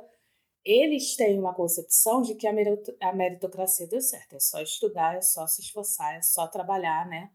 eles 0.63 1.15
têm 1.17 1.37
uma 1.37 1.53
concepção 1.53 2.21
de 2.21 2.35
que 2.35 2.47
a 2.47 3.13
meritocracia 3.13 3.85
deu 3.85 3.99
certo, 3.99 4.35
é 4.35 4.39
só 4.39 4.61
estudar, 4.61 5.17
é 5.17 5.21
só 5.21 5.45
se 5.45 5.61
esforçar, 5.61 6.15
é 6.15 6.21
só 6.21 6.47
trabalhar, 6.47 7.05
né? 7.07 7.29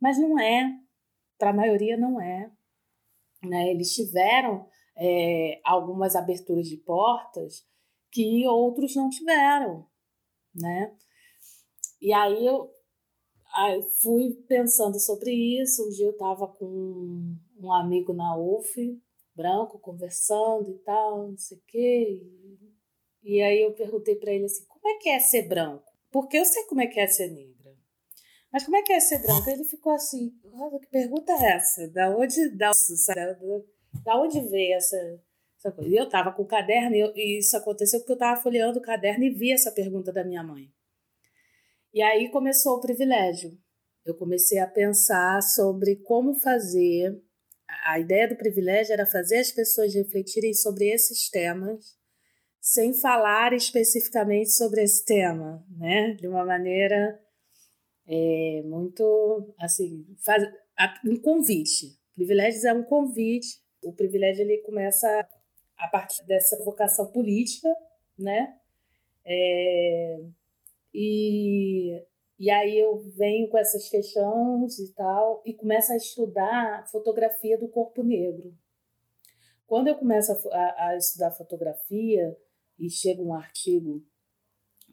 Mas 0.00 0.18
não 0.18 0.38
é, 0.38 0.78
para 1.36 1.50
a 1.50 1.54
maioria 1.54 1.96
não 1.96 2.20
é. 2.20 2.50
Né? 3.42 3.70
Eles 3.70 3.92
tiveram 3.92 4.68
é, 4.96 5.60
algumas 5.64 6.14
aberturas 6.14 6.68
de 6.68 6.76
portas 6.76 7.66
que 8.10 8.46
outros 8.46 8.94
não 8.94 9.10
tiveram, 9.10 9.86
né? 10.54 10.94
E 12.00 12.12
aí 12.12 12.44
eu, 12.44 12.70
Aí 13.56 13.82
fui 14.02 14.34
pensando 14.46 15.00
sobre 15.00 15.32
isso. 15.32 15.86
Um 15.86 15.88
dia 15.88 16.04
eu 16.04 16.10
estava 16.10 16.46
com 16.46 17.34
um 17.58 17.72
amigo 17.72 18.12
na 18.12 18.36
UF, 18.36 19.00
branco, 19.34 19.78
conversando 19.78 20.70
e 20.70 20.78
tal, 20.80 21.28
não 21.30 21.38
sei 21.38 21.56
o 21.56 21.62
quê. 21.66 22.22
E 23.22 23.40
aí 23.40 23.62
eu 23.62 23.72
perguntei 23.72 24.14
para 24.16 24.32
ele 24.32 24.44
assim: 24.44 24.66
como 24.66 24.86
é 24.86 24.98
que 24.98 25.08
é 25.08 25.18
ser 25.20 25.48
branco? 25.48 25.90
Porque 26.10 26.36
eu 26.36 26.44
sei 26.44 26.64
como 26.64 26.82
é 26.82 26.86
que 26.86 27.00
é 27.00 27.06
ser 27.06 27.30
negra. 27.30 27.74
Mas 28.52 28.64
como 28.64 28.76
é 28.76 28.82
que 28.82 28.92
é 28.92 29.00
ser 29.00 29.22
branco? 29.22 29.48
Ele 29.48 29.64
ficou 29.64 29.92
assim: 29.92 30.34
que 30.80 30.86
pergunta 30.88 31.32
é 31.32 31.56
essa? 31.56 31.88
Da 31.88 32.14
onde, 32.14 32.50
da, 32.50 32.72
da 34.04 34.20
onde 34.20 34.38
veio 34.40 34.76
essa, 34.76 34.96
essa 35.58 35.72
coisa? 35.72 35.90
E 35.90 35.96
eu 35.96 36.04
estava 36.04 36.30
com 36.30 36.42
o 36.42 36.46
caderno, 36.46 36.94
e, 36.94 37.12
e 37.16 37.38
isso 37.38 37.56
aconteceu 37.56 38.00
porque 38.00 38.12
eu 38.12 38.16
estava 38.16 38.38
folheando 38.38 38.80
o 38.80 38.82
caderno 38.82 39.24
e 39.24 39.30
vi 39.30 39.50
essa 39.50 39.72
pergunta 39.72 40.12
da 40.12 40.22
minha 40.22 40.42
mãe. 40.42 40.70
E 41.96 42.02
aí 42.02 42.28
começou 42.28 42.74
o 42.74 42.80
privilégio. 42.82 43.58
Eu 44.04 44.14
comecei 44.14 44.58
a 44.58 44.66
pensar 44.66 45.40
sobre 45.40 45.96
como 45.96 46.34
fazer. 46.34 47.18
A 47.86 47.98
ideia 47.98 48.28
do 48.28 48.36
privilégio 48.36 48.92
era 48.92 49.06
fazer 49.06 49.38
as 49.38 49.50
pessoas 49.50 49.94
refletirem 49.94 50.52
sobre 50.52 50.90
esses 50.90 51.30
temas 51.30 51.96
sem 52.60 52.92
falar 52.92 53.54
especificamente 53.54 54.50
sobre 54.50 54.82
esse 54.82 55.06
tema, 55.06 55.66
né? 55.70 56.12
De 56.20 56.28
uma 56.28 56.44
maneira 56.44 57.18
é, 58.06 58.60
muito 58.66 59.54
assim, 59.58 60.04
faz, 60.22 60.46
um 61.02 61.16
convite. 61.18 61.98
Privilégios 62.14 62.64
é 62.64 62.74
um 62.74 62.82
convite. 62.82 63.58
O 63.82 63.94
privilégio 63.94 64.42
ele 64.42 64.58
começa 64.58 65.26
a 65.78 65.88
partir 65.88 66.26
dessa 66.26 66.62
vocação 66.62 67.10
política, 67.10 67.74
né? 68.18 68.54
É, 69.24 70.20
e, 70.98 72.02
e 72.38 72.50
aí 72.50 72.78
eu 72.78 72.96
venho 73.16 73.50
com 73.50 73.58
essas 73.58 73.86
questões 73.86 74.78
e 74.78 74.94
tal, 74.94 75.42
e 75.44 75.52
começo 75.52 75.92
a 75.92 75.96
estudar 75.96 76.90
fotografia 76.90 77.58
do 77.58 77.68
corpo 77.68 78.02
negro. 78.02 78.56
Quando 79.66 79.88
eu 79.88 79.96
começo 79.96 80.32
a, 80.50 80.88
a 80.88 80.96
estudar 80.96 81.32
fotografia 81.32 82.34
e 82.78 82.88
chega 82.88 83.20
um 83.20 83.34
artigo 83.34 84.02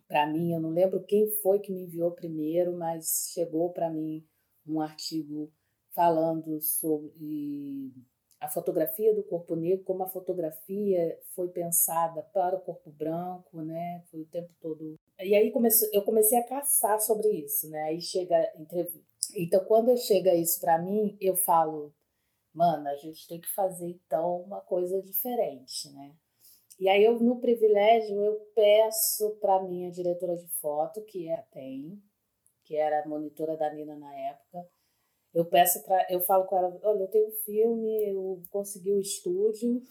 para 0.06 0.28
mim, 0.28 0.51
eu 0.51 0.60
não 0.60 0.72
lembro 0.72 1.06
quem 1.06 1.30
foi 1.41 1.60
que 1.60 1.72
me 1.72 1.84
enviou 1.84 2.12
primeiro, 2.12 2.78
mas 2.78 3.32
chegou 3.34 3.72
para 3.72 3.89
mim 3.89 4.28
um 4.68 4.82
artigo 4.82 5.49
falando 5.93 6.60
sobre 6.60 7.93
a 8.41 8.49
fotografia 8.49 9.16
do 9.16 9.24
corpo 9.24 9.56
negro, 9.56 9.86
como 9.86 10.04
a 10.04 10.10
fotografia 10.10 11.18
foi 11.34 11.47
pensada 11.47 12.22
para 12.22 12.58
o 12.58 12.62
corpo 12.62 12.91
branco, 12.91 13.62
né? 13.62 14.04
Foi 14.12 14.20
o 14.20 14.26
tempo 14.26 14.51
todo. 14.60 14.99
E 15.20 15.36
aí 15.36 15.51
comecei, 15.51 15.89
eu 15.93 16.01
comecei 16.03 16.38
a 16.38 16.47
caçar 16.47 16.99
sobre 16.99 17.30
isso, 17.30 17.70
né? 17.70 17.84
Aí 17.84 18.01
chega 18.01 18.51
entrevista. 18.57 18.99
Então, 19.36 19.64
quando 19.66 19.95
chega 19.97 20.34
isso 20.36 20.59
para 20.59 20.80
mim, 20.80 21.18
eu 21.22 21.36
falo, 21.36 21.93
mano, 22.53 22.88
a 22.88 22.95
gente 22.95 23.28
tem 23.28 23.39
que 23.39 23.49
fazer 23.53 23.88
então 23.88 24.41
uma 24.41 24.61
coisa 24.61 25.01
diferente, 25.01 25.91
né? 25.91 26.16
E 26.80 26.89
aí 26.89 27.03
eu 27.03 27.20
no 27.20 27.39
privilégio 27.39 28.22
eu 28.24 28.39
peço 28.55 29.38
para 29.39 29.61
minha 29.64 29.91
diretora 29.91 30.36
de 30.36 30.47
foto, 30.59 31.03
que 31.03 31.30
é 31.30 31.43
tem, 31.51 32.01
que 32.66 32.76
era 32.76 33.07
monitora 33.07 33.55
da 33.55 33.72
Nina 33.74 33.95
na 33.95 34.14
época, 34.16 34.68
eu 35.34 35.45
peço 35.45 35.84
para. 35.84 36.05
Eu 36.09 36.22
falo 36.22 36.45
com 36.45 36.57
ela: 36.57 36.80
olha, 36.84 37.03
eu 37.03 37.07
tenho 37.07 37.28
um 37.28 37.32
filme, 37.32 38.09
eu 38.09 38.41
consegui 38.51 38.91
o 38.91 38.99
estúdio 38.99 39.82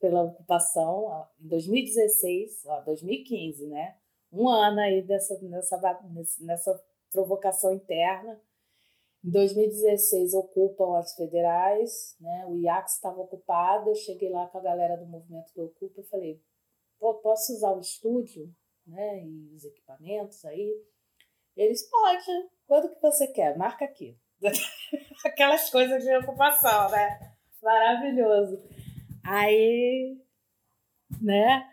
pela 0.00 0.22
ocupação 0.22 1.26
em 1.40 1.48
2016, 1.48 2.66
ó, 2.66 2.80
2015, 2.80 3.66
né? 3.66 3.96
Um 4.32 4.48
ano 4.48 4.80
aí 4.80 5.02
dessa, 5.02 5.38
nessa, 5.42 6.00
nessa 6.40 6.84
provocação 7.10 7.74
interna. 7.74 8.40
Em 9.24 9.30
2016 9.30 10.34
ocupam 10.34 10.98
as 10.98 11.14
federais, 11.14 12.16
né? 12.18 12.46
O 12.48 12.56
IACS 12.56 12.94
estava 12.94 13.20
ocupado. 13.20 13.90
Eu 13.90 13.94
cheguei 13.94 14.30
lá 14.30 14.46
com 14.48 14.58
a 14.58 14.62
galera 14.62 14.96
do 14.96 15.06
movimento 15.06 15.52
do 15.54 15.66
Ocupa 15.66 16.00
e 16.00 16.04
falei: 16.04 16.42
posso 16.98 17.52
usar 17.52 17.70
o 17.72 17.80
estúdio, 17.80 18.52
né? 18.86 19.22
E 19.24 19.54
os 19.54 19.64
equipamentos 19.64 20.44
aí? 20.44 20.72
Eles 21.56 21.88
pode. 21.88 22.24
Quando 22.66 22.88
que 22.88 23.00
você 23.00 23.28
quer? 23.28 23.56
Marca 23.56 23.84
aqui. 23.84 24.18
Aquelas 25.24 25.70
coisas 25.70 26.02
de 26.02 26.16
ocupação, 26.16 26.90
né? 26.90 27.32
Maravilhoso. 27.62 28.60
Aí, 29.24 30.18
né? 31.20 31.64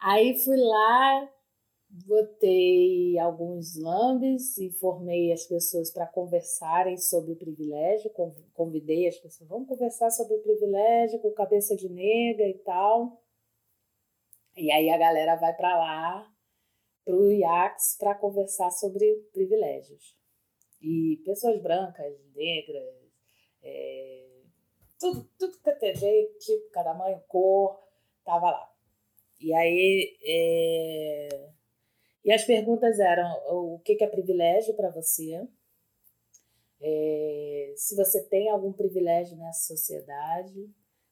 Aí 0.00 0.38
fui 0.42 0.56
lá, 0.56 1.28
botei 2.06 3.16
alguns 3.18 3.76
lambes, 3.76 4.58
informei 4.58 5.32
as 5.32 5.44
pessoas 5.44 5.90
para 5.92 6.06
conversarem 6.06 6.96
sobre 6.96 7.36
privilégio, 7.36 8.10
convidei 8.52 9.06
as 9.06 9.16
pessoas, 9.16 9.48
vamos 9.48 9.68
conversar 9.68 10.10
sobre 10.10 10.38
privilégio 10.38 11.20
com 11.20 11.30
cabeça 11.30 11.76
de 11.76 11.88
nega 11.88 12.48
e 12.48 12.58
tal. 12.64 13.22
E 14.56 14.70
aí 14.72 14.90
a 14.90 14.98
galera 14.98 15.36
vai 15.36 15.54
para 15.54 15.76
lá 15.76 16.34
para 17.04 17.14
o 17.14 17.30
IACS 17.30 17.96
para 17.98 18.14
conversar 18.14 18.70
sobre 18.70 19.28
privilégios. 19.32 20.16
E 20.80 21.20
pessoas 21.24 21.60
brancas, 21.60 22.14
negras, 22.34 22.94
é, 23.62 24.26
tudo, 24.98 25.28
tudo 25.38 25.58
que 25.58 25.72
TV, 25.72 26.34
tipo, 26.40 26.70
cada 26.70 26.94
mãe, 26.94 27.20
cor, 27.28 27.78
tava 28.24 28.50
lá. 28.50 28.74
E 29.40 29.52
aí, 29.52 30.16
é, 30.22 31.50
e 32.24 32.32
as 32.32 32.44
perguntas 32.44 32.98
eram: 32.98 33.30
o 33.50 33.78
que 33.80 34.02
é 34.02 34.06
privilégio 34.06 34.74
para 34.74 34.90
você? 34.90 35.46
É, 36.80 37.74
se 37.76 37.94
você 37.94 38.22
tem 38.24 38.50
algum 38.50 38.72
privilégio 38.72 39.36
nessa 39.36 39.74
sociedade, 39.74 40.70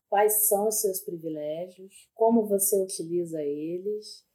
quais 0.08 0.48
são 0.48 0.68
os 0.68 0.80
seus 0.80 1.00
privilégios, 1.00 2.10
como 2.14 2.46
você 2.46 2.80
utiliza 2.80 3.42
eles 3.42 4.26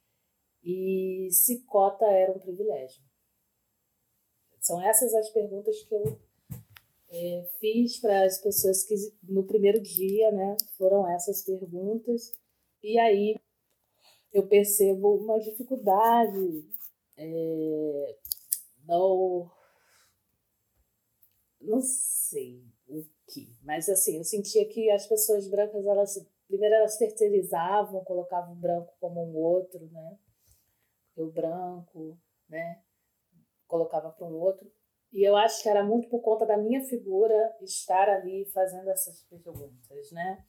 e 0.62 1.28
se 1.30 1.60
cota 1.60 2.04
era 2.06 2.32
um 2.32 2.38
privilégio. 2.38 3.02
São 4.60 4.82
essas 4.82 5.14
as 5.14 5.30
perguntas 5.30 5.80
que 5.84 5.94
eu 5.94 6.18
é, 7.10 7.48
fiz 7.60 8.00
para 8.00 8.24
as 8.24 8.38
pessoas 8.38 8.84
que 8.84 8.94
no 9.22 9.44
primeiro 9.44 9.80
dia, 9.80 10.30
né, 10.32 10.56
foram 10.76 11.08
essas 11.08 11.42
perguntas. 11.42 12.36
E 12.82 12.98
aí 12.98 13.36
eu 14.32 14.46
percebo 14.46 15.16
uma 15.16 15.38
dificuldade 15.38 16.64
é, 17.16 18.16
não, 18.86 19.50
não 21.60 21.80
sei 21.80 22.62
o 22.86 23.04
que, 23.26 23.56
mas 23.62 23.88
assim, 23.88 24.16
eu 24.16 24.24
sentia 24.24 24.68
que 24.68 24.90
as 24.90 25.06
pessoas 25.06 25.48
brancas, 25.48 25.84
elas 25.84 26.26
primeiro 26.46 26.74
elas 26.76 26.96
terceirizavam, 26.96 28.04
colocavam 28.04 28.52
o 28.52 28.56
branco 28.56 28.94
como 28.98 29.22
um 29.22 29.36
outro, 29.36 29.86
né? 29.90 30.18
o 31.22 31.30
branco, 31.30 32.18
né? 32.48 32.80
Colocava 33.66 34.10
para 34.10 34.26
um 34.26 34.34
outro. 34.34 34.70
E 35.12 35.26
eu 35.26 35.36
acho 35.36 35.62
que 35.62 35.68
era 35.68 35.82
muito 35.82 36.08
por 36.08 36.20
conta 36.20 36.46
da 36.46 36.56
minha 36.56 36.84
figura 36.84 37.34
estar 37.62 38.08
ali 38.08 38.44
fazendo 38.52 38.88
essas 38.90 39.22
perguntas, 39.22 40.12
né? 40.12 40.44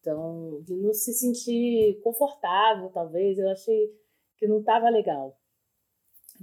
Então, 0.00 0.62
de 0.62 0.74
não 0.76 0.92
se 0.94 1.12
sentir 1.12 2.00
confortável, 2.02 2.88
talvez, 2.90 3.38
eu 3.38 3.48
achei 3.50 3.94
que 4.36 4.48
não 4.48 4.60
estava 4.60 4.88
legal. 4.88 5.38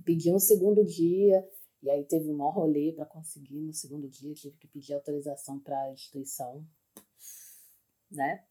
pedi 0.05 0.31
um 0.31 0.39
segundo 0.39 0.85
dia, 0.85 1.43
e 1.81 1.89
aí 1.89 2.03
teve 2.05 2.29
um 2.29 2.37
maior 2.37 2.51
rolê 2.51 2.93
para 2.93 3.05
conseguir 3.05 3.59
no 3.59 3.73
segundo 3.73 4.07
dia, 4.07 4.33
tive 4.35 4.55
que 4.57 4.67
pedir 4.67 4.93
autorização 4.93 5.59
para 5.59 5.79
a 5.83 5.91
instituição, 5.91 6.63
né? 8.11 8.45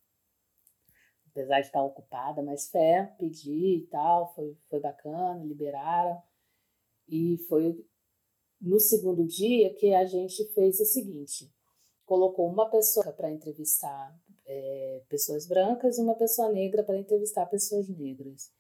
Apesar 1.30 1.60
de 1.60 1.66
estar 1.66 1.82
ocupada, 1.82 2.42
mas 2.42 2.68
fé, 2.68 3.14
pedi 3.18 3.76
e 3.76 3.86
tal, 3.86 4.34
foi, 4.34 4.56
foi 4.68 4.80
bacana, 4.80 5.44
liberaram. 5.44 6.20
E 7.06 7.38
foi 7.46 7.86
no 8.60 8.80
segundo 8.80 9.24
dia 9.26 9.72
que 9.74 9.94
a 9.94 10.04
gente 10.04 10.44
fez 10.54 10.80
o 10.80 10.84
seguinte: 10.84 11.52
colocou 12.06 12.48
uma 12.48 12.70
pessoa 12.70 13.12
para 13.12 13.30
entrevistar 13.30 14.18
é, 14.46 15.02
pessoas 15.08 15.46
brancas 15.46 15.98
e 15.98 16.02
uma 16.02 16.14
pessoa 16.14 16.50
negra 16.50 16.82
para 16.82 16.98
entrevistar 16.98 17.46
pessoas 17.46 17.88
negras. 17.88 18.50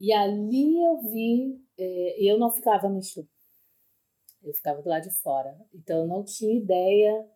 E 0.00 0.12
ali 0.12 0.82
eu 0.82 1.00
vi, 1.02 1.60
é, 1.78 2.30
eu 2.30 2.38
não 2.38 2.50
ficava 2.50 2.88
no 2.88 2.98
estudo, 2.98 3.28
eu 4.42 4.52
ficava 4.52 4.82
do 4.82 4.88
lado 4.88 5.04
de 5.04 5.10
fora. 5.22 5.56
Então 5.72 6.00
eu 6.00 6.06
não 6.06 6.24
tinha 6.24 6.56
ideia 6.56 7.26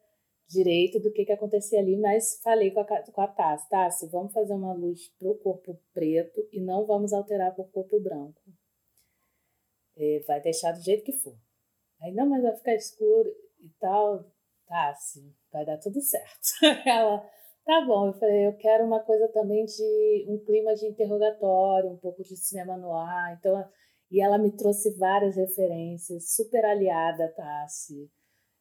direito 0.48 0.98
do 0.98 1.12
que, 1.12 1.24
que 1.24 1.32
acontecia 1.32 1.78
ali, 1.78 1.96
mas 1.96 2.40
falei 2.42 2.70
com 2.70 2.80
a, 2.80 2.84
com 2.84 3.20
a 3.20 3.28
Tassi, 3.28 3.68
Tassi, 3.68 4.08
vamos 4.08 4.32
fazer 4.32 4.54
uma 4.54 4.72
luz 4.72 5.08
para 5.18 5.28
o 5.28 5.34
corpo 5.36 5.78
preto 5.92 6.48
e 6.50 6.60
não 6.60 6.86
vamos 6.86 7.12
alterar 7.12 7.54
para 7.54 7.64
o 7.64 7.68
corpo 7.68 8.00
branco. 8.00 8.40
É, 9.96 10.20
vai 10.26 10.40
deixar 10.40 10.72
do 10.72 10.80
jeito 10.80 11.04
que 11.04 11.12
for. 11.12 11.36
Aí, 12.00 12.12
não, 12.12 12.26
mas 12.28 12.42
vai 12.42 12.56
ficar 12.56 12.74
escuro 12.74 13.28
e 13.60 13.68
tal. 13.80 14.24
Tassi, 14.66 15.34
vai 15.50 15.64
dar 15.64 15.78
tudo 15.78 16.00
certo. 16.00 16.48
Ela, 16.86 17.28
Tá 17.68 17.84
bom, 17.84 18.06
eu 18.06 18.14
falei, 18.14 18.46
eu 18.46 18.56
quero 18.56 18.82
uma 18.86 19.00
coisa 19.00 19.28
também 19.28 19.66
de 19.66 20.24
um 20.26 20.38
clima 20.38 20.74
de 20.74 20.86
interrogatório, 20.86 21.90
um 21.90 21.98
pouco 21.98 22.22
de 22.22 22.34
cinema 22.34 22.78
no 22.78 22.94
ar. 22.94 23.36
Então, 23.38 23.62
e 24.10 24.22
ela 24.22 24.38
me 24.38 24.50
trouxe 24.50 24.96
várias 24.96 25.36
referências, 25.36 26.34
super 26.34 26.64
aliada, 26.64 27.28
Tassi. 27.36 28.10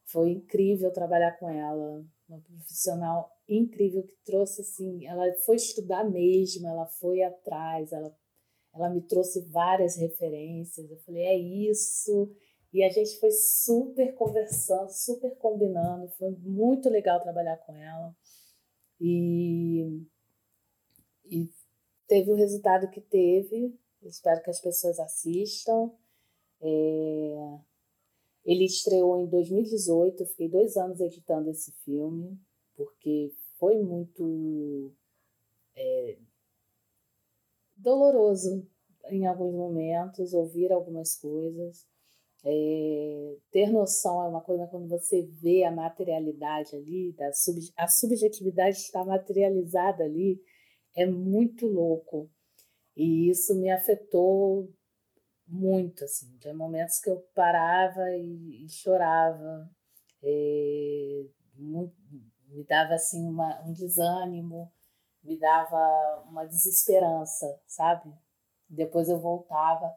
Foi 0.08 0.32
incrível 0.32 0.92
trabalhar 0.92 1.40
com 1.40 1.50
ela, 1.50 2.04
uma 2.28 2.42
profissional 2.42 3.32
incrível 3.48 4.04
que 4.04 4.18
trouxe 4.26 4.60
assim, 4.60 5.08
ela 5.08 5.24
foi 5.46 5.56
estudar 5.56 6.04
mesmo, 6.04 6.68
ela 6.68 6.86
foi 6.86 7.24
atrás, 7.24 7.94
ela 7.94 8.14
ela 8.76 8.90
me 8.90 9.02
trouxe 9.02 9.40
várias 9.50 9.96
referências. 9.96 10.92
Eu 10.92 10.98
falei, 11.00 11.24
é 11.24 11.38
isso. 11.38 12.30
E 12.74 12.84
a 12.84 12.90
gente 12.90 13.18
foi 13.20 13.32
super 13.32 14.14
conversando, 14.16 14.90
super 14.92 15.34
combinando. 15.38 16.10
Foi 16.20 16.32
muito 16.42 16.90
legal 16.90 17.22
trabalhar 17.22 17.58
com 17.58 17.74
ela. 17.74 18.14
E, 19.00 20.06
e 21.26 21.50
teve 22.08 22.32
o 22.32 22.36
resultado 22.36 22.90
que 22.90 23.02
teve. 23.02 23.78
espero 24.04 24.42
que 24.42 24.50
as 24.50 24.60
pessoas 24.60 25.00
assistam. 25.00 25.92
É, 26.62 27.60
ele 28.46 28.66
estreou 28.66 29.20
em 29.20 29.28
2018. 29.28 30.24
Eu 30.24 30.28
fiquei 30.28 30.50
dois 30.50 30.78
anos 30.78 31.00
editando 31.00 31.50
esse 31.50 31.72
filme, 31.84 32.40
porque 32.76 33.34
foi 33.60 33.78
muito 33.78 34.92
é, 35.76 36.18
doloroso 37.76 38.68
em 39.10 39.26
alguns 39.26 39.54
momentos 39.54 40.34
ouvir 40.34 40.72
algumas 40.72 41.16
coisas. 41.16 41.86
É, 42.50 43.36
ter 43.52 43.70
noção 43.70 44.24
é 44.24 44.30
uma 44.30 44.40
coisa 44.40 44.68
quando 44.68 44.88
você 44.88 45.22
vê 45.22 45.66
a 45.66 45.72
materialidade 45.72 46.78
ali, 46.78 47.12
da 47.12 47.34
sub, 47.34 47.60
a 47.76 47.90
subjetividade 47.90 48.78
está 48.78 49.04
materializada 49.04 50.06
ali, 50.06 50.42
é 50.96 51.06
muito 51.06 51.68
louco. 51.68 52.32
E 52.96 53.30
isso 53.30 53.54
me 53.54 53.70
afetou 53.70 54.74
muito, 55.46 56.06
assim. 56.06 56.38
Tinha 56.40 56.54
momentos 56.54 57.00
que 57.00 57.10
eu 57.10 57.20
parava 57.36 58.12
e, 58.16 58.64
e 58.64 58.70
chorava, 58.70 59.70
é, 60.24 61.26
muito, 61.54 61.94
me 62.48 62.64
dava 62.64 62.94
assim 62.94 63.28
uma, 63.28 63.62
um 63.68 63.74
desânimo, 63.74 64.72
me 65.22 65.38
dava 65.38 66.24
uma 66.30 66.46
desesperança, 66.46 67.60
sabe? 67.68 68.10
Depois 68.70 69.10
eu 69.10 69.20
voltava 69.20 69.94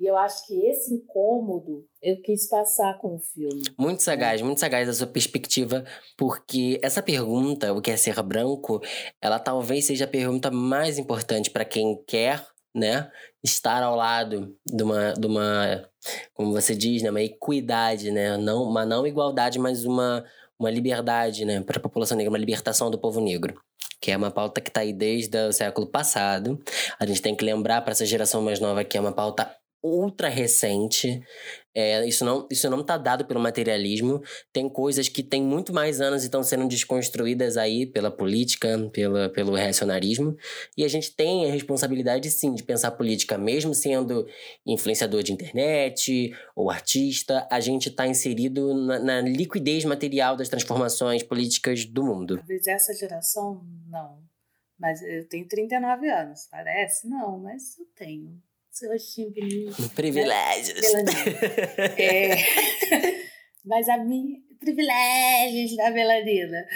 e 0.00 0.06
eu 0.06 0.16
acho 0.16 0.46
que 0.46 0.66
esse 0.66 0.94
incômodo 0.94 1.84
eu 2.02 2.20
quis 2.22 2.48
passar 2.48 2.96
com 2.98 3.16
o 3.16 3.18
filme. 3.18 3.62
Muito 3.78 4.02
sagaz, 4.02 4.40
muito 4.40 4.58
sagaz 4.58 4.88
a 4.88 4.94
sua 4.94 5.06
perspectiva, 5.06 5.84
porque 6.16 6.80
essa 6.82 7.02
pergunta, 7.02 7.74
o 7.74 7.82
que 7.82 7.90
é 7.90 7.96
ser 7.98 8.20
branco, 8.22 8.80
ela 9.20 9.38
talvez 9.38 9.84
seja 9.84 10.06
a 10.06 10.08
pergunta 10.08 10.50
mais 10.50 10.96
importante 10.96 11.50
para 11.50 11.66
quem 11.66 12.02
quer, 12.06 12.42
né, 12.74 13.10
estar 13.44 13.82
ao 13.82 13.94
lado 13.94 14.56
de 14.66 14.82
uma, 14.82 15.12
de 15.12 15.26
uma, 15.26 15.86
como 16.32 16.52
você 16.52 16.74
diz, 16.74 17.02
né, 17.02 17.10
uma 17.10 17.20
equidade, 17.20 18.10
né, 18.10 18.38
não, 18.38 18.62
uma 18.62 18.86
não 18.86 19.06
igualdade, 19.06 19.58
mas 19.58 19.84
uma, 19.84 20.24
uma 20.58 20.70
liberdade, 20.70 21.44
né, 21.44 21.60
para 21.60 21.78
a 21.78 21.82
população 21.82 22.16
negra, 22.16 22.30
uma 22.30 22.38
libertação 22.38 22.90
do 22.90 22.98
povo 22.98 23.20
negro 23.20 23.60
que 24.00 24.10
é 24.10 24.16
uma 24.16 24.30
pauta 24.30 24.62
que 24.62 24.70
está 24.70 24.80
aí 24.80 24.94
desde 24.94 25.36
o 25.46 25.52
século 25.52 25.86
passado. 25.86 26.58
A 26.98 27.04
gente 27.04 27.20
tem 27.20 27.36
que 27.36 27.44
lembrar 27.44 27.82
para 27.82 27.92
essa 27.92 28.06
geração 28.06 28.40
mais 28.40 28.58
nova 28.58 28.82
que 28.82 28.96
é 28.96 29.00
uma 29.00 29.12
pauta 29.12 29.54
ultra 29.82 30.28
recente. 30.28 31.22
É, 31.72 32.04
isso 32.04 32.24
não 32.24 32.48
isso 32.50 32.68
não 32.68 32.80
está 32.80 32.98
dado 32.98 33.24
pelo 33.24 33.40
materialismo. 33.40 34.20
Tem 34.52 34.68
coisas 34.68 35.08
que 35.08 35.22
têm 35.22 35.42
muito 35.42 35.72
mais 35.72 36.00
anos 36.00 36.22
e 36.22 36.26
estão 36.26 36.42
sendo 36.42 36.66
desconstruídas 36.66 37.56
aí 37.56 37.86
pela 37.86 38.10
política, 38.10 38.90
pela, 38.92 39.28
pelo 39.28 39.54
reacionarismo. 39.54 40.36
E 40.76 40.84
a 40.84 40.88
gente 40.88 41.14
tem 41.14 41.48
a 41.48 41.52
responsabilidade, 41.52 42.28
sim, 42.30 42.54
de 42.54 42.62
pensar 42.62 42.90
política, 42.92 43.38
mesmo 43.38 43.72
sendo 43.72 44.26
influenciador 44.66 45.22
de 45.22 45.32
internet 45.32 46.32
ou 46.56 46.70
artista. 46.70 47.46
A 47.50 47.60
gente 47.60 47.88
está 47.88 48.06
inserido 48.06 48.74
na, 48.74 48.98
na 48.98 49.20
liquidez 49.20 49.84
material 49.84 50.36
das 50.36 50.48
transformações 50.48 51.22
políticas 51.22 51.84
do 51.84 52.04
mundo. 52.04 52.36
Talvez 52.36 52.66
essa 52.66 52.92
geração, 52.92 53.64
não. 53.88 54.18
Mas 54.76 55.02
eu 55.02 55.28
tenho 55.28 55.46
39 55.46 56.08
anos, 56.08 56.48
parece? 56.50 57.06
Não, 57.06 57.38
mas 57.38 57.78
eu 57.78 57.86
tenho 57.94 58.42
Né? 59.66 59.88
Privilégios. 59.94 60.80
É, 61.98 62.36
mas 63.64 63.88
a 63.88 63.98
minha. 63.98 64.40
Privilégios 64.58 65.76
da 65.76 65.90
melanina. 65.90 66.66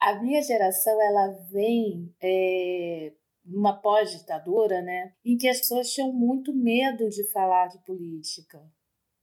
A 0.00 0.22
minha 0.22 0.42
geração, 0.42 1.00
ela 1.00 1.28
vem 1.50 2.14
é, 2.22 3.12
numa 3.44 3.80
pós-ditadura, 3.80 4.80
né? 4.80 5.12
Em 5.24 5.36
que 5.36 5.48
as 5.48 5.58
pessoas 5.58 5.92
tinham 5.92 6.12
muito 6.12 6.54
medo 6.54 7.08
de 7.10 7.30
falar 7.30 7.68
de 7.68 7.78
política. 7.84 8.58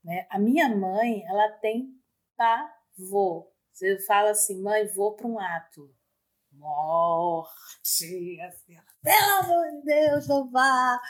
Né? 0.04 0.26
A 0.30 0.38
minha 0.38 0.68
mãe, 0.68 1.24
ela 1.26 1.48
tem 1.58 1.88
pavor. 2.36 3.50
Você 3.72 3.98
fala 4.00 4.30
assim, 4.30 4.60
mãe, 4.60 4.86
vou 4.86 5.16
para 5.16 5.26
um 5.26 5.38
ato. 5.38 5.90
morte. 6.52 8.40
Assim, 8.42 8.76
pelo 9.02 9.32
amor 9.40 9.70
de 9.70 9.82
Deus, 9.84 10.28
não 10.28 10.50
vá. 10.50 11.00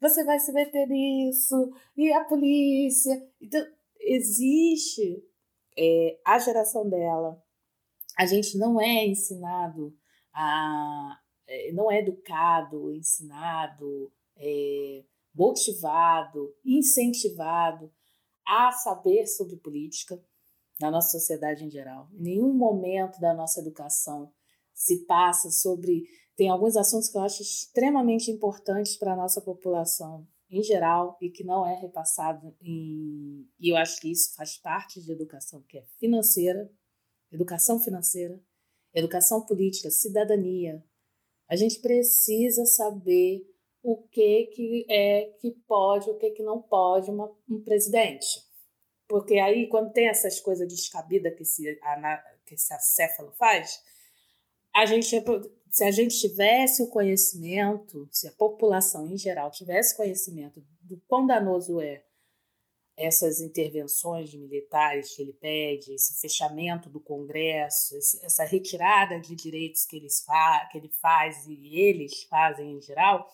Você 0.00 0.24
vai 0.24 0.38
se 0.38 0.52
meter 0.52 0.86
nisso. 0.86 1.72
E 1.96 2.12
a 2.12 2.24
polícia. 2.24 3.20
Então, 3.40 3.64
existe 4.00 5.22
é, 5.76 6.18
a 6.24 6.38
geração 6.38 6.88
dela. 6.88 7.42
A 8.16 8.26
gente 8.26 8.56
não 8.58 8.80
é 8.80 9.06
ensinado 9.06 9.96
a. 10.32 11.18
É, 11.46 11.72
não 11.72 11.90
é 11.90 12.00
educado, 12.00 12.92
ensinado, 12.92 14.12
é, 14.36 15.02
motivado, 15.34 16.54
incentivado 16.62 17.90
a 18.46 18.70
saber 18.70 19.26
sobre 19.26 19.56
política 19.56 20.22
na 20.80 20.90
nossa 20.90 21.18
sociedade 21.18 21.64
em 21.64 21.70
geral. 21.70 22.08
Em 22.12 22.22
nenhum 22.22 22.52
momento 22.52 23.18
da 23.20 23.32
nossa 23.32 23.60
educação 23.60 24.32
se 24.74 25.06
passa 25.06 25.50
sobre. 25.50 26.04
Tem 26.38 26.48
alguns 26.48 26.76
assuntos 26.76 27.08
que 27.08 27.18
eu 27.18 27.22
acho 27.22 27.42
extremamente 27.42 28.30
importantes 28.30 28.96
para 28.96 29.12
a 29.12 29.16
nossa 29.16 29.40
população 29.40 30.24
em 30.48 30.62
geral 30.62 31.18
e 31.20 31.28
que 31.28 31.42
não 31.42 31.66
é 31.66 31.74
repassado 31.74 32.56
em. 32.62 33.44
E 33.58 33.72
eu 33.72 33.76
acho 33.76 34.00
que 34.00 34.12
isso 34.12 34.36
faz 34.36 34.56
parte 34.56 35.02
de 35.02 35.10
educação, 35.10 35.64
que 35.68 35.78
é 35.78 35.84
financeira, 35.98 36.70
educação 37.32 37.80
financeira, 37.80 38.40
educação 38.94 39.44
política, 39.44 39.90
cidadania. 39.90 40.80
A 41.48 41.56
gente 41.56 41.80
precisa 41.80 42.64
saber 42.64 43.44
o 43.82 43.96
que, 43.96 44.46
que 44.54 44.86
é 44.88 45.34
que 45.40 45.50
pode, 45.66 46.08
o 46.08 46.18
que, 46.18 46.30
que 46.30 46.44
não 46.44 46.62
pode 46.62 47.10
uma, 47.10 47.36
um 47.50 47.60
presidente. 47.64 48.46
Porque 49.08 49.40
aí, 49.40 49.66
quando 49.66 49.92
tem 49.92 50.06
essas 50.06 50.38
coisas 50.38 50.68
descabidas 50.68 51.34
que 51.34 51.42
esse, 51.42 51.80
que 52.46 52.54
esse 52.54 52.72
acéfalo 52.72 53.32
faz, 53.32 53.82
a 54.72 54.86
gente, 54.86 55.20
se 55.78 55.84
a 55.84 55.92
gente 55.92 56.18
tivesse 56.18 56.82
o 56.82 56.88
conhecimento, 56.88 58.08
se 58.10 58.26
a 58.26 58.32
população 58.32 59.06
em 59.06 59.16
geral 59.16 59.48
tivesse 59.48 59.96
conhecimento 59.96 60.60
do 60.80 61.00
quão 61.06 61.24
danoso 61.24 61.80
é 61.80 62.04
essas 62.96 63.40
intervenções 63.40 64.34
militares 64.34 65.14
que 65.14 65.22
ele 65.22 65.34
pede, 65.34 65.94
esse 65.94 66.20
fechamento 66.20 66.90
do 66.90 66.98
Congresso, 66.98 67.96
essa 67.96 68.42
retirada 68.42 69.20
de 69.20 69.36
direitos 69.36 69.86
que, 69.86 69.94
eles 69.94 70.20
fa 70.24 70.68
que 70.72 70.78
ele 70.78 70.88
faz 71.00 71.46
e 71.46 71.78
eles 71.78 72.24
fazem 72.24 72.72
em 72.72 72.82
geral, 72.82 73.24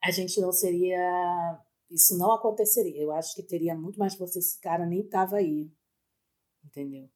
a 0.00 0.12
gente 0.12 0.40
não 0.40 0.52
seria 0.52 1.60
isso 1.90 2.16
não 2.16 2.30
aconteceria. 2.30 3.02
Eu 3.02 3.10
acho 3.10 3.34
que 3.34 3.42
teria 3.42 3.74
muito 3.74 3.98
mais 3.98 4.14
você 4.14 4.38
esse 4.38 4.60
cara 4.60 4.86
nem 4.86 5.00
estava 5.00 5.38
aí. 5.38 5.68
Entendeu? 6.64 7.10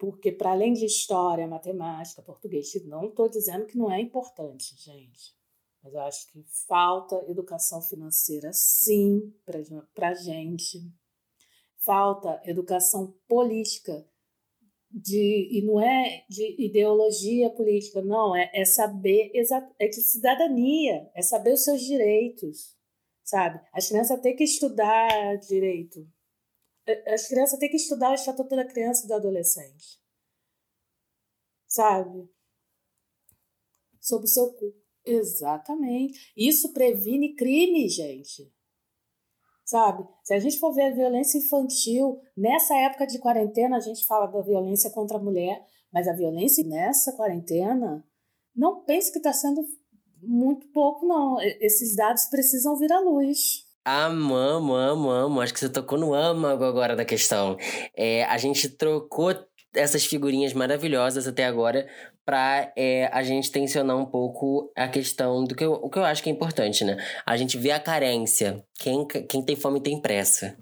Porque 0.00 0.32
para 0.32 0.52
além 0.52 0.72
de 0.72 0.86
história, 0.86 1.46
matemática, 1.46 2.22
português, 2.22 2.72
não 2.86 3.08
estou 3.08 3.28
dizendo 3.28 3.66
que 3.66 3.76
não 3.76 3.92
é 3.92 4.00
importante, 4.00 4.74
gente. 4.76 5.38
Mas 5.82 5.94
eu 5.94 6.00
acho 6.00 6.32
que 6.32 6.42
falta 6.66 7.22
educação 7.28 7.80
financeira, 7.82 8.50
sim, 8.52 9.32
para 9.94 10.08
a 10.08 10.14
gente. 10.14 10.80
Falta 11.76 12.40
educação 12.44 13.14
política 13.28 14.06
de 14.90 15.48
e 15.52 15.62
não 15.62 15.80
é 15.80 16.24
de 16.28 16.56
ideologia 16.58 17.50
política, 17.50 18.02
não, 18.02 18.34
é, 18.34 18.50
é 18.54 18.64
saber 18.64 19.30
é 19.78 19.86
de 19.86 20.00
cidadania, 20.00 21.10
é 21.14 21.22
saber 21.22 21.52
os 21.52 21.62
seus 21.62 21.82
direitos 21.82 22.80
sabe? 23.30 23.60
As 23.72 23.88
crianças 23.88 24.20
têm 24.20 24.34
que 24.34 24.44
estudar 24.44 25.36
direito. 25.36 26.06
As 27.06 27.28
crianças 27.28 27.58
têm 27.58 27.68
que 27.68 27.76
estudar 27.76 28.10
o 28.10 28.14
Estatuto 28.14 28.54
da 28.54 28.64
Criança 28.64 29.04
e 29.04 29.08
do 29.08 29.14
Adolescente. 29.14 30.00
Sabe? 31.66 32.28
Sobre 34.00 34.24
o 34.26 34.28
seu 34.28 34.52
corpo. 34.52 34.80
Exatamente. 35.04 36.32
Isso 36.36 36.72
previne 36.72 37.34
crime, 37.34 37.88
gente. 37.88 38.52
Sabe? 39.64 40.04
Se 40.24 40.34
a 40.34 40.38
gente 40.40 40.58
for 40.58 40.72
ver 40.72 40.86
a 40.92 40.94
violência 40.94 41.38
infantil, 41.38 42.20
nessa 42.36 42.74
época 42.76 43.06
de 43.06 43.18
quarentena 43.18 43.76
a 43.76 43.80
gente 43.80 44.04
fala 44.06 44.26
da 44.26 44.40
violência 44.40 44.90
contra 44.90 45.16
a 45.16 45.22
mulher, 45.22 45.64
mas 45.92 46.08
a 46.08 46.12
violência 46.12 46.64
nessa 46.64 47.12
quarentena, 47.12 48.04
não 48.54 48.84
pense 48.84 49.12
que 49.12 49.18
está 49.18 49.32
sendo 49.32 49.64
muito 50.22 50.66
pouco, 50.68 51.06
não. 51.06 51.40
Esses 51.40 51.94
dados 51.94 52.24
precisam 52.26 52.76
vir 52.76 52.92
à 52.92 53.00
luz. 53.00 53.66
Amo, 53.84 54.34
amo, 54.34 54.74
amo, 54.74 55.10
amo. 55.10 55.40
Acho 55.40 55.54
que 55.54 55.60
você 55.60 55.68
tocou 55.68 55.98
no 55.98 56.12
âmago 56.12 56.64
agora 56.64 56.94
da 56.94 57.04
questão. 57.04 57.56
É, 57.96 58.24
a 58.24 58.36
gente 58.36 58.68
trocou 58.68 59.34
essas 59.74 60.04
figurinhas 60.04 60.52
maravilhosas 60.52 61.26
até 61.26 61.46
agora 61.46 61.88
para 62.24 62.72
é, 62.76 63.08
a 63.12 63.22
gente 63.22 63.50
tensionar 63.50 63.96
um 63.96 64.04
pouco 64.04 64.70
a 64.76 64.86
questão 64.86 65.44
do 65.44 65.54
que 65.54 65.64
eu, 65.64 65.72
o 65.72 65.88
que 65.88 65.98
eu 65.98 66.04
acho 66.04 66.22
que 66.22 66.28
é 66.28 66.32
importante, 66.32 66.84
né? 66.84 66.96
A 67.24 67.36
gente 67.36 67.56
vê 67.56 67.70
a 67.70 67.80
carência. 67.80 68.62
Quem, 68.78 69.06
quem 69.06 69.42
tem 69.42 69.56
fome 69.56 69.80
tem 69.80 70.00
pressa. 70.00 70.56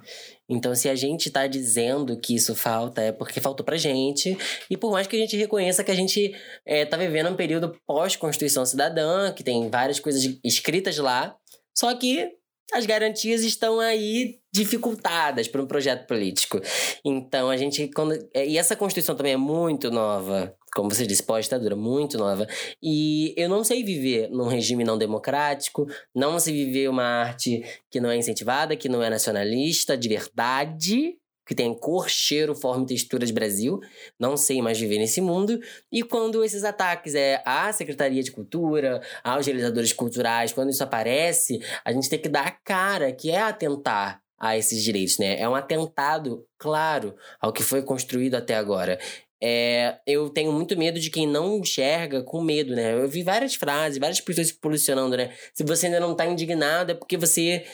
Então, 0.48 0.74
se 0.74 0.88
a 0.88 0.94
gente 0.94 1.30
tá 1.30 1.46
dizendo 1.46 2.18
que 2.18 2.34
isso 2.34 2.54
falta, 2.54 3.02
é 3.02 3.12
porque 3.12 3.40
faltou 3.40 3.66
pra 3.66 3.76
gente. 3.76 4.38
E 4.70 4.76
por 4.76 4.92
mais 4.92 5.06
que 5.06 5.16
a 5.16 5.18
gente 5.18 5.36
reconheça 5.36 5.84
que 5.84 5.90
a 5.90 5.94
gente 5.94 6.32
é, 6.64 6.86
tá 6.86 6.96
vivendo 6.96 7.30
um 7.30 7.36
período 7.36 7.76
pós-Constituição 7.86 8.64
Cidadã, 8.64 9.32
que 9.32 9.42
tem 9.42 9.68
várias 9.68 10.00
coisas 10.00 10.38
escritas 10.42 10.96
lá, 10.98 11.36
só 11.76 11.94
que 11.94 12.38
as 12.72 12.86
garantias 12.86 13.42
estão 13.42 13.80
aí 13.80 14.38
dificultadas 14.52 15.48
para 15.48 15.62
um 15.62 15.66
projeto 15.66 16.06
político. 16.06 16.60
Então 17.04 17.50
a 17.50 17.56
gente 17.56 17.88
quando 17.88 18.12
é, 18.34 18.46
e 18.46 18.58
essa 18.58 18.76
constituição 18.76 19.14
também 19.14 19.32
é 19.32 19.36
muito 19.36 19.90
nova, 19.90 20.54
como 20.74 20.90
você 20.90 21.06
disse, 21.06 21.22
pós-ditadura, 21.22 21.76
muito 21.76 22.18
nova. 22.18 22.46
E 22.82 23.34
eu 23.36 23.48
não 23.48 23.64
sei 23.64 23.82
viver 23.82 24.28
num 24.30 24.48
regime 24.48 24.84
não 24.84 24.98
democrático, 24.98 25.86
não 26.14 26.38
sei 26.38 26.54
viver 26.54 26.88
uma 26.88 27.04
arte 27.04 27.62
que 27.90 28.00
não 28.00 28.10
é 28.10 28.16
incentivada, 28.16 28.76
que 28.76 28.88
não 28.88 29.02
é 29.02 29.10
nacionalista 29.10 29.96
de 29.96 30.08
verdade, 30.08 31.16
que 31.48 31.54
tem 31.54 31.72
cor, 31.74 32.10
cheiro, 32.10 32.54
forma 32.54 32.84
e 32.84 32.88
textura 32.88 33.24
de 33.24 33.32
Brasil. 33.32 33.80
Não 34.20 34.36
sei 34.36 34.60
mais 34.60 34.78
viver 34.78 34.98
nesse 34.98 35.22
mundo. 35.22 35.58
E 35.90 36.02
quando 36.02 36.44
esses 36.44 36.62
ataques 36.62 37.14
é 37.14 37.42
à 37.42 37.72
Secretaria 37.72 38.22
de 38.22 38.30
Cultura, 38.30 39.00
aos 39.24 39.46
realizadores 39.46 39.94
culturais, 39.94 40.52
quando 40.52 40.68
isso 40.68 40.84
aparece, 40.84 41.58
a 41.82 41.90
gente 41.90 42.10
tem 42.10 42.18
que 42.18 42.28
dar 42.28 42.46
a 42.46 42.50
cara, 42.50 43.10
que 43.12 43.30
é 43.30 43.40
atentar 43.40 44.20
a 44.38 44.58
esses 44.58 44.84
direitos, 44.84 45.16
né? 45.18 45.40
É 45.40 45.48
um 45.48 45.54
atentado, 45.54 46.46
claro, 46.58 47.16
ao 47.40 47.50
que 47.50 47.62
foi 47.62 47.82
construído 47.82 48.34
até 48.34 48.54
agora. 48.54 48.98
É, 49.42 49.96
eu 50.06 50.28
tenho 50.28 50.52
muito 50.52 50.76
medo 50.76 51.00
de 51.00 51.10
quem 51.10 51.26
não 51.26 51.58
enxerga 51.58 52.22
com 52.22 52.42
medo, 52.42 52.74
né? 52.74 52.92
Eu 52.92 53.08
vi 53.08 53.22
várias 53.22 53.54
frases, 53.54 53.98
várias 53.98 54.20
pessoas 54.20 54.48
se 54.48 54.54
posicionando, 54.54 55.16
né? 55.16 55.32
Se 55.54 55.64
você 55.64 55.86
ainda 55.86 55.98
não 55.98 56.14
tá 56.14 56.26
indignado, 56.26 56.92
é 56.92 56.94
porque 56.94 57.16
você 57.16 57.64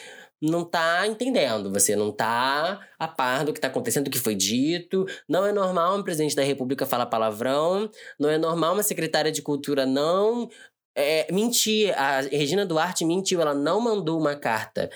não 0.41 0.63
tá 0.63 1.07
entendendo, 1.07 1.71
você 1.71 1.95
não 1.95 2.11
tá 2.11 2.79
a 2.99 3.07
par 3.07 3.45
do 3.45 3.53
que 3.53 3.59
tá 3.59 3.67
acontecendo, 3.67 4.05
do 4.05 4.09
que 4.09 4.19
foi 4.19 4.35
dito. 4.35 5.05
Não 5.27 5.45
é 5.45 5.51
normal 5.51 5.97
um 5.97 6.03
presidente 6.03 6.35
da 6.35 6.43
república 6.43 6.85
falar 6.85 7.05
palavrão, 7.07 7.89
não 8.19 8.29
é 8.29 8.37
normal 8.37 8.73
uma 8.73 8.83
secretária 8.83 9.31
de 9.31 9.41
cultura 9.41 9.85
não 9.85 10.49
é, 10.95 11.31
mentir. 11.31 11.93
A 11.97 12.21
Regina 12.21 12.65
Duarte 12.65 13.05
mentiu, 13.05 13.41
ela 13.41 13.53
não 13.53 13.79
mandou 13.79 14.19
uma 14.19 14.35
carta 14.35 14.89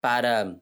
para 0.00 0.56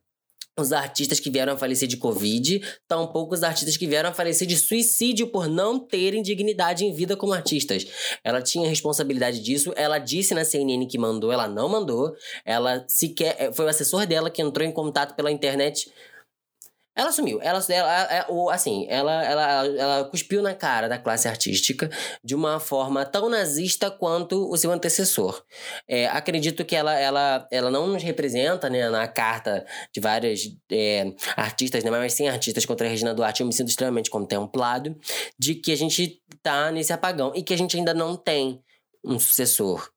os 0.59 0.73
artistas 0.73 1.19
que 1.19 1.31
vieram 1.31 1.55
a 1.55 1.57
falecer 1.57 1.89
de 1.89 1.97
Covid, 1.97 2.63
tampouco 2.87 3.35
os 3.35 3.43
artistas 3.43 3.77
que 3.77 3.87
vieram 3.87 4.11
a 4.11 4.13
falecer 4.13 4.47
de 4.47 4.57
suicídio 4.57 5.27
por 5.29 5.49
não 5.49 5.79
terem 5.79 6.23
dignidade 6.23 6.85
em 6.85 6.95
vida 6.95 7.17
como 7.17 7.33
artistas. 7.33 7.87
Ela 8.23 8.41
tinha 8.41 8.69
responsabilidade 8.69 9.41
disso, 9.41 9.73
ela 9.77 9.99
disse 9.99 10.35
na 10.35 10.45
CNN 10.45 10.87
que 10.87 10.99
mandou, 10.99 11.33
ela 11.33 11.49
não 11.49 11.69
mandou, 11.69 12.15
ela 12.45 12.85
sequer. 12.89 13.37
Eh, 13.39 13.53
foi 13.53 13.65
o 13.65 13.69
assessor 13.69 14.07
dela 14.07 14.31
que 14.31 14.43
entrou 14.43 14.67
em 14.67 14.73
contato 14.73 15.15
pela 15.17 15.31
internet 15.31 15.91
ela 16.97 17.11
sumiu. 17.11 17.41
Ela, 17.43 17.61
ela, 17.69 18.03
ela, 18.05 18.55
assim, 18.55 18.87
ela, 18.89 19.25
ela, 19.25 19.67
ela 19.67 20.05
cuspiu 20.05 20.41
na 20.41 20.55
cara 20.55 20.89
da 20.89 20.99
classe 20.99 21.27
artística 21.27 21.91
de 22.23 22.35
uma 22.35 22.61
forma 22.61 23.05
tão 23.05 23.29
nazista 23.29 23.91
quanto 23.91 24.49
o 24.51 24.57
seu 24.57 24.71
antecessor. 24.71 25.43
É, 25.89 26.07
acredito 26.07 26.65
que 26.65 26.77
ela, 26.77 26.95
ela, 26.99 27.49
ela 27.51 27.71
não 27.71 27.89
nos 27.89 28.03
representa, 28.03 28.71
né, 28.71 28.89
na 28.89 29.09
carta 29.09 29.67
de 29.93 30.01
vários 30.01 30.57
é, 30.71 31.13
artistas, 31.37 31.83
né, 31.83 31.91
mas 31.91 32.13
sim 32.13 32.29
artistas 32.29 32.65
contra 32.65 32.87
a 32.87 32.91
Regina 32.91 33.15
Duarte. 33.15 33.41
Eu 33.41 33.47
me 33.47 33.53
sinto 33.53 33.69
extremamente 33.69 34.11
contemplado 34.11 34.97
de 35.39 35.55
que 35.55 35.73
a 35.73 35.77
gente 35.77 36.23
tá 36.43 36.71
nesse 36.71 36.93
apagão 36.93 37.33
e 37.35 37.43
que 37.43 37.55
a 37.55 37.59
gente 37.59 37.77
ainda 37.77 37.93
não 37.93 38.17
tem 38.17 38.63
um 39.05 39.19
sucessor. 39.19 39.94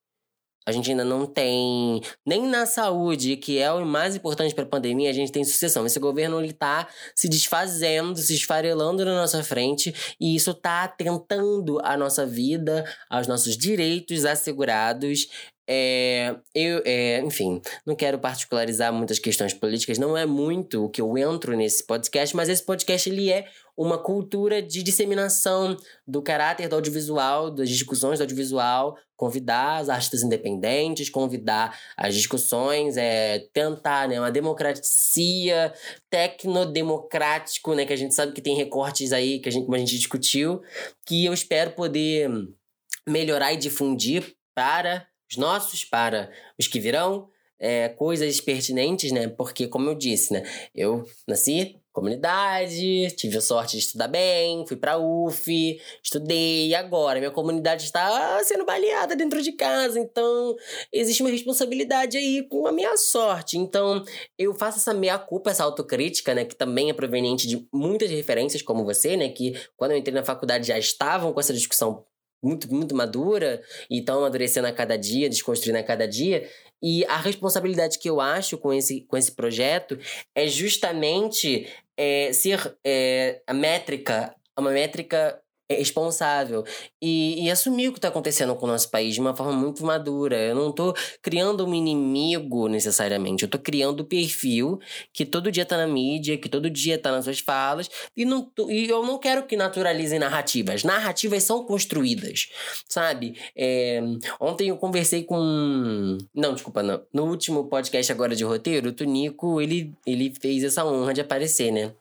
A 0.68 0.72
gente 0.74 0.92
ainda 0.92 1.06
não 1.06 1.26
tem, 1.26 2.02
nem 2.26 2.46
na 2.46 2.66
saúde, 2.66 3.38
que 3.38 3.58
é 3.58 3.72
o 3.72 3.86
mais 3.86 4.18
importante 4.18 4.54
para 4.54 4.66
a 4.66 4.68
pandemia, 4.68 5.10
a 5.10 5.14
gente 5.14 5.32
tem 5.32 5.46
sucessão. 5.46 5.86
Esse 5.86 5.98
governo 5.98 6.44
ele 6.44 6.52
tá 6.52 6.90
se 7.16 7.30
desfazendo, 7.30 8.18
se 8.18 8.36
esfarelando 8.36 9.06
na 9.06 9.16
nossa 9.16 9.42
frente, 9.46 9.96
e 10.20 10.36
isso 10.36 10.54
tá 10.54 10.84
atentando 10.84 11.80
a 11.86 11.96
nossa 11.96 12.26
vida, 12.26 12.84
aos 13.10 13.28
nossos 13.28 13.56
direitos 13.56 14.26
assegurados 14.26 15.30
é, 15.70 16.34
eu, 16.56 16.82
é, 16.86 17.20
enfim, 17.20 17.62
não 17.86 17.94
quero 17.94 18.18
particularizar 18.18 18.94
muitas 18.94 19.20
questões 19.20 19.54
políticas, 19.54 19.98
não 19.98 20.16
é 20.16 20.26
muito 20.26 20.86
o 20.86 20.90
que 20.90 21.02
eu 21.02 21.18
entro 21.18 21.58
nesse 21.58 21.86
podcast, 21.86 22.34
mas 22.36 22.48
esse 22.48 22.64
podcast 22.64 23.10
ele 23.10 23.30
é 23.30 23.46
uma 23.76 23.98
cultura 23.98 24.62
de 24.62 24.82
disseminação 24.82 25.76
do 26.08 26.22
caráter 26.22 26.70
do 26.70 26.76
audiovisual, 26.76 27.52
das 27.52 27.70
discussões 27.70 28.18
do 28.18 28.22
audiovisual, 28.22 28.98
convidar 29.18 29.78
as 29.78 29.90
artistas 29.90 30.22
independentes, 30.22 31.10
convidar 31.10 31.78
as 31.98 32.14
discussões, 32.14 32.96
é, 32.96 33.40
tentar 33.52 34.08
né, 34.08 34.20
uma 34.20 34.32
democracia 34.32 35.74
tecnodemocrático, 36.10 37.74
né, 37.74 37.86
que 37.86 37.94
a 37.94 37.98
gente 37.98 38.14
sabe 38.14 38.32
que 38.32 38.42
tem 38.42 38.56
recortes 38.56 39.12
aí, 39.12 39.40
que 39.40 39.50
a 39.50 39.52
gente, 39.52 39.66
como 39.66 39.76
a 39.76 39.80
gente 39.80 39.98
discutiu, 39.98 40.62
que 41.06 41.26
eu 41.26 41.34
espero 41.34 41.72
poder 41.72 42.30
melhorar 43.08 43.52
e 43.54 43.58
difundir 43.58 44.36
para 44.54 45.08
os 45.30 45.36
nossos, 45.36 45.84
para 45.84 46.32
os 46.58 46.68
que 46.68 46.80
virão, 46.80 47.28
é, 47.60 47.90
coisas 47.90 48.40
pertinentes, 48.40 49.12
né? 49.12 49.28
Porque, 49.28 49.68
como 49.68 49.90
eu 49.90 49.96
disse, 49.96 50.32
né? 50.32 50.44
Eu 50.76 51.06
nasci 51.28 51.80
comunidade, 51.98 53.10
tive 53.16 53.40
a 53.40 53.42
sorte 53.42 53.72
de 53.72 53.84
estudar 53.84 54.08
bem, 54.08 54.64
fui 54.68 54.78
pra 54.78 55.00
UF, 55.00 55.82
estudei, 56.04 56.68
e 56.68 56.76
agora 56.76 57.18
minha 57.18 57.32
comunidade 57.32 57.86
está 57.86 58.40
sendo 58.44 58.64
baleada 58.66 59.16
dentro 59.16 59.42
de 59.42 59.52
casa, 59.54 60.00
então 60.00 60.56
existe 60.94 61.24
uma 61.24 61.32
responsabilidade 61.32 62.16
aí 62.16 62.48
com 62.48 62.68
a 62.68 62.72
minha 62.72 62.96
sorte. 62.98 63.58
Então, 63.58 64.06
eu 64.38 64.54
faço 64.54 64.78
essa 64.78 64.94
meia-culpa, 64.94 65.50
essa 65.50 65.64
autocrítica, 65.64 66.36
né, 66.36 66.46
que 66.46 66.56
também 66.56 66.92
é 66.92 66.94
proveniente 66.94 67.48
de 67.48 67.68
muitas 67.74 68.12
referências 68.12 68.62
como 68.62 68.86
você, 68.86 69.18
né, 69.18 69.30
que 69.30 69.60
quando 69.76 69.94
eu 69.94 69.98
entrei 69.98 70.14
na 70.14 70.24
faculdade 70.24 70.68
já 70.68 70.78
estavam 70.78 71.34
com 71.34 71.40
essa 71.40 71.54
discussão 71.54 72.06
muito, 72.44 72.72
muito 72.72 72.96
madura 72.96 73.60
e 73.90 74.00
estão 74.00 74.20
amadurecendo 74.20 74.68
a 74.68 74.72
cada 74.72 74.96
dia, 74.96 75.28
desconstruindo 75.28 75.80
a 75.80 75.84
cada 75.84 76.08
dia. 76.08 76.48
E 76.82 77.04
a 77.06 77.18
responsabilidade 77.18 77.98
que 77.98 78.08
eu 78.08 78.22
acho 78.22 78.58
com 78.58 78.72
esse, 78.72 79.02
com 79.02 79.18
esse 79.18 79.32
projeto 79.32 79.98
é 80.36 80.48
justamente 80.48 81.68
é, 81.98 82.32
ser 82.34 82.78
é, 82.86 83.42
a 83.48 83.54
métrica, 83.54 84.36
uma 84.58 84.72
métrica 84.72 85.42
responsável 85.70 86.64
e, 87.02 87.44
e 87.44 87.52
assumir 87.52 87.90
o 87.90 87.92
que 87.92 87.98
está 87.98 88.08
acontecendo 88.08 88.56
com 88.56 88.66
o 88.66 88.70
nosso 88.70 88.90
país 88.90 89.14
de 89.16 89.20
uma 89.20 89.36
forma 89.36 89.54
muito 89.54 89.86
madura. 89.86 90.38
Eu 90.38 90.56
não 90.56 90.70
estou 90.70 90.94
criando 91.22 91.66
um 91.66 91.74
inimigo 91.74 92.68
necessariamente, 92.68 93.44
eu 93.44 93.48
estou 93.48 93.60
criando 93.60 94.02
o 94.02 94.06
perfil 94.06 94.80
que 95.14 95.26
todo 95.26 95.52
dia 95.52 95.64
está 95.64 95.78
na 95.78 95.88
mídia, 95.88 96.38
que 96.38 96.50
todo 96.50 96.70
dia 96.70 96.96
está 96.96 97.12
nas 97.12 97.26
suas 97.26 97.40
falas 97.40 97.90
e, 98.16 98.24
não 98.24 98.52
e 98.70 98.90
eu 98.90 99.04
não 99.04 99.18
quero 99.20 99.46
que 99.46 99.58
naturalizem 99.58 100.20
narrativas. 100.20 100.84
Narrativas 100.84 101.44
são 101.44 101.66
construídas, 101.66 102.50
sabe? 102.88 103.36
É, 103.56 104.02
ontem 104.40 104.70
eu 104.70 104.78
conversei 104.78 105.24
com... 105.24 106.18
Não, 106.34 106.54
desculpa, 106.54 106.82
não. 106.82 107.02
No 107.14 107.26
último 107.26 107.66
podcast 107.66 108.12
agora 108.12 108.36
de 108.36 108.44
roteiro, 108.44 108.90
o 108.90 108.94
Tunico, 108.94 109.62
ele, 109.62 109.94
ele 110.06 110.34
fez 110.40 110.64
essa 110.64 110.86
honra 110.86 111.14
de 111.14 111.22
aparecer, 111.22 111.72
né? 111.72 111.92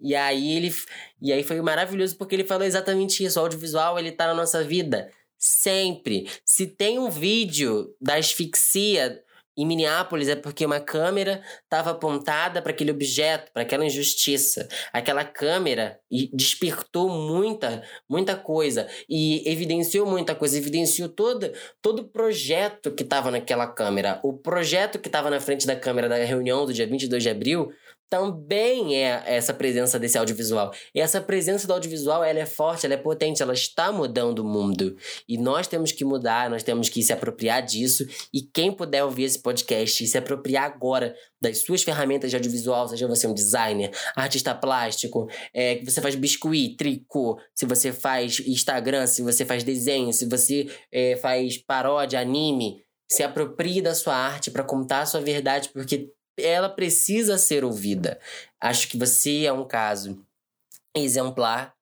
E 0.00 0.14
aí 0.14 0.52
ele 0.56 0.72
e 1.20 1.32
aí 1.32 1.42
foi 1.42 1.60
maravilhoso 1.60 2.16
porque 2.16 2.34
ele 2.34 2.44
falou 2.44 2.66
exatamente 2.66 3.24
isso, 3.24 3.38
o 3.38 3.42
audiovisual 3.42 3.98
ele 3.98 4.12
tá 4.12 4.26
na 4.26 4.34
nossa 4.34 4.62
vida 4.62 5.10
sempre. 5.38 6.28
Se 6.44 6.66
tem 6.66 6.98
um 6.98 7.10
vídeo 7.10 7.94
da 8.00 8.16
asfixia 8.16 9.22
em 9.58 9.66
Minneapolis 9.66 10.28
é 10.28 10.36
porque 10.36 10.64
uma 10.64 10.78
câmera 10.78 11.42
estava 11.64 11.90
apontada 11.90 12.62
para 12.62 12.70
aquele 12.70 12.92
objeto, 12.92 13.50
para 13.52 13.62
aquela 13.62 13.84
injustiça. 13.84 14.68
Aquela 14.92 15.24
câmera 15.24 15.98
despertou 16.32 17.08
muita, 17.08 17.82
muita 18.08 18.36
coisa 18.36 18.86
e 19.08 19.42
evidenciou 19.50 20.06
muita 20.06 20.32
coisa, 20.32 20.56
evidenciou 20.56 21.08
todo 21.08 21.52
todo 21.82 22.02
o 22.02 22.08
projeto 22.08 22.92
que 22.92 23.02
estava 23.02 23.32
naquela 23.32 23.66
câmera. 23.66 24.20
O 24.22 24.32
projeto 24.32 24.96
que 24.96 25.08
estava 25.08 25.28
na 25.28 25.40
frente 25.40 25.66
da 25.66 25.74
câmera 25.74 26.08
da 26.08 26.16
reunião 26.16 26.64
do 26.64 26.72
dia 26.72 26.86
22 26.86 27.20
de 27.20 27.28
abril 27.28 27.72
também 28.10 28.96
é 28.96 29.22
essa 29.26 29.52
presença 29.52 29.98
desse 29.98 30.16
audiovisual. 30.16 30.72
E 30.94 31.00
essa 31.00 31.20
presença 31.20 31.66
do 31.66 31.72
audiovisual, 31.72 32.24
ela 32.24 32.38
é 32.38 32.46
forte, 32.46 32.86
ela 32.86 32.94
é 32.94 32.98
potente, 32.98 33.42
ela 33.42 33.52
está 33.52 33.92
mudando 33.92 34.40
o 34.40 34.44
mundo. 34.44 34.96
E 35.28 35.36
nós 35.36 35.66
temos 35.66 35.92
que 35.92 36.04
mudar, 36.04 36.48
nós 36.48 36.62
temos 36.62 36.88
que 36.88 37.02
se 37.02 37.12
apropriar 37.12 37.62
disso. 37.62 38.04
E 38.32 38.42
quem 38.42 38.72
puder 38.72 39.04
ouvir 39.04 39.24
esse 39.24 39.40
podcast 39.40 40.02
e 40.02 40.06
se 40.06 40.16
apropriar 40.16 40.64
agora 40.64 41.14
das 41.40 41.58
suas 41.58 41.82
ferramentas 41.82 42.30
de 42.30 42.36
audiovisual, 42.36 42.88
seja 42.88 43.06
você 43.06 43.26
um 43.26 43.34
designer, 43.34 43.90
artista 44.16 44.54
plástico, 44.54 45.28
é, 45.54 45.76
que 45.76 45.84
você 45.84 46.00
faz 46.00 46.14
biscuit, 46.14 46.76
tricô, 46.76 47.38
se 47.54 47.66
você 47.66 47.92
faz 47.92 48.40
Instagram, 48.40 49.06
se 49.06 49.22
você 49.22 49.44
faz 49.44 49.62
desenho, 49.62 50.12
se 50.12 50.26
você 50.26 50.66
é, 50.90 51.16
faz 51.16 51.58
paródia, 51.58 52.20
anime, 52.20 52.82
se 53.10 53.22
aproprie 53.22 53.80
da 53.80 53.94
sua 53.94 54.14
arte 54.14 54.50
para 54.50 54.64
contar 54.64 55.00
a 55.00 55.06
sua 55.06 55.20
verdade, 55.20 55.70
porque 55.72 56.10
ela 56.38 56.68
precisa 56.68 57.38
ser 57.38 57.64
ouvida. 57.64 58.18
Acho 58.60 58.88
que 58.88 58.98
você 58.98 59.44
é 59.44 59.52
um 59.52 59.66
caso 59.66 60.24
exemplar 60.94 61.74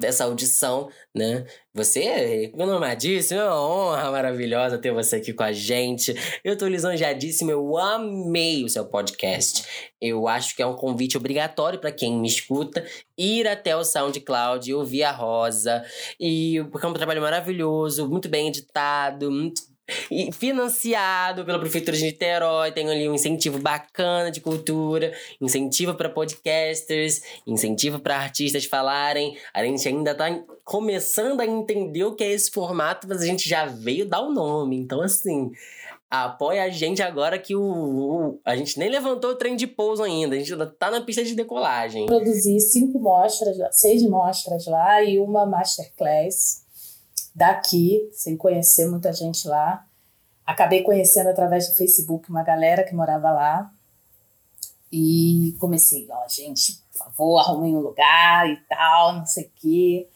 dessa 0.00 0.24
audição, 0.24 0.88
né? 1.14 1.44
Você 1.74 2.02
é 2.02 2.50
renomadíssimo, 2.56 3.38
é 3.38 3.44
uma 3.44 3.68
honra 3.68 4.10
maravilhosa 4.10 4.78
ter 4.78 4.92
você 4.92 5.16
aqui 5.16 5.32
com 5.32 5.42
a 5.42 5.52
gente. 5.52 6.14
Eu 6.42 6.56
tô 6.56 6.66
lisonjeadíssimo, 6.66 7.50
eu 7.50 7.76
amei 7.76 8.64
o 8.64 8.68
seu 8.68 8.86
podcast. 8.86 9.90
Eu 10.00 10.26
acho 10.26 10.56
que 10.56 10.62
é 10.62 10.66
um 10.66 10.74
convite 10.74 11.18
obrigatório 11.18 11.78
para 11.78 11.92
quem 11.92 12.18
me 12.18 12.26
escuta 12.26 12.84
ir 13.16 13.46
até 13.46 13.76
o 13.76 13.84
SoundCloud 13.84 14.68
e 14.68 14.74
ouvir 14.74 15.04
a 15.04 15.12
Rosa. 15.12 15.84
E 16.18 16.64
porque 16.72 16.86
é 16.86 16.88
um 16.88 16.94
trabalho 16.94 17.20
maravilhoso, 17.20 18.08
muito 18.08 18.28
bem 18.28 18.48
editado, 18.48 19.30
muito 19.30 19.69
financiado 20.32 21.44
pela 21.44 21.58
Prefeitura 21.58 21.96
de 21.96 22.04
Niterói. 22.04 22.72
Tem 22.72 22.88
ali 22.88 23.08
um 23.08 23.14
incentivo 23.14 23.58
bacana 23.58 24.30
de 24.30 24.40
cultura, 24.40 25.12
incentivo 25.40 25.94
para 25.94 26.08
podcasters, 26.08 27.22
incentivo 27.46 27.98
para 27.98 28.16
artistas 28.16 28.64
falarem. 28.64 29.36
A 29.52 29.64
gente 29.64 29.86
ainda 29.86 30.14
tá 30.14 30.26
começando 30.64 31.40
a 31.40 31.46
entender 31.46 32.04
o 32.04 32.14
que 32.14 32.24
é 32.24 32.32
esse 32.32 32.50
formato, 32.50 33.08
mas 33.08 33.22
a 33.22 33.26
gente 33.26 33.48
já 33.48 33.66
veio 33.66 34.06
dar 34.06 34.20
o 34.20 34.32
nome. 34.32 34.76
Então, 34.76 35.00
assim, 35.00 35.50
apoia 36.10 36.64
a 36.64 36.68
gente 36.68 37.02
agora 37.02 37.38
que 37.38 37.54
o, 37.54 37.62
o, 37.62 38.40
a 38.44 38.56
gente 38.56 38.78
nem 38.78 38.88
levantou 38.88 39.30
o 39.30 39.36
trem 39.36 39.54
de 39.54 39.66
pouso 39.66 40.02
ainda, 40.02 40.34
a 40.34 40.38
gente 40.38 40.52
ainda 40.52 40.66
tá 40.66 40.90
na 40.90 41.00
pista 41.00 41.22
de 41.24 41.34
decolagem. 41.34 42.06
Produzi 42.06 42.58
cinco 42.60 42.98
mostras, 42.98 43.56
seis 43.70 44.02
mostras 44.02 44.66
lá 44.66 45.02
e 45.02 45.18
uma 45.18 45.46
masterclass 45.46 46.59
daqui, 47.34 48.10
sem 48.12 48.36
conhecer 48.36 48.88
muita 48.88 49.12
gente 49.12 49.46
lá. 49.46 49.86
Acabei 50.44 50.82
conhecendo 50.82 51.28
através 51.28 51.68
do 51.68 51.74
Facebook 51.74 52.28
uma 52.28 52.42
galera 52.42 52.84
que 52.84 52.94
morava 52.94 53.30
lá. 53.30 53.72
E 54.92 55.54
comecei, 55.60 56.08
ó, 56.10 56.26
gente, 56.28 56.82
por 56.92 56.98
favor, 56.98 57.38
arrumem 57.38 57.76
um 57.76 57.80
lugar 57.80 58.50
e 58.50 58.56
tal, 58.68 59.14
não 59.14 59.26
sei 59.26 59.44
o 59.44 59.50
quê. 59.54 60.08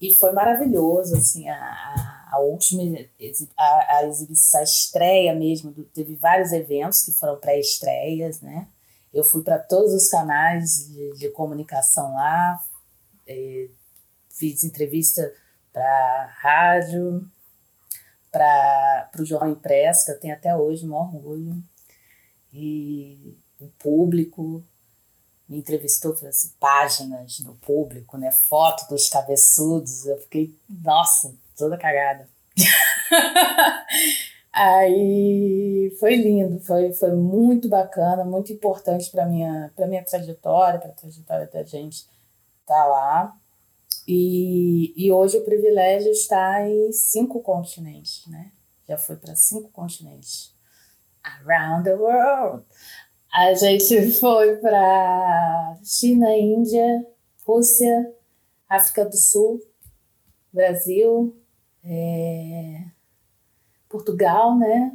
E 0.00 0.14
foi 0.14 0.32
maravilhoso, 0.32 1.16
assim, 1.16 1.48
a, 1.48 2.28
a 2.30 2.38
última, 2.38 2.82
a, 3.56 3.96
a 3.96 4.06
exibição, 4.06 4.60
a 4.60 4.64
estreia 4.64 5.34
mesmo, 5.34 5.72
teve 5.94 6.14
vários 6.14 6.52
eventos 6.52 7.02
que 7.02 7.12
foram 7.12 7.36
pré-estreias, 7.36 8.40
né? 8.40 8.68
Eu 9.12 9.24
fui 9.24 9.42
para 9.42 9.58
todos 9.58 9.92
os 9.94 10.08
canais 10.08 10.86
de, 10.88 11.14
de 11.14 11.28
comunicação 11.30 12.14
lá, 12.14 12.62
é, 13.26 13.68
fiz 14.28 14.62
entrevista 14.62 15.32
para 15.78 16.34
rádio, 16.40 17.24
para 18.32 19.10
o 19.20 19.24
jornal 19.24 19.50
impresso, 19.50 20.06
que 20.06 20.10
eu 20.10 20.18
tenho 20.18 20.34
até 20.34 20.54
hoje 20.56 20.84
um 20.84 20.92
orgulho. 20.92 21.62
E 22.52 23.36
o 23.60 23.68
público 23.78 24.64
me 25.48 25.58
entrevistou, 25.58 26.16
falou 26.16 26.30
assim, 26.30 26.50
páginas 26.58 27.38
no 27.40 27.54
público, 27.54 28.18
né? 28.18 28.32
Foto 28.32 28.88
dos 28.88 29.08
cabeçudos. 29.08 30.04
Eu 30.04 30.18
fiquei, 30.18 30.52
nossa, 30.68 31.32
toda 31.56 31.78
cagada. 31.78 32.28
Aí 34.52 35.96
foi 36.00 36.16
lindo, 36.16 36.58
foi, 36.58 36.92
foi 36.92 37.12
muito 37.12 37.68
bacana, 37.68 38.24
muito 38.24 38.52
importante 38.52 39.08
para 39.10 39.24
minha 39.24 39.70
para 39.76 39.86
minha 39.86 40.04
trajetória, 40.04 40.80
para 40.80 40.90
a 40.90 40.94
trajetória 40.94 41.46
da 41.46 41.62
gente 41.62 41.98
estar 41.98 42.74
tá 42.82 42.84
lá. 42.84 43.37
E, 44.10 44.94
e 44.96 45.12
hoje 45.12 45.36
o 45.36 45.44
privilégio 45.44 46.10
está 46.10 46.66
em 46.66 46.90
cinco 46.92 47.42
continentes, 47.42 48.26
né? 48.26 48.50
Já 48.88 48.96
foi 48.96 49.16
para 49.16 49.36
cinco 49.36 49.68
continentes. 49.68 50.54
Around 51.22 51.84
the 51.84 51.94
world. 51.94 52.64
A 53.30 53.52
gente 53.52 54.10
foi 54.12 54.56
para 54.56 55.78
China, 55.84 56.34
Índia, 56.34 57.06
Rússia, 57.46 58.14
África 58.66 59.04
do 59.04 59.14
Sul, 59.14 59.60
Brasil, 60.50 61.36
é, 61.84 62.84
Portugal, 63.90 64.56
né? 64.56 64.90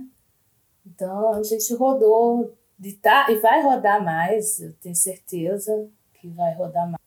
Então 0.84 1.34
a 1.36 1.43
gente 1.43 1.72
rodou 1.76 2.57
de 2.80 2.93
tá, 2.93 3.28
e 3.30 3.36
vai 3.36 3.61
rodar 3.61 4.03
mais, 4.03 4.59
eu 4.59 4.74
tenho 4.82 4.95
certeza 4.95 5.88
que 6.16 6.28
vai 6.30 6.55
rodar 6.55 6.89
mais. 6.89 7.03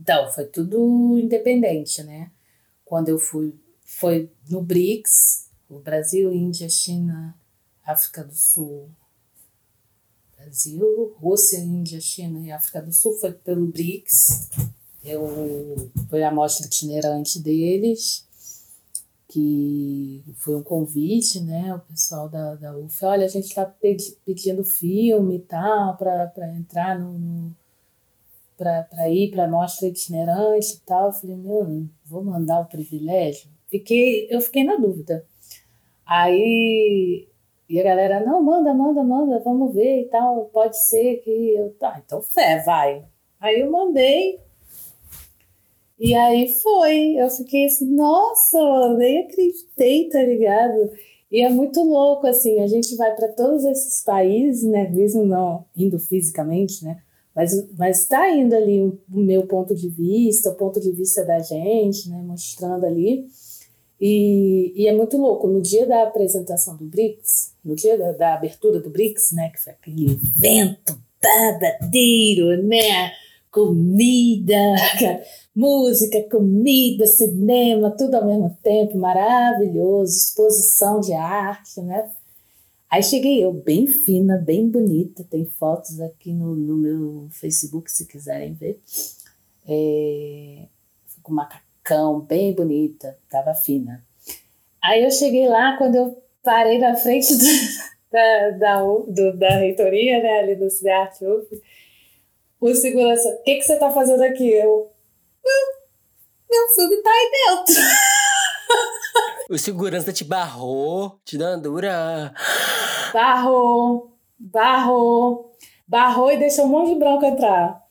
Então, 0.00 0.30
foi 0.32 0.46
tudo 0.46 1.18
independente, 1.18 2.02
né? 2.02 2.30
Quando 2.86 3.10
eu 3.10 3.18
fui, 3.18 3.54
foi 3.84 4.30
no 4.48 4.62
BRICS, 4.62 5.50
o 5.68 5.78
Brasil, 5.78 6.32
Índia, 6.32 6.70
China, 6.70 7.38
África 7.84 8.24
do 8.24 8.34
Sul, 8.34 8.88
Brasil, 10.38 11.14
Rússia, 11.20 11.58
Índia, 11.58 12.00
China 12.00 12.40
e 12.40 12.50
África 12.50 12.80
do 12.80 12.92
Sul, 12.94 13.12
foi 13.18 13.32
pelo 13.32 13.66
BRICS. 13.66 14.48
Eu, 15.04 15.90
foi 16.08 16.22
a 16.22 16.32
mostra 16.32 16.66
itinerante 16.66 17.38
deles, 17.38 18.26
que 19.28 20.24
foi 20.36 20.56
um 20.56 20.62
convite, 20.62 21.40
né? 21.40 21.74
O 21.74 21.80
pessoal 21.80 22.26
da, 22.26 22.54
da 22.54 22.76
UF, 22.76 23.04
olha, 23.04 23.26
a 23.26 23.28
gente 23.28 23.48
está 23.48 23.66
pedindo 24.24 24.64
filme 24.64 25.36
e 25.36 25.40
tal, 25.40 25.96
para 25.98 26.56
entrar 26.56 26.98
no, 26.98 27.18
no 27.18 27.59
para 28.60 29.08
ir 29.08 29.30
para 29.30 29.48
mostra 29.48 29.88
itinerante 29.88 30.74
e 30.74 30.80
tal. 30.80 31.06
Eu 31.06 31.12
falei, 31.12 31.36
meu, 31.36 31.86
vou 32.04 32.22
mandar 32.22 32.60
o 32.60 32.66
privilégio? 32.66 33.48
Fiquei, 33.68 34.28
eu 34.30 34.40
fiquei 34.42 34.64
na 34.64 34.76
dúvida. 34.76 35.24
Aí 36.04 37.26
e 37.70 37.80
a 37.80 37.84
galera, 37.84 38.18
não, 38.26 38.42
manda, 38.42 38.74
manda, 38.74 39.04
manda, 39.04 39.38
vamos 39.38 39.72
ver 39.72 40.02
e 40.02 40.04
tal. 40.06 40.46
Pode 40.46 40.76
ser 40.76 41.18
que 41.18 41.30
eu. 41.54 41.70
Tá, 41.78 42.02
então 42.04 42.20
fé, 42.20 42.60
vai. 42.66 43.04
Aí 43.40 43.60
eu 43.60 43.70
mandei. 43.70 44.40
E 45.96 46.12
aí 46.12 46.48
foi. 46.60 47.14
Eu 47.16 47.30
fiquei 47.30 47.66
assim, 47.66 47.94
nossa, 47.94 48.58
nem 48.96 49.20
acreditei, 49.20 50.08
tá 50.08 50.20
ligado? 50.20 50.90
E 51.30 51.42
é 51.42 51.48
muito 51.48 51.80
louco, 51.84 52.26
assim, 52.26 52.58
a 52.60 52.66
gente 52.66 52.96
vai 52.96 53.14
para 53.14 53.28
todos 53.28 53.64
esses 53.64 54.02
países, 54.02 54.68
né? 54.68 54.88
Mesmo 54.90 55.24
não 55.24 55.64
indo 55.76 55.96
fisicamente, 56.00 56.84
né? 56.84 57.00
Mas, 57.40 57.68
mas 57.78 58.06
tá 58.06 58.30
indo 58.30 58.54
ali 58.54 58.82
o 58.82 58.98
meu 59.08 59.46
ponto 59.46 59.74
de 59.74 59.88
vista, 59.88 60.50
o 60.50 60.56
ponto 60.56 60.78
de 60.78 60.92
vista 60.92 61.24
da 61.24 61.38
gente, 61.38 62.10
né? 62.10 62.22
Mostrando 62.22 62.84
ali. 62.84 63.24
E, 63.98 64.74
e 64.76 64.86
é 64.86 64.92
muito 64.92 65.16
louco. 65.16 65.48
No 65.48 65.62
dia 65.62 65.86
da 65.86 66.02
apresentação 66.02 66.76
do 66.76 66.84
BRICS, 66.84 67.54
no 67.64 67.74
dia 67.74 67.96
da, 67.96 68.12
da 68.12 68.34
abertura 68.34 68.78
do 68.78 68.90
BRICS, 68.90 69.32
né, 69.32 69.48
que 69.48 69.58
foi 69.58 69.72
aquele 69.72 70.12
evento 70.12 71.00
babadeiro, 71.22 72.62
né? 72.62 73.10
Comida, 73.50 74.54
música, 75.56 76.22
comida, 76.30 77.06
cinema, 77.06 77.90
tudo 77.90 78.16
ao 78.16 78.26
mesmo 78.26 78.54
tempo, 78.62 78.98
maravilhoso, 78.98 80.14
exposição 80.14 81.00
de 81.00 81.14
arte, 81.14 81.80
né? 81.80 82.06
Aí 82.90 83.04
cheguei 83.04 83.44
eu, 83.44 83.52
bem 83.52 83.86
fina, 83.86 84.36
bem 84.36 84.68
bonita, 84.68 85.22
tem 85.22 85.44
fotos 85.44 86.00
aqui 86.00 86.32
no, 86.32 86.56
no 86.56 86.76
meu 86.76 87.28
Facebook, 87.30 87.90
se 87.90 88.04
quiserem 88.04 88.52
ver. 88.52 88.80
É, 89.68 90.64
com 91.22 91.32
macacão 91.32 92.20
bem 92.20 92.52
bonita, 92.52 93.16
tava 93.30 93.54
fina. 93.54 94.04
Aí 94.82 95.04
eu 95.04 95.10
cheguei 95.10 95.48
lá, 95.48 95.76
quando 95.76 95.94
eu 95.94 96.20
parei 96.42 96.78
na 96.78 96.96
frente 96.96 97.32
do, 97.32 97.44
da, 98.10 98.50
da, 98.58 98.82
do, 98.82 99.36
da 99.36 99.50
reitoria, 99.50 100.20
né, 100.20 100.40
ali 100.40 100.56
do 100.56 100.68
Cidarte 100.68 101.24
UF, 101.24 101.62
o 102.60 102.74
segurança, 102.74 103.28
o 103.28 103.42
que, 103.44 103.54
que 103.54 103.62
você 103.62 103.76
tá 103.78 103.90
fazendo 103.90 104.22
aqui? 104.22 104.48
Eu, 104.48 104.90
meu 106.50 106.68
filme 106.74 106.96
tá 107.02 107.10
aí 107.10 107.30
dentro. 107.30 107.82
O 109.50 109.58
segurança 109.58 110.12
te 110.12 110.22
barrou, 110.22 111.18
te 111.24 111.36
dando 111.36 111.72
dura. 111.72 112.32
Barrou, 113.12 114.16
barrou, 114.38 115.56
barrou 115.88 116.30
e 116.30 116.36
deixou 116.36 116.66
um 116.66 116.68
monte 116.68 116.94
de 116.94 117.00
branco 117.00 117.26
entrar. 117.26 117.82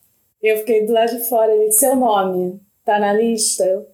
Eu 0.42 0.56
fiquei 0.56 0.86
do 0.86 0.94
lado 0.94 1.14
de 1.14 1.28
fora, 1.28 1.54
ele 1.54 1.66
disse, 1.66 1.80
seu 1.80 1.94
nome. 1.94 2.58
Tá 2.82 2.98
na 2.98 3.12
lista? 3.12 3.62
Eu, 3.62 3.86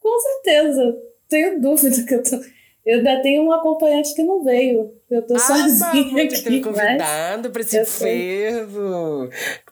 com 0.00 0.16
certeza. 0.20 0.96
Tenho 1.28 1.60
dúvida 1.60 2.04
que 2.04 2.14
eu 2.14 2.22
tô. 2.22 2.36
Eu 2.86 2.98
ainda 2.98 3.20
tenho 3.20 3.42
um 3.42 3.52
acompanhante 3.52 4.14
que 4.14 4.22
não 4.22 4.44
veio. 4.44 4.94
Eu 5.10 5.26
tô 5.26 5.34
ah, 5.34 5.38
sozinha 5.40 6.22
aqui. 6.22 6.40
Ter 6.40 6.60
convidado 6.60 7.50
para 7.50 7.62
esse 7.62 7.84
fervo. 7.84 9.28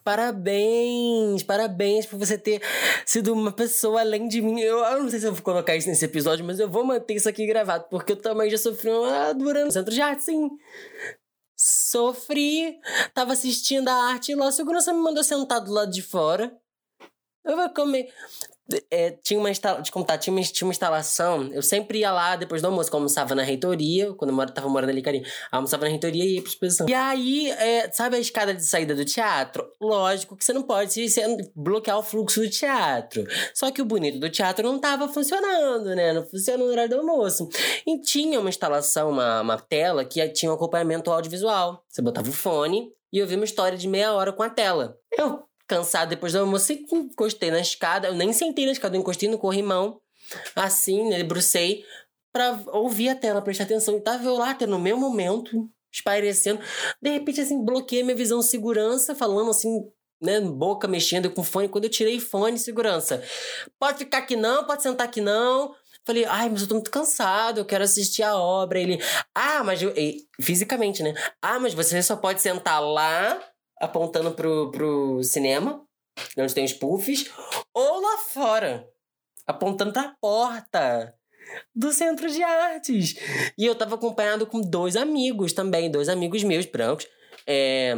Parabéns, 0.07 1.43
parabéns 1.43 2.07
por 2.07 2.17
você 2.17 2.39
ter 2.39 2.63
sido 3.05 3.33
uma 3.33 3.51
pessoa 3.51 4.03
além 4.03 4.29
de 4.29 4.41
mim. 4.41 4.61
Eu, 4.61 4.79
eu, 4.79 5.03
não 5.03 5.11
sei 5.11 5.19
se 5.19 5.27
eu 5.27 5.35
vou 5.35 5.43
colocar 5.43 5.75
isso 5.75 5.89
nesse 5.89 6.05
episódio, 6.05 6.45
mas 6.45 6.61
eu 6.61 6.71
vou 6.71 6.85
manter 6.85 7.15
isso 7.15 7.29
aqui 7.29 7.45
gravado, 7.45 7.87
porque 7.91 8.13
eu 8.13 8.17
também 8.17 8.49
já 8.49 8.57
sofri 8.57 8.89
uma 8.89 9.33
dura 9.33 9.65
no 9.65 9.73
centro 9.73 9.93
de 9.93 10.01
arte, 10.01 10.23
sim. 10.23 10.49
Sofri, 11.59 12.79
tava 13.13 13.33
assistindo 13.33 13.89
a 13.89 13.95
arte 14.13 14.31
e 14.31 14.37
lá 14.37 14.47
a 14.47 14.53
segurança 14.53 14.93
me 14.93 15.01
mandou 15.01 15.25
sentar 15.25 15.61
do 15.61 15.73
lado 15.73 15.91
de 15.91 16.03
fora. 16.03 16.57
Eu 17.45 17.57
vou 17.57 17.69
comer 17.71 18.09
é, 18.91 19.12
tinha 19.23 19.39
uma 19.39 19.51
instala, 19.51 19.81
de 19.81 19.93
contar, 19.93 20.19
tinha 20.19 20.35
uma, 20.35 20.43
tinha 20.43 20.67
uma 20.67 20.73
instalação. 20.73 21.49
Eu 21.53 21.62
sempre 21.62 22.01
ia 22.01 22.11
lá 22.11 22.37
depois 22.37 22.61
do 22.61 22.67
almoço, 22.67 22.91
que 22.91 22.97
almoçava 22.97 23.35
na 23.35 23.43
reitoria, 23.43 24.12
quando 24.14 24.39
eu 24.39 24.47
tava 24.53 24.69
morando 24.69 24.91
ali, 24.91 25.03
carinho. 25.03 25.25
Almoçava 25.53 25.85
na 25.85 25.91
reitoria 25.91 26.25
e 26.25 26.35
ia 26.35 26.43
pra 26.43 26.51
exposição. 26.51 26.89
E 26.89 26.95
aí, 26.95 27.51
é, 27.51 27.91
sabe 27.93 28.17
a 28.17 28.19
escada 28.19 28.53
de 28.53 28.64
saída 28.64 28.95
do 28.95 29.05
teatro? 29.05 29.67
Lógico 29.81 30.37
que 30.37 30.45
você 30.45 30.53
não 30.53 30.62
pode 30.62 30.93
se, 30.93 31.09
se, 31.09 31.23
bloquear 31.55 31.99
o 31.99 32.03
fluxo 32.03 32.41
do 32.41 32.51
teatro. 32.51 33.25
Só 33.55 33.71
que 33.71 33.81
o 33.81 33.85
bonito 33.85 34.19
do 34.19 34.29
teatro 34.29 34.67
não 34.67 34.79
tava 34.79 35.09
funcionando, 35.09 35.95
né? 35.95 36.12
Não 36.12 36.25
funcionou 36.27 36.67
no 36.67 36.73
horário 36.73 36.91
do 36.91 37.01
almoço. 37.01 37.49
E 37.87 38.01
tinha 38.01 38.41
uma 38.41 38.49
instalação, 38.49 39.11
uma, 39.11 39.41
uma 39.43 39.59
tela 39.59 40.05
que 40.05 40.27
tinha 40.31 40.51
um 40.51 40.55
acompanhamento 40.55 41.11
audiovisual. 41.11 41.85
Você 41.89 42.03
botava 42.03 42.29
o 42.29 42.33
fone 42.33 42.91
e 43.12 43.19
eu 43.19 43.27
vi 43.27 43.37
uma 43.37 43.45
história 43.45 43.79
de 43.79 43.87
meia 43.87 44.12
hora 44.12 44.33
com 44.33 44.43
a 44.43 44.51
tela. 44.51 44.97
Eu 45.17 45.45
cansado 45.67 46.11
depois 46.11 46.33
do 46.33 46.41
almoço, 46.41 46.73
encostei 46.73 47.51
na 47.51 47.61
escada. 47.61 48.09
Eu 48.09 48.14
nem 48.14 48.33
sentei 48.33 48.67
na 48.67 48.73
escada, 48.73 48.97
eu 48.97 49.01
encostei 49.01 49.29
no 49.29 49.39
corrimão, 49.39 50.01
assim, 50.55 51.09
né, 51.09 51.23
brucei, 51.23 51.85
pra 52.33 52.61
ouvir 52.69 53.09
a 53.09 53.14
tela, 53.14 53.43
prestar 53.43 53.64
atenção. 53.64 53.97
E 53.97 54.01
tava 54.01 54.25
eu 54.25 54.37
lá, 54.37 54.51
até 54.51 54.67
no 54.67 54.79
meu 54.79 54.97
momento, 54.97 55.69
espairecendo. 55.93 56.61
De 57.01 57.11
repente, 57.11 57.41
assim, 57.41 57.64
bloqueei 57.64 58.03
minha 58.03 58.17
visão 58.17 58.43
segurança, 58.43 59.14
falando 59.14 59.51
assim, 59.51 59.83
né, 60.21 60.41
boca 60.41 60.87
mexendo 60.87 61.31
com 61.31 61.43
fone. 61.43 61.69
Quando 61.69 61.85
eu 61.85 61.91
tirei 61.91 62.21
fone, 62.21 62.59
segurança. 62.59 63.23
Pode 63.79 63.99
ficar 63.99 64.19
aqui 64.19 64.37
não, 64.37 64.64
pode 64.64 64.83
sentar 64.83 65.07
aqui 65.07 65.21
não. 65.21 65.75
Falei, 66.05 66.25
ai, 66.25 66.49
mas 66.49 66.62
eu 66.62 66.69
tô 66.69 66.75
muito 66.75 66.91
cansado, 66.91 67.59
eu 67.59 67.64
quero 67.64 67.83
assistir 67.83 68.23
a 68.23 68.37
obra. 68.37 68.79
Ele, 68.79 69.01
ah, 69.35 69.64
mas 69.64 69.83
eu, 69.83 69.93
fisicamente, 70.41 71.03
né? 71.03 71.14
Ah, 71.43 71.59
mas 71.59 71.75
você 71.75 72.01
só 72.03 72.14
pode 72.14 72.41
sentar 72.41 72.81
lá 72.81 73.43
apontando 73.81 74.33
pro, 74.33 74.70
pro 74.70 75.22
cinema, 75.22 75.83
onde 76.39 76.55
tem 76.55 76.64
os 76.64 76.72
puffs, 76.72 77.31
ou 77.74 78.01
lá 78.01 78.18
fora, 78.18 78.89
apontando 79.47 79.93
pra 79.93 80.14
porta 80.20 81.14
do 81.74 81.93
centro 81.93 82.31
de 82.31 82.43
artes. 82.43 83.14
E 83.57 83.64
eu 83.64 83.74
tava 83.74 83.95
acompanhado 83.95 84.47
com 84.47 84.61
dois 84.61 84.97
amigos 84.97 85.53
também, 85.53 85.91
dois 85.91 86.09
amigos 86.09 86.43
meus 86.43 86.66
brancos. 86.66 87.07
É, 87.47 87.95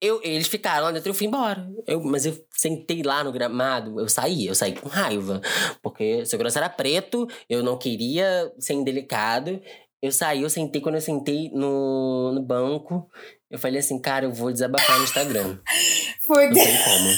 eu, 0.00 0.18
eles 0.22 0.48
ficaram 0.48 0.84
lá 0.84 0.92
dentro 0.92 1.08
e 1.08 1.10
eu 1.10 1.14
fui 1.14 1.26
embora. 1.26 1.70
Eu, 1.86 2.02
mas 2.02 2.24
eu 2.24 2.34
sentei 2.50 3.02
lá 3.02 3.22
no 3.22 3.30
gramado, 3.30 4.00
eu 4.00 4.08
saí, 4.08 4.46
eu 4.46 4.54
saí 4.54 4.74
com 4.74 4.88
raiva. 4.88 5.40
Porque 5.82 6.22
o 6.22 6.26
segurança 6.26 6.58
era 6.58 6.70
preto, 6.70 7.28
eu 7.48 7.62
não 7.62 7.76
queria 7.76 8.50
ser 8.58 8.74
indelicado. 8.74 9.60
Eu 10.02 10.10
saí, 10.10 10.42
eu 10.42 10.48
sentei, 10.48 10.80
quando 10.80 10.94
eu 10.94 11.00
sentei 11.02 11.50
no, 11.50 12.32
no 12.32 12.42
banco, 12.42 13.10
eu 13.50 13.58
falei 13.58 13.80
assim, 13.80 13.98
cara, 13.98 14.24
eu 14.24 14.32
vou 14.32 14.52
desabafar 14.52 14.98
no 14.98 15.04
Instagram. 15.04 15.58
Foi 16.22 16.46
Não 16.46 16.54
tem 16.54 16.76
como. 16.84 17.10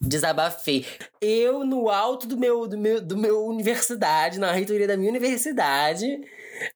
Desabafei. 0.00 0.84
Eu, 1.20 1.64
no 1.64 1.88
alto 1.88 2.26
do 2.26 2.36
meu, 2.36 2.66
do 2.66 2.78
meu, 2.78 3.00
do 3.00 3.16
meu 3.16 3.44
universidade, 3.46 4.38
na 4.38 4.52
reitoria 4.52 4.86
da 4.86 4.96
minha 4.96 5.10
universidade, 5.10 6.20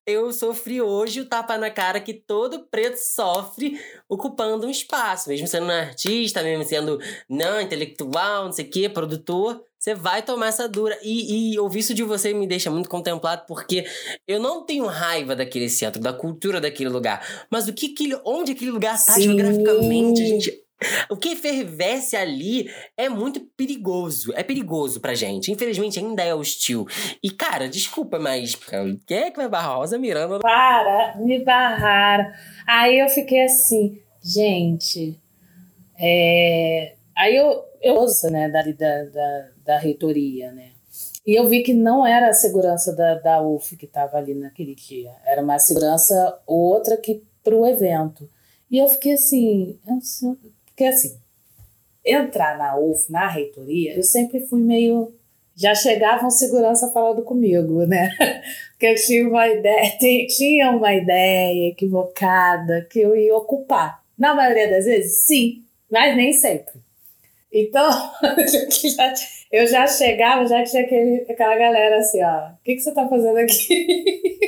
eu 0.07 0.33
sofri 0.33 0.81
hoje 0.81 1.21
o 1.21 1.27
tapa 1.27 1.57
na 1.57 1.71
cara 1.71 2.01
que 2.01 2.13
todo 2.13 2.67
preto 2.71 2.97
sofre 2.97 3.81
ocupando 4.09 4.67
um 4.67 4.71
espaço, 4.71 5.29
mesmo 5.29 5.47
sendo 5.47 5.67
um 5.67 5.71
artista, 5.71 6.43
mesmo 6.43 6.65
sendo 6.65 7.01
não 7.29 7.61
intelectual, 7.61 8.47
não 8.47 8.53
sei 8.53 8.65
o 8.65 8.71
quê, 8.71 8.89
produtor. 8.89 9.63
Você 9.79 9.95
vai 9.95 10.23
tomar 10.23 10.49
essa 10.49 10.69
dura. 10.69 10.99
E, 11.03 11.55
e 11.55 11.59
ouvir 11.59 11.79
isso 11.79 11.95
de 11.95 12.03
você 12.03 12.35
me 12.35 12.47
deixa 12.47 12.71
muito 12.71 12.91
contemplado, 12.91 13.45
porque 13.49 13.87
eu 14.29 14.39
não 14.39 14.63
tenho 14.65 14.85
raiva 14.85 15.35
daquele 15.35 15.71
centro, 15.71 16.01
da 16.01 16.13
cultura 16.13 16.61
daquele 16.61 16.91
lugar. 16.91 17.47
Mas 17.51 17.67
o 17.67 17.73
que, 17.73 17.89
que 17.89 18.15
onde 18.25 18.53
aquele 18.53 18.71
lugar 18.71 18.95
está 18.95 19.19
geograficamente, 19.19 20.21
a 20.21 20.27
gente 20.27 20.65
o 21.11 21.17
que 21.17 21.37
fervesce 21.37 22.17
ali 22.17 22.71
é 22.97 23.09
muito 23.09 23.41
perigoso. 23.57 24.33
É 24.35 24.43
perigoso 24.43 25.01
pra 25.01 25.15
gente. 25.15 25.51
Infelizmente, 25.51 25.99
ainda 25.99 26.23
é 26.23 26.35
hostil. 26.35 26.87
E, 27.23 27.31
cara, 27.31 27.69
desculpa, 27.69 28.19
mas 28.19 28.55
quem 29.07 29.19
é 29.19 29.31
que 29.31 29.37
vai 29.37 29.49
barrar 29.49 29.77
Rosa 29.77 29.99
Miranda? 29.99 30.39
Para, 30.41 31.17
me 31.19 31.43
barraram. 31.45 32.31
Aí 32.67 32.99
eu 32.99 33.09
fiquei 33.09 33.45
assim, 33.45 34.01
gente. 34.23 35.19
É... 35.99 36.95
Aí 37.17 37.37
eu, 37.37 37.65
eu 37.83 38.07
né, 38.31 38.49
da, 38.49 38.63
da, 38.63 39.49
da 39.65 39.79
reitoria, 39.79 40.53
né? 40.53 40.71
E 41.27 41.39
eu 41.39 41.47
vi 41.47 41.63
que 41.63 41.75
não 41.75 42.07
era 42.07 42.29
a 42.29 42.33
segurança 42.33 42.95
da, 42.97 43.15
da 43.15 43.43
UF 43.43 43.77
que 43.77 43.85
estava 43.85 44.17
ali 44.17 44.35
naquele 44.35 44.75
dia. 44.75 45.13
Era 45.27 45.43
uma 45.43 45.59
segurança 45.59 46.41
outra 46.47 46.97
que 46.97 47.23
para 47.45 47.55
o 47.55 47.67
evento. 47.67 48.29
E 48.71 48.79
eu 48.79 48.89
fiquei 48.89 49.15
assim, 49.15 49.79
porque 50.81 50.85
assim, 50.85 51.15
entrar 52.03 52.57
na 52.57 52.79
UF, 52.79 53.13
na 53.13 53.29
reitoria, 53.29 53.95
eu 53.95 54.03
sempre 54.03 54.41
fui 54.41 54.63
meio 54.63 55.13
já 55.55 55.75
chegavam 55.75 56.31
segurança 56.31 56.91
falando 56.91 57.23
comigo, 57.23 57.85
né? 57.85 58.11
Que 58.79 58.87
eu 58.87 58.95
tinha 58.95 59.29
uma 59.29 59.47
ideia, 59.47 60.27
tinha 60.27 60.71
uma 60.71 60.95
ideia 60.95 61.69
equivocada 61.69 62.87
que 62.91 62.99
eu 62.99 63.15
ia 63.15 63.37
ocupar. 63.37 64.03
Na 64.17 64.35
maioria 64.35 64.71
das 64.71 64.87
vezes, 64.87 65.27
sim, 65.27 65.63
mas 65.91 66.17
nem 66.17 66.33
sempre. 66.33 66.73
Então, 67.53 67.91
eu 69.53 69.67
já 69.67 69.87
chegava, 69.87 70.47
já 70.47 70.65
tinha 70.65 70.83
aquele, 70.83 71.27
aquela 71.31 71.57
galera 71.57 71.99
assim, 71.99 72.25
ó, 72.25 72.53
o 72.53 72.65
que, 72.65 72.77
que 72.77 72.81
você 72.81 72.95
tá 72.95 73.07
fazendo 73.07 73.37
aqui? 73.37 73.87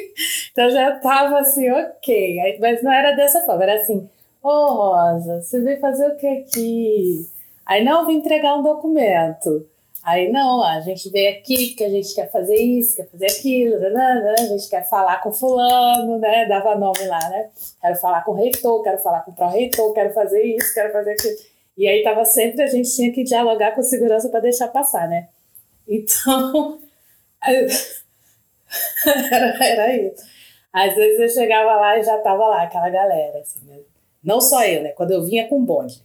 então 0.51 0.71
já 0.71 0.93
tava 0.93 1.41
assim, 1.41 1.71
ok. 1.71 2.57
Mas 2.59 2.83
não 2.83 2.91
era 2.91 3.15
dessa 3.15 3.45
forma, 3.45 3.65
era 3.65 3.83
assim, 3.83 4.09
ô 4.43 4.49
oh, 4.49 4.75
Rosa, 4.75 5.41
você 5.41 5.61
veio 5.61 5.81
fazer 5.81 6.09
o 6.09 6.17
que 6.17 6.27
aqui? 6.27 7.27
Aí 7.65 7.85
não, 7.85 8.07
vim 8.07 8.15
entregar 8.17 8.57
um 8.57 8.63
documento. 8.63 9.69
Aí 10.03 10.33
não, 10.33 10.65
a 10.65 10.81
gente 10.81 11.09
veio 11.11 11.39
aqui 11.39 11.69
porque 11.69 11.85
a 11.85 11.89
gente 11.89 12.13
quer 12.13 12.29
fazer 12.31 12.57
isso, 12.57 12.97
quer 12.97 13.09
fazer 13.09 13.27
aquilo, 13.27 13.79
né, 13.79 13.91
né, 13.91 14.15
né, 14.21 14.35
a 14.41 14.47
gente 14.47 14.69
quer 14.69 14.89
falar 14.89 15.23
com 15.23 15.31
fulano, 15.31 16.19
né? 16.19 16.47
Dava 16.47 16.75
nome 16.75 17.07
lá, 17.07 17.29
né? 17.31 17.51
Quero 17.81 17.95
falar 17.97 18.25
com 18.25 18.33
o 18.33 18.35
reitor, 18.35 18.83
quero 18.83 18.99
falar 18.99 19.21
com 19.21 19.31
o 19.31 19.35
pró-reitor, 19.35 19.93
quero 19.95 20.13
fazer 20.13 20.43
isso, 20.43 20.75
quero 20.75 20.93
fazer 20.93 21.13
aquilo. 21.13 21.37
E 21.77 21.87
aí 21.87 22.03
tava 22.03 22.25
sempre, 22.25 22.63
a 22.63 22.67
gente 22.67 22.93
tinha 22.95 23.13
que 23.13 23.23
dialogar 23.23 23.73
com 23.75 23.83
segurança 23.83 24.29
para 24.29 24.41
deixar 24.41 24.69
passar, 24.69 25.09
né? 25.09 25.29
Então, 25.87 26.81
era, 29.07 29.65
era 29.65 29.97
isso. 29.97 30.25
Às 30.73 30.95
vezes 30.97 31.21
eu 31.21 31.29
chegava 31.29 31.77
lá 31.77 31.99
e 31.99 32.03
já 32.03 32.19
tava 32.19 32.49
lá 32.49 32.63
aquela 32.63 32.91
galera, 32.91 33.39
assim, 33.39 33.61
né? 33.67 33.79
Não 34.23 34.41
só 34.41 34.65
eu, 34.65 34.83
né? 34.83 34.91
Quando 34.91 35.11
eu 35.11 35.25
vinha 35.25 35.49
com 35.49 35.65
bonde. 35.65 36.03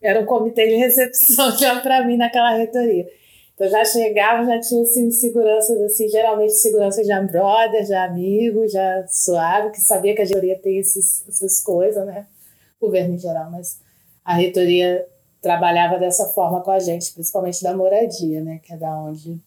Era 0.00 0.20
um 0.20 0.26
comitê 0.26 0.68
de 0.68 0.76
recepção 0.76 1.50
já 1.58 1.80
para 1.80 2.04
mim 2.04 2.16
naquela 2.16 2.56
reitoria. 2.56 3.06
Então 3.54 3.68
já 3.68 3.84
chegava, 3.84 4.46
já 4.46 4.58
tinha 4.58 4.82
assim, 4.82 5.10
seguranças, 5.10 5.78
assim, 5.82 6.08
geralmente 6.08 6.54
segurança 6.54 7.04
já 7.04 7.20
brother, 7.20 7.84
já 7.86 8.04
amigo, 8.04 8.66
já 8.66 9.06
suave, 9.06 9.70
que 9.70 9.80
sabia 9.80 10.14
que 10.14 10.22
a 10.22 10.24
reitoria 10.24 10.58
tem 10.58 10.78
esses, 10.78 11.28
essas 11.28 11.62
coisas, 11.62 12.06
né? 12.06 12.26
Governo 12.80 13.14
em 13.14 13.18
geral, 13.18 13.50
mas 13.50 13.78
a 14.24 14.32
reitoria 14.32 15.06
trabalhava 15.42 15.98
dessa 15.98 16.26
forma 16.28 16.62
com 16.62 16.70
a 16.70 16.78
gente, 16.78 17.12
principalmente 17.12 17.62
da 17.62 17.76
moradia, 17.76 18.40
né? 18.40 18.60
Que 18.62 18.72
é 18.72 18.76
da 18.78 18.96
onde, 18.98 19.38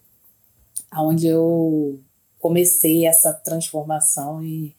aonde 0.92 1.28
eu 1.28 2.00
comecei 2.40 3.08
essa 3.08 3.34
transformação 3.34 4.44
e, 4.44 4.76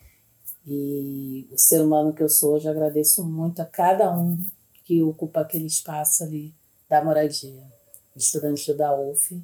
e 0.67 1.49
o 1.53 1.59
ser 1.59 1.81
humano 1.83 2.13
que 2.13 2.23
eu 2.23 2.29
sou, 2.29 2.59
eu 2.59 2.71
agradeço 2.71 3.25
muito 3.25 3.61
a 3.61 3.67
cada 3.67 4.11
um 4.17 4.39
que 4.85 5.03
ocupa 5.03 5.41
aquele 5.41 5.67
espaço 5.67 6.25
ali 6.25 6.55
da 6.89 7.05
moradia. 7.05 7.63
Estudante 8.17 8.73
da 8.75 8.95
UF, 8.97 9.43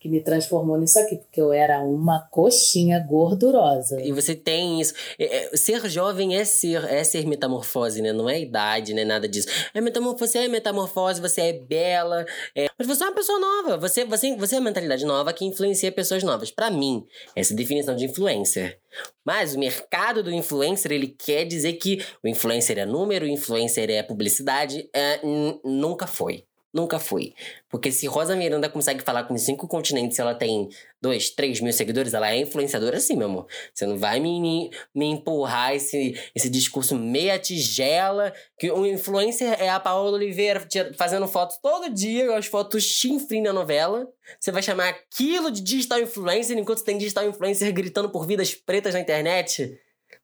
que 0.00 0.08
me 0.08 0.22
transformou 0.22 0.78
nisso 0.78 0.98
aqui, 0.98 1.16
porque 1.16 1.38
eu 1.38 1.52
era 1.52 1.78
uma 1.80 2.20
coxinha 2.30 2.98
gordurosa. 2.98 4.00
E 4.00 4.10
você 4.12 4.34
tem 4.34 4.80
isso. 4.80 4.94
É, 5.18 5.44
é, 5.54 5.56
ser 5.58 5.86
jovem 5.90 6.36
é 6.36 6.44
ser, 6.46 6.82
é 6.84 7.04
ser 7.04 7.26
metamorfose, 7.26 8.00
né? 8.00 8.10
Não 8.10 8.28
é 8.28 8.40
idade, 8.40 8.94
né? 8.94 9.04
Nada 9.04 9.28
disso. 9.28 9.46
É 9.74 9.80
metamorfose, 9.80 10.32
você 10.32 10.38
é 10.38 10.48
metamorfose, 10.48 11.20
você 11.20 11.42
é 11.42 11.52
bela. 11.52 12.24
É... 12.56 12.68
Mas 12.78 12.86
você 12.88 13.04
é 13.04 13.08
uma 13.08 13.14
pessoa 13.14 13.38
nova. 13.38 13.76
Você, 13.76 14.06
você, 14.06 14.34
você 14.34 14.56
é 14.56 14.58
uma 14.58 14.70
mentalidade 14.70 15.04
nova 15.04 15.34
que 15.34 15.44
influencia 15.44 15.92
pessoas 15.92 16.22
novas. 16.22 16.50
Para 16.50 16.70
mim, 16.70 17.04
essa 17.36 17.52
é 17.52 17.56
definição 17.56 17.94
de 17.94 18.06
influencer. 18.06 18.80
Mas 19.22 19.54
o 19.54 19.58
mercado 19.58 20.22
do 20.22 20.32
influencer, 20.32 20.92
ele 20.92 21.08
quer 21.08 21.44
dizer 21.44 21.74
que 21.74 22.02
o 22.24 22.28
influencer 22.28 22.78
é 22.78 22.86
número, 22.86 23.26
o 23.26 23.28
influencer 23.28 23.90
é 23.90 24.02
publicidade. 24.02 24.88
É, 24.94 25.20
nunca 25.62 26.06
foi. 26.06 26.46
Nunca 26.72 27.00
fui. 27.00 27.34
Porque 27.68 27.90
se 27.90 28.06
Rosa 28.06 28.36
Miranda 28.36 28.68
consegue 28.68 29.02
falar 29.02 29.24
com 29.24 29.36
cinco 29.36 29.66
continentes 29.66 30.18
ela 30.20 30.34
tem 30.34 30.68
dois, 31.02 31.30
três 31.30 31.60
mil 31.60 31.72
seguidores, 31.72 32.14
ela 32.14 32.30
é 32.30 32.38
influenciadora 32.38 33.00
sim, 33.00 33.16
meu 33.16 33.26
amor. 33.26 33.46
Você 33.74 33.86
não 33.86 33.98
vai 33.98 34.20
me, 34.20 34.70
me 34.94 35.06
empurrar 35.06 35.74
esse, 35.74 36.14
esse 36.32 36.48
discurso 36.48 36.94
meia 36.94 37.38
tigela, 37.40 38.32
que 38.56 38.70
o 38.70 38.86
influencer 38.86 39.60
é 39.60 39.68
a 39.68 39.80
Paola 39.80 40.12
Oliveira 40.12 40.64
fazendo 40.96 41.26
fotos 41.26 41.58
todo 41.58 41.92
dia, 41.92 42.36
as 42.36 42.46
fotos 42.46 42.84
chinfrim 42.84 43.42
na 43.42 43.52
novela. 43.52 44.06
Você 44.38 44.52
vai 44.52 44.62
chamar 44.62 44.90
aquilo 44.90 45.50
de 45.50 45.60
digital 45.60 45.98
influencer 45.98 46.56
enquanto 46.56 46.84
tem 46.84 46.98
digital 46.98 47.26
influencer 47.28 47.72
gritando 47.72 48.10
por 48.10 48.26
vidas 48.26 48.54
pretas 48.54 48.94
na 48.94 49.00
internet? 49.00 49.76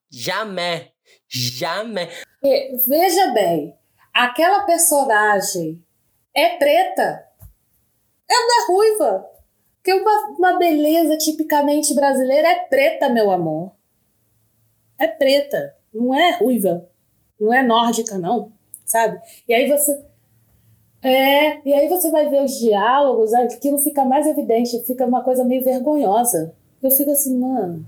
Jamais. 0.09 0.86
Jamais. 1.28 2.09
Veja 2.86 3.32
bem, 3.32 3.74
aquela 4.14 4.64
personagem 4.64 5.84
é 6.37 6.57
preta. 6.57 7.26
É 8.28 8.70
ruiva. 8.70 9.26
Porque 9.76 9.95
uma, 9.95 10.28
uma 10.39 10.59
beleza 10.59 11.16
tipicamente 11.16 11.95
brasileira 11.95 12.49
é 12.49 12.64
preta, 12.64 13.09
meu 13.09 13.30
amor. 13.30 13.72
É 14.99 15.07
preta. 15.07 15.74
Não 15.95 16.14
é 16.14 16.37
ruiva. 16.37 16.89
Não 17.41 17.53
é 17.53 17.62
nórdica, 17.62 18.18
não. 18.18 18.53
Sabe? 18.84 19.20
E 19.49 19.55
aí 19.55 19.68
você. 19.68 20.05
É, 21.03 21.66
e 21.66 21.72
aí 21.72 21.89
você 21.89 22.11
vai 22.11 22.28
ver 22.28 22.43
os 22.43 22.59
diálogos, 22.59 23.32
aquilo 23.32 23.78
fica 23.78 24.05
mais 24.05 24.26
evidente, 24.26 24.82
fica 24.84 25.07
uma 25.07 25.22
coisa 25.22 25.45
meio 25.45 25.62
vergonhosa. 25.62 26.53
Eu 26.82 26.91
fico 26.91 27.11
assim, 27.12 27.39
mano, 27.39 27.87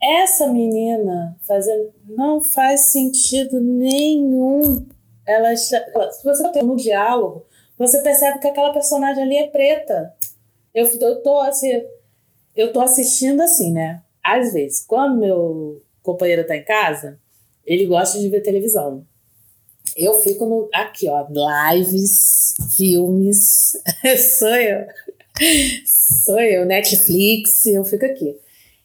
essa 0.00 0.46
menina 0.46 1.36
fazendo 1.42 1.92
não 2.06 2.40
faz 2.40 2.92
sentido 2.92 3.60
nenhum 3.60 4.86
ela, 5.26 5.56
se 5.56 5.74
você 6.24 6.50
tem 6.52 6.64
um 6.64 6.76
diálogo, 6.76 7.46
você 7.78 8.02
percebe 8.02 8.38
que 8.38 8.48
aquela 8.48 8.72
personagem 8.72 9.22
ali 9.22 9.36
é 9.38 9.48
preta. 9.48 10.14
Eu, 10.74 10.86
eu 10.86 11.22
tô 11.22 11.38
assim, 11.40 11.82
eu 12.54 12.72
tô 12.72 12.80
assistindo 12.80 13.40
assim, 13.42 13.72
né? 13.72 14.02
Às 14.22 14.52
vezes, 14.52 14.84
quando 14.86 15.18
meu 15.18 15.82
companheiro 16.02 16.46
tá 16.46 16.56
em 16.56 16.64
casa, 16.64 17.18
ele 17.64 17.86
gosta 17.86 18.18
de 18.18 18.28
ver 18.28 18.42
televisão. 18.42 19.06
Eu 19.96 20.14
fico 20.14 20.46
no, 20.46 20.68
aqui, 20.72 21.08
ó, 21.08 21.26
lives, 21.72 22.54
filmes, 22.76 23.72
sou 24.38 24.54
eu. 24.56 24.86
Sou 26.24 26.40
eu, 26.40 26.64
Netflix, 26.64 27.66
eu 27.66 27.84
fico 27.84 28.04
aqui. 28.04 28.38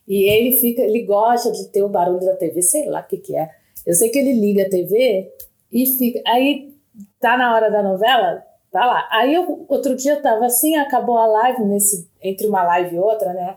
E 0.07 0.23
ele 0.23 0.57
fica, 0.57 0.81
ele 0.81 1.03
gosta 1.03 1.51
de 1.51 1.67
ter 1.67 1.83
o 1.83 1.89
barulho 1.89 2.25
da 2.25 2.35
TV, 2.35 2.61
sei 2.61 2.87
lá 2.87 3.01
o 3.01 3.07
que 3.07 3.17
que 3.17 3.35
é. 3.35 3.49
Eu 3.85 3.93
sei 3.93 4.09
que 4.09 4.17
ele 4.17 4.33
liga 4.33 4.63
a 4.63 4.69
TV 4.69 5.31
e 5.71 5.85
fica. 5.85 6.21
Aí 6.27 6.73
tá 7.19 7.37
na 7.37 7.53
hora 7.53 7.69
da 7.69 7.81
novela, 7.83 8.43
tá 8.71 8.85
lá. 8.85 9.07
Aí 9.11 9.33
eu, 9.33 9.65
outro 9.67 9.95
dia 9.95 10.13
eu 10.13 10.21
tava 10.21 10.45
assim, 10.45 10.75
acabou 10.75 11.17
a 11.17 11.25
live, 11.25 11.63
nesse, 11.63 12.09
entre 12.21 12.47
uma 12.47 12.63
live 12.63 12.95
e 12.95 12.99
outra, 12.99 13.33
né? 13.33 13.55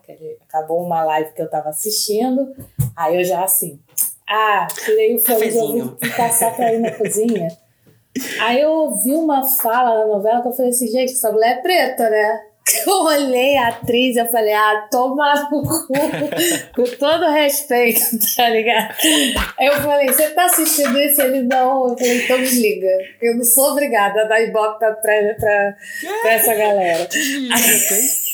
Acabou 0.48 0.82
uma 0.82 1.02
live 1.04 1.32
que 1.32 1.42
eu 1.42 1.50
tava 1.50 1.70
assistindo. 1.70 2.54
Aí 2.96 3.16
eu 3.16 3.24
já 3.24 3.42
assim, 3.44 3.80
ah, 4.28 4.66
tirei 4.84 5.14
o 5.14 5.18
fone 5.18 5.50
de 5.50 5.58
ouvido 5.58 5.96
passar 6.16 6.54
pra 6.54 6.72
ir 6.72 6.80
na 6.80 6.92
cozinha. 6.92 7.48
Aí 8.40 8.60
eu 8.60 8.70
ouvi 8.70 9.14
uma 9.14 9.42
fala 9.44 10.00
na 10.00 10.06
novela 10.06 10.42
que 10.42 10.48
eu 10.48 10.52
falei 10.52 10.70
assim, 10.70 10.86
gente, 10.86 11.12
essa 11.12 11.32
mulher 11.32 11.58
é 11.58 11.62
preta, 11.62 12.10
né? 12.10 12.46
Eu 12.86 13.02
olhei 13.02 13.56
a 13.56 13.68
atriz 13.68 14.16
e 14.16 14.28
falei, 14.28 14.52
ah, 14.52 14.88
toma 14.90 15.48
no 15.50 15.62
cu, 15.62 15.88
com 16.74 16.84
todo 16.96 17.30
respeito, 17.32 18.00
tá 18.36 18.48
ligado? 18.48 18.94
Eu 19.58 19.82
falei, 19.82 20.06
você 20.06 20.30
tá 20.30 20.44
assistindo 20.44 20.98
isso? 20.98 21.20
Ele, 21.20 21.42
não. 21.42 21.90
Eu 21.90 21.98
falei, 21.98 22.24
então 22.24 22.38
desliga. 22.38 22.88
Eu 23.20 23.36
não 23.36 23.44
sou 23.44 23.72
obrigada 23.72 24.22
a 24.22 24.24
dar 24.24 24.40
ibope 24.40 24.78
pra, 24.78 24.92
pra, 24.92 25.34
pra, 25.34 25.76
pra 26.22 26.32
essa 26.32 26.54
galera. 26.54 27.08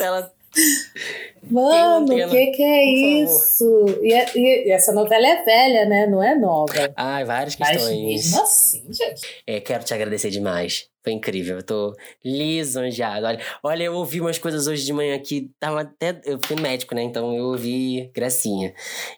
Ela 0.00 0.32
Mano, 1.50 2.14
o 2.14 2.30
que 2.30 2.46
que 2.48 2.62
é 2.62 2.84
isso? 3.22 3.86
E, 4.02 4.12
é, 4.12 4.26
e, 4.36 4.70
essa 4.70 4.92
novela 4.92 5.26
é 5.26 5.42
velha, 5.44 5.84
né? 5.86 6.06
Não 6.06 6.22
é 6.22 6.34
nova. 6.34 6.92
Ai, 6.96 7.24
várias 7.24 7.54
questões. 7.54 7.80
Mas 7.80 7.98
mesmo 7.98 8.42
assim, 8.42 8.84
gente. 8.90 9.42
É, 9.46 9.60
quero 9.60 9.84
te 9.84 9.94
agradecer 9.94 10.30
demais. 10.30 10.88
Foi 11.08 11.14
incrível, 11.14 11.56
eu 11.56 11.62
tô 11.62 11.96
lisonjeado. 12.22 13.24
Olha, 13.24 13.40
olha, 13.62 13.84
eu 13.84 13.94
ouvi 13.94 14.20
umas 14.20 14.36
coisas 14.36 14.66
hoje 14.66 14.84
de 14.84 14.92
manhã 14.92 15.18
que 15.18 15.50
tava 15.58 15.80
até. 15.80 16.20
Eu 16.22 16.38
fui 16.44 16.54
médico, 16.60 16.94
né? 16.94 17.02
Então 17.02 17.34
eu 17.34 17.46
ouvi 17.46 18.10
gracinha. 18.14 18.74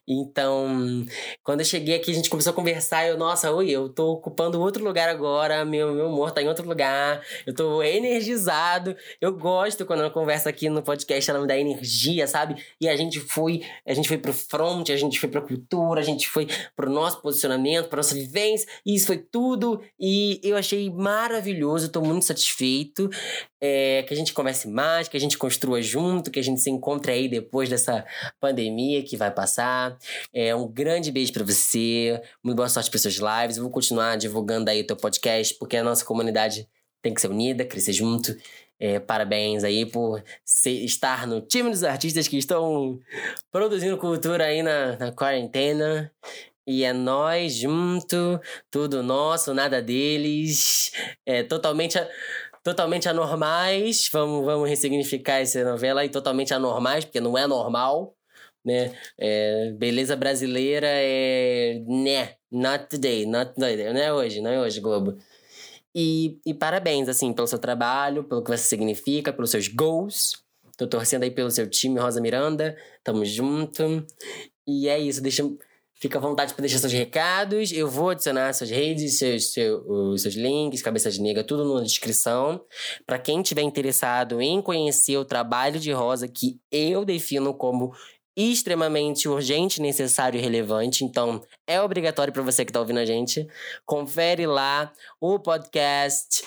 Então, 0.06 1.04
quando 1.42 1.62
eu 1.62 1.66
cheguei 1.66 1.96
aqui, 1.96 2.12
a 2.12 2.14
gente 2.14 2.30
começou 2.30 2.52
a 2.52 2.54
conversar. 2.54 3.08
Eu, 3.08 3.18
nossa, 3.18 3.50
oi, 3.50 3.70
eu 3.70 3.88
tô 3.88 4.12
ocupando 4.12 4.60
outro 4.60 4.84
lugar 4.84 5.08
agora. 5.08 5.64
Meu, 5.64 5.92
meu 5.92 6.06
humor 6.06 6.30
tá 6.30 6.40
em 6.40 6.46
outro 6.46 6.64
lugar. 6.64 7.22
Eu 7.44 7.52
tô 7.52 7.82
energizado. 7.82 8.94
Eu 9.20 9.36
gosto 9.36 9.84
quando 9.84 9.98
ela 9.98 10.10
conversa 10.10 10.48
aqui 10.48 10.68
no 10.68 10.84
podcast, 10.84 11.28
ela 11.28 11.40
me 11.40 11.48
dá 11.48 11.58
energia, 11.58 12.24
sabe? 12.28 12.62
E 12.80 12.88
a 12.88 12.94
gente 12.94 13.18
foi, 13.18 13.62
a 13.84 13.92
gente 13.94 14.06
foi 14.06 14.16
pro 14.16 14.32
front, 14.32 14.90
a 14.90 14.96
gente 14.96 15.18
foi 15.18 15.28
pra 15.28 15.40
cultura, 15.40 15.98
a 15.98 16.04
gente 16.04 16.28
foi 16.28 16.46
pro 16.76 16.88
nosso 16.88 17.20
posicionamento, 17.20 17.88
pra 17.88 17.96
nossa 17.96 18.14
vivência. 18.14 18.68
E 18.86 18.94
isso 18.94 19.08
foi 19.08 19.18
tudo. 19.18 19.82
E 19.98 20.40
eu 20.44 20.56
achei 20.56 20.88
maravilhoso 20.88 21.79
maravilhoso, 21.80 21.86
estou 21.86 22.04
muito 22.04 22.24
satisfeito. 22.24 23.08
É, 23.62 24.02
que 24.04 24.14
a 24.14 24.16
gente 24.16 24.32
converse 24.32 24.68
mais, 24.68 25.08
que 25.08 25.16
a 25.16 25.20
gente 25.20 25.36
construa 25.36 25.82
junto, 25.82 26.30
que 26.30 26.38
a 26.38 26.42
gente 26.42 26.60
se 26.60 26.70
encontre 26.70 27.12
aí 27.12 27.28
depois 27.28 27.68
dessa 27.68 28.04
pandemia 28.40 29.02
que 29.02 29.16
vai 29.16 29.30
passar. 29.30 29.98
É, 30.32 30.54
um 30.54 30.68
grande 30.68 31.10
beijo 31.10 31.32
para 31.32 31.44
você, 31.44 32.20
muito 32.42 32.56
boa 32.56 32.68
sorte 32.68 32.90
para 32.90 32.98
seus 32.98 33.16
lives. 33.16 33.56
Eu 33.56 33.62
vou 33.62 33.72
continuar 33.72 34.16
divulgando 34.16 34.70
aí 34.70 34.80
o 34.80 34.86
teu 34.86 34.96
podcast, 34.96 35.54
porque 35.58 35.76
a 35.76 35.84
nossa 35.84 36.04
comunidade 36.04 36.66
tem 37.02 37.14
que 37.14 37.20
ser 37.20 37.28
unida, 37.28 37.64
crescer 37.64 37.92
junto. 37.92 38.34
É, 38.82 38.98
parabéns 38.98 39.62
aí 39.62 39.84
por 39.84 40.22
ser, 40.42 40.70
estar 40.70 41.26
no 41.26 41.42
time 41.42 41.68
dos 41.68 41.84
artistas 41.84 42.26
que 42.26 42.38
estão 42.38 42.98
produzindo 43.52 43.98
cultura 43.98 44.44
aí 44.44 44.62
na, 44.62 44.96
na 44.96 45.12
quarentena. 45.12 46.10
E 46.66 46.84
é 46.84 46.92
nós 46.92 47.54
junto, 47.54 48.40
tudo 48.70 49.02
nosso, 49.02 49.54
nada 49.54 49.82
deles. 49.82 50.90
É 51.26 51.42
totalmente, 51.42 51.98
totalmente 52.62 53.08
anormais. 53.08 54.08
Vamos, 54.12 54.44
vamos 54.44 54.68
ressignificar 54.68 55.40
essa 55.40 55.64
novela 55.64 56.02
aí, 56.02 56.08
totalmente 56.08 56.54
anormais, 56.54 57.04
porque 57.04 57.20
não 57.20 57.36
é 57.36 57.46
normal. 57.46 58.14
Né? 58.64 58.92
É, 59.18 59.72
beleza 59.78 60.14
brasileira 60.14 60.86
é. 60.88 61.82
Né, 61.86 62.34
not 62.50 62.86
today, 62.88 63.26
not 63.26 63.54
today. 63.54 63.92
Não 63.92 64.00
é 64.00 64.12
hoje, 64.12 64.40
não 64.40 64.50
é 64.50 64.60
hoje, 64.60 64.80
Globo. 64.80 65.16
E, 65.94 66.38
e 66.46 66.54
parabéns, 66.54 67.08
assim, 67.08 67.32
pelo 67.32 67.46
seu 67.48 67.58
trabalho, 67.58 68.24
pelo 68.24 68.42
que 68.42 68.50
você 68.50 68.62
significa, 68.64 69.32
pelos 69.32 69.50
seus 69.50 69.66
goals. 69.68 70.44
Tô 70.76 70.86
torcendo 70.86 71.24
aí 71.24 71.30
pelo 71.30 71.50
seu 71.50 71.68
time, 71.68 71.98
Rosa 71.98 72.20
Miranda. 72.20 72.76
Tamo 73.02 73.24
junto. 73.24 74.06
E 74.66 74.88
é 74.88 74.98
isso, 74.98 75.22
deixa. 75.22 75.42
Fica 76.00 76.18
à 76.18 76.20
vontade 76.20 76.54
para 76.54 76.62
deixar 76.62 76.78
seus 76.78 76.92
recados. 76.92 77.70
Eu 77.72 77.86
vou 77.86 78.08
adicionar 78.08 78.54
suas 78.54 78.70
redes, 78.70 79.18
seus, 79.18 79.52
seus, 79.52 80.22
seus 80.22 80.34
links, 80.34 80.80
cabeça 80.80 81.10
de 81.10 81.20
nega, 81.20 81.44
tudo 81.44 81.74
na 81.74 81.82
descrição. 81.82 82.64
Para 83.06 83.18
quem 83.18 83.42
tiver 83.42 83.62
interessado 83.62 84.40
em 84.40 84.62
conhecer 84.62 85.18
o 85.18 85.26
trabalho 85.26 85.78
de 85.78 85.92
Rosa, 85.92 86.26
que 86.26 86.58
eu 86.72 87.04
defino 87.04 87.52
como 87.52 87.92
extremamente 88.34 89.28
urgente, 89.28 89.82
necessário 89.82 90.38
e 90.38 90.40
relevante. 90.40 91.04
Então, 91.04 91.42
é 91.66 91.80
obrigatório 91.82 92.32
para 92.32 92.42
você 92.42 92.64
que 92.64 92.70
está 92.70 92.80
ouvindo 92.80 93.00
a 93.00 93.04
gente. 93.04 93.46
Confere 93.84 94.46
lá 94.46 94.90
o 95.20 95.38
podcast, 95.38 96.42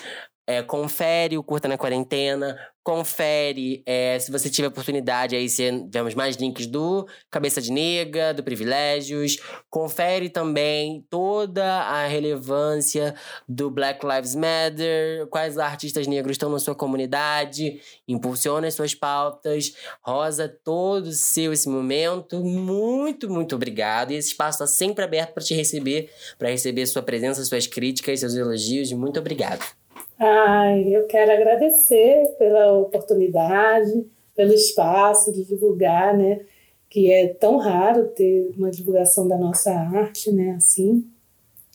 é, 0.48 0.62
confere 0.62 1.38
o 1.38 1.44
Curta 1.44 1.68
na 1.68 1.78
Quarentena, 1.78 2.58
confere 2.84 3.82
é, 3.86 4.18
se 4.18 4.30
você 4.30 4.50
tiver 4.50 4.68
oportunidade 4.68 5.34
aí 5.34 5.46
vemos 5.90 6.14
mais 6.14 6.36
links 6.36 6.66
do 6.66 7.08
Cabeça 7.30 7.62
de 7.62 7.72
Nega, 7.72 8.34
do 8.34 8.42
Privilégios, 8.42 9.38
confere 9.70 10.28
também 10.28 11.04
toda 11.08 11.64
a 11.64 12.06
relevância 12.06 13.14
do 13.48 13.70
Black 13.70 14.06
Lives 14.06 14.34
Matter, 14.34 15.26
quais 15.28 15.56
artistas 15.56 16.06
negros 16.06 16.34
estão 16.34 16.50
na 16.50 16.58
sua 16.58 16.74
comunidade, 16.74 17.80
impulsiona 18.06 18.66
as 18.66 18.74
suas 18.74 18.94
pautas. 18.94 19.72
Rosa, 20.02 20.46
todo 20.62 21.10
seu 21.12 21.54
esse 21.54 21.68
momento, 21.70 22.44
muito, 22.44 23.30
muito 23.30 23.54
obrigado. 23.54 24.10
E 24.10 24.16
esse 24.16 24.28
espaço 24.28 24.62
está 24.62 24.66
sempre 24.66 25.04
aberto 25.04 25.32
para 25.32 25.42
te 25.42 25.54
receber, 25.54 26.10
para 26.38 26.50
receber 26.50 26.84
sua 26.86 27.02
presença, 27.02 27.42
suas 27.44 27.66
críticas, 27.66 28.20
seus 28.20 28.34
elogios. 28.34 28.92
Muito 28.92 29.18
obrigado. 29.18 29.83
Ai, 30.18 30.94
eu 30.94 31.06
quero 31.06 31.32
agradecer 31.32 32.34
pela 32.38 32.72
oportunidade, 32.78 34.06
pelo 34.34 34.52
espaço 34.52 35.32
de 35.32 35.44
divulgar, 35.44 36.16
né? 36.16 36.40
Que 36.88 37.10
é 37.12 37.28
tão 37.28 37.58
raro 37.58 38.08
ter 38.08 38.52
uma 38.56 38.70
divulgação 38.70 39.26
da 39.26 39.36
nossa 39.36 39.72
arte, 39.72 40.30
né? 40.30 40.52
Assim, 40.52 41.04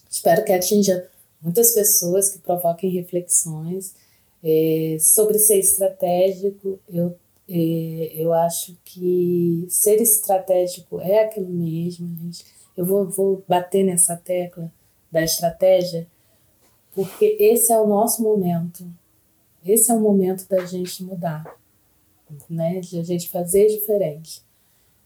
espero 0.09 0.45
que 0.45 0.53
atinja 0.53 1.09
muitas 1.41 1.73
pessoas, 1.73 2.29
que 2.29 2.39
provoquem 2.39 2.89
reflexões 2.89 3.93
é, 4.43 4.97
sobre 4.99 5.37
ser 5.37 5.59
estratégico. 5.59 6.79
Eu 6.89 7.15
é, 7.51 8.11
eu 8.13 8.31
acho 8.31 8.77
que 8.85 9.65
ser 9.69 9.99
estratégico 9.99 11.01
é 11.01 11.23
aquilo 11.23 11.49
mesmo, 11.49 12.07
gente. 12.21 12.45
Eu 12.77 12.85
vou, 12.85 13.09
vou 13.09 13.43
bater 13.47 13.83
nessa 13.83 14.15
tecla 14.15 14.71
da 15.11 15.23
estratégia 15.23 16.07
porque 16.99 17.37
esse 17.39 17.71
é 17.71 17.79
o 17.79 17.87
nosso 17.87 18.21
momento. 18.21 18.85
Esse 19.65 19.89
é 19.89 19.93
o 19.93 20.01
momento 20.01 20.45
da 20.49 20.65
gente 20.65 21.01
mudar, 21.01 21.45
né? 22.49 22.81
De 22.81 22.99
a 22.99 23.03
gente 23.03 23.29
fazer 23.29 23.67
diferente. 23.67 24.43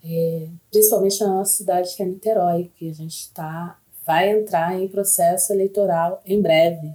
É, 0.04 0.48
principalmente 0.72 1.22
na 1.22 1.28
nossa 1.28 1.54
cidade, 1.54 1.96
que 1.96 2.02
é 2.02 2.06
Niterói, 2.08 2.72
que 2.76 2.90
a 2.90 2.94
gente 2.94 3.32
tá, 3.32 3.80
vai 4.04 4.32
entrar 4.32 4.74
em 4.74 4.88
processo 4.88 5.54
eleitoral 5.54 6.20
em 6.26 6.42
breve. 6.42 6.92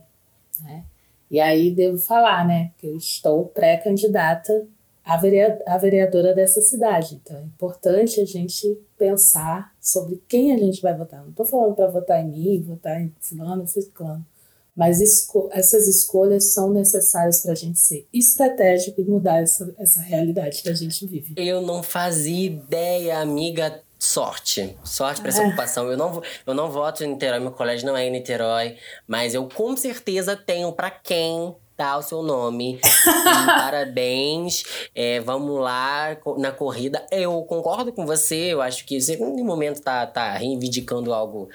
Né? 0.65 0.85
E 1.31 1.39
aí 1.39 1.71
devo 1.71 1.97
falar, 1.97 2.45
né, 2.45 2.73
que 2.77 2.87
eu 2.89 2.97
estou 2.97 3.45
pré-candidata 3.47 4.67
a, 5.05 5.17
vereadora 5.79 6.35
dessa 6.35 6.61
cidade. 6.61 7.21
Então 7.23 7.37
é 7.39 7.43
importante 7.43 8.21
a 8.21 8.25
gente 8.25 8.79
pensar 8.99 9.73
sobre 9.81 10.21
quem 10.29 10.53
a 10.53 10.59
gente 10.59 10.83
vai 10.83 10.95
votar. 10.95 11.23
Não 11.23 11.31
estou 11.31 11.47
falando 11.47 11.77
para 11.77 11.87
votar 11.87 12.21
em 12.21 12.29
mim, 12.29 12.63
votar 12.63 13.01
em 13.01 13.15
fulano, 13.21 13.65
fulano. 13.67 14.27
Mas 14.79 15.01
esco 15.01 15.49
essas 15.51 15.89
escolhas 15.89 16.53
são 16.53 16.71
necessárias 16.71 17.43
para 17.43 17.51
a 17.51 17.55
gente 17.57 17.81
ser 17.81 18.07
estratégico 18.15 19.01
e 19.01 19.05
mudar 19.05 19.43
essa, 19.43 19.75
essa 19.77 20.01
realidade 20.01 20.63
que 20.63 20.69
a 20.69 20.75
gente 20.75 21.05
vive. 21.05 21.35
Eu 21.37 21.61
não 21.61 21.83
fazia 21.83 22.47
ideia, 22.47 23.19
amiga. 23.19 23.83
Sorte. 23.99 24.79
Sorte 24.85 25.21
para 25.21 25.31
essa 25.31 25.43
é. 25.43 25.47
ocupação. 25.49 25.91
Eu 25.91 25.97
não, 25.97 26.23
eu 26.47 26.55
não 26.55 26.71
voto 26.71 27.03
em 27.03 27.09
Niterói, 27.09 27.41
meu 27.41 27.51
colégio 27.51 27.85
não 27.85 27.97
é 27.97 28.07
em 28.07 28.13
Niterói. 28.13 28.77
Mas 29.09 29.35
eu 29.35 29.49
com 29.53 29.77
certeza 29.77 30.37
tenho 30.37 30.71
para 30.71 30.89
quem 30.89 31.57
dar 31.77 31.99
o 31.99 32.03
seu 32.03 32.23
nome. 32.23 32.81
parabéns. 33.47 34.63
É, 34.95 35.21
vamos 35.21 35.61
lá 35.61 36.17
na 36.37 36.53
corrida. 36.53 37.05
Eu 37.11 37.43
concordo 37.43 37.93
com 37.93 38.07
você. 38.07 38.53
Eu 38.53 38.61
acho 38.61 38.85
que 38.85 39.01
você, 39.01 39.17
no 39.17 39.45
momento, 39.45 39.81
tá, 39.81 40.07
tá 40.07 40.33
reivindicando 40.35 41.13
algo 41.13 41.49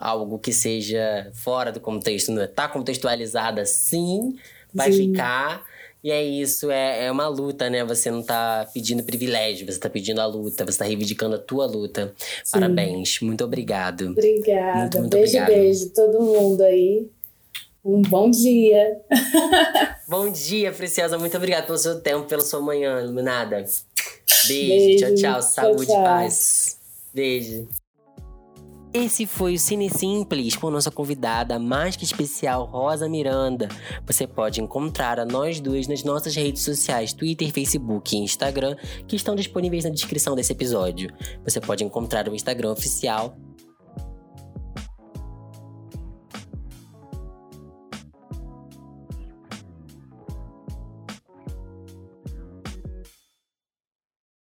algo 0.00 0.38
que 0.38 0.52
seja 0.52 1.30
fora 1.34 1.70
do 1.70 1.78
contexto, 1.78 2.32
né? 2.32 2.46
tá 2.46 2.66
contextualizada 2.66 3.66
sim, 3.66 4.36
vai 4.72 4.90
sim. 4.90 5.10
ficar. 5.10 5.62
E 6.02 6.10
é 6.10 6.24
isso, 6.24 6.70
é, 6.70 7.04
é 7.04 7.12
uma 7.12 7.28
luta, 7.28 7.68
né? 7.68 7.84
Você 7.84 8.10
não 8.10 8.22
tá 8.22 8.66
pedindo 8.72 9.02
privilégio, 9.02 9.70
você 9.70 9.78
tá 9.78 9.90
pedindo 9.90 10.18
a 10.18 10.24
luta, 10.24 10.64
você 10.64 10.78
tá 10.78 10.86
reivindicando 10.86 11.34
a 11.34 11.38
tua 11.38 11.66
luta. 11.66 12.14
Sim. 12.42 12.52
Parabéns, 12.52 13.20
muito 13.20 13.44
obrigado. 13.44 14.12
Obrigada. 14.12 14.78
Muito, 14.78 14.98
muito 14.98 15.12
beijo, 15.12 15.36
obrigado. 15.36 15.48
beijo, 15.48 15.90
todo 15.90 16.22
mundo 16.22 16.62
aí. 16.62 17.06
Um 17.84 18.00
bom 18.00 18.30
dia. 18.30 18.98
bom 20.08 20.30
dia, 20.30 20.72
Preciosa. 20.72 21.18
Muito 21.18 21.36
obrigada 21.36 21.66
pelo 21.66 21.78
seu 21.78 22.00
tempo, 22.00 22.26
pela 22.26 22.42
sua 22.42 22.62
manhã 22.62 23.02
iluminada. 23.02 23.56
Beijo, 24.46 24.48
beijo. 24.48 25.04
tchau, 25.04 25.14
tchau. 25.14 25.42
Saúde 25.42 25.92
e 25.92 25.94
paz. 25.94 26.78
Beijo. 27.12 27.68
Esse 28.92 29.24
foi 29.24 29.54
o 29.54 29.58
Cine 29.58 29.88
Simples 29.88 30.56
com 30.56 30.68
nossa 30.68 30.90
convidada 30.90 31.60
mais 31.60 31.94
que 31.94 32.02
especial, 32.02 32.64
Rosa 32.64 33.08
Miranda. 33.08 33.68
Você 34.04 34.26
pode 34.26 34.60
encontrar 34.60 35.20
a 35.20 35.24
nós 35.24 35.60
duas 35.60 35.86
nas 35.86 36.02
nossas 36.02 36.34
redes 36.34 36.64
sociais, 36.64 37.12
Twitter, 37.12 37.52
Facebook 37.52 38.16
e 38.16 38.18
Instagram, 38.18 38.74
que 39.06 39.14
estão 39.14 39.36
disponíveis 39.36 39.84
na 39.84 39.90
descrição 39.90 40.34
desse 40.34 40.50
episódio. 40.50 41.08
Você 41.44 41.60
pode 41.60 41.84
encontrar 41.84 42.28
o 42.28 42.34
Instagram 42.34 42.72
oficial 42.72 43.36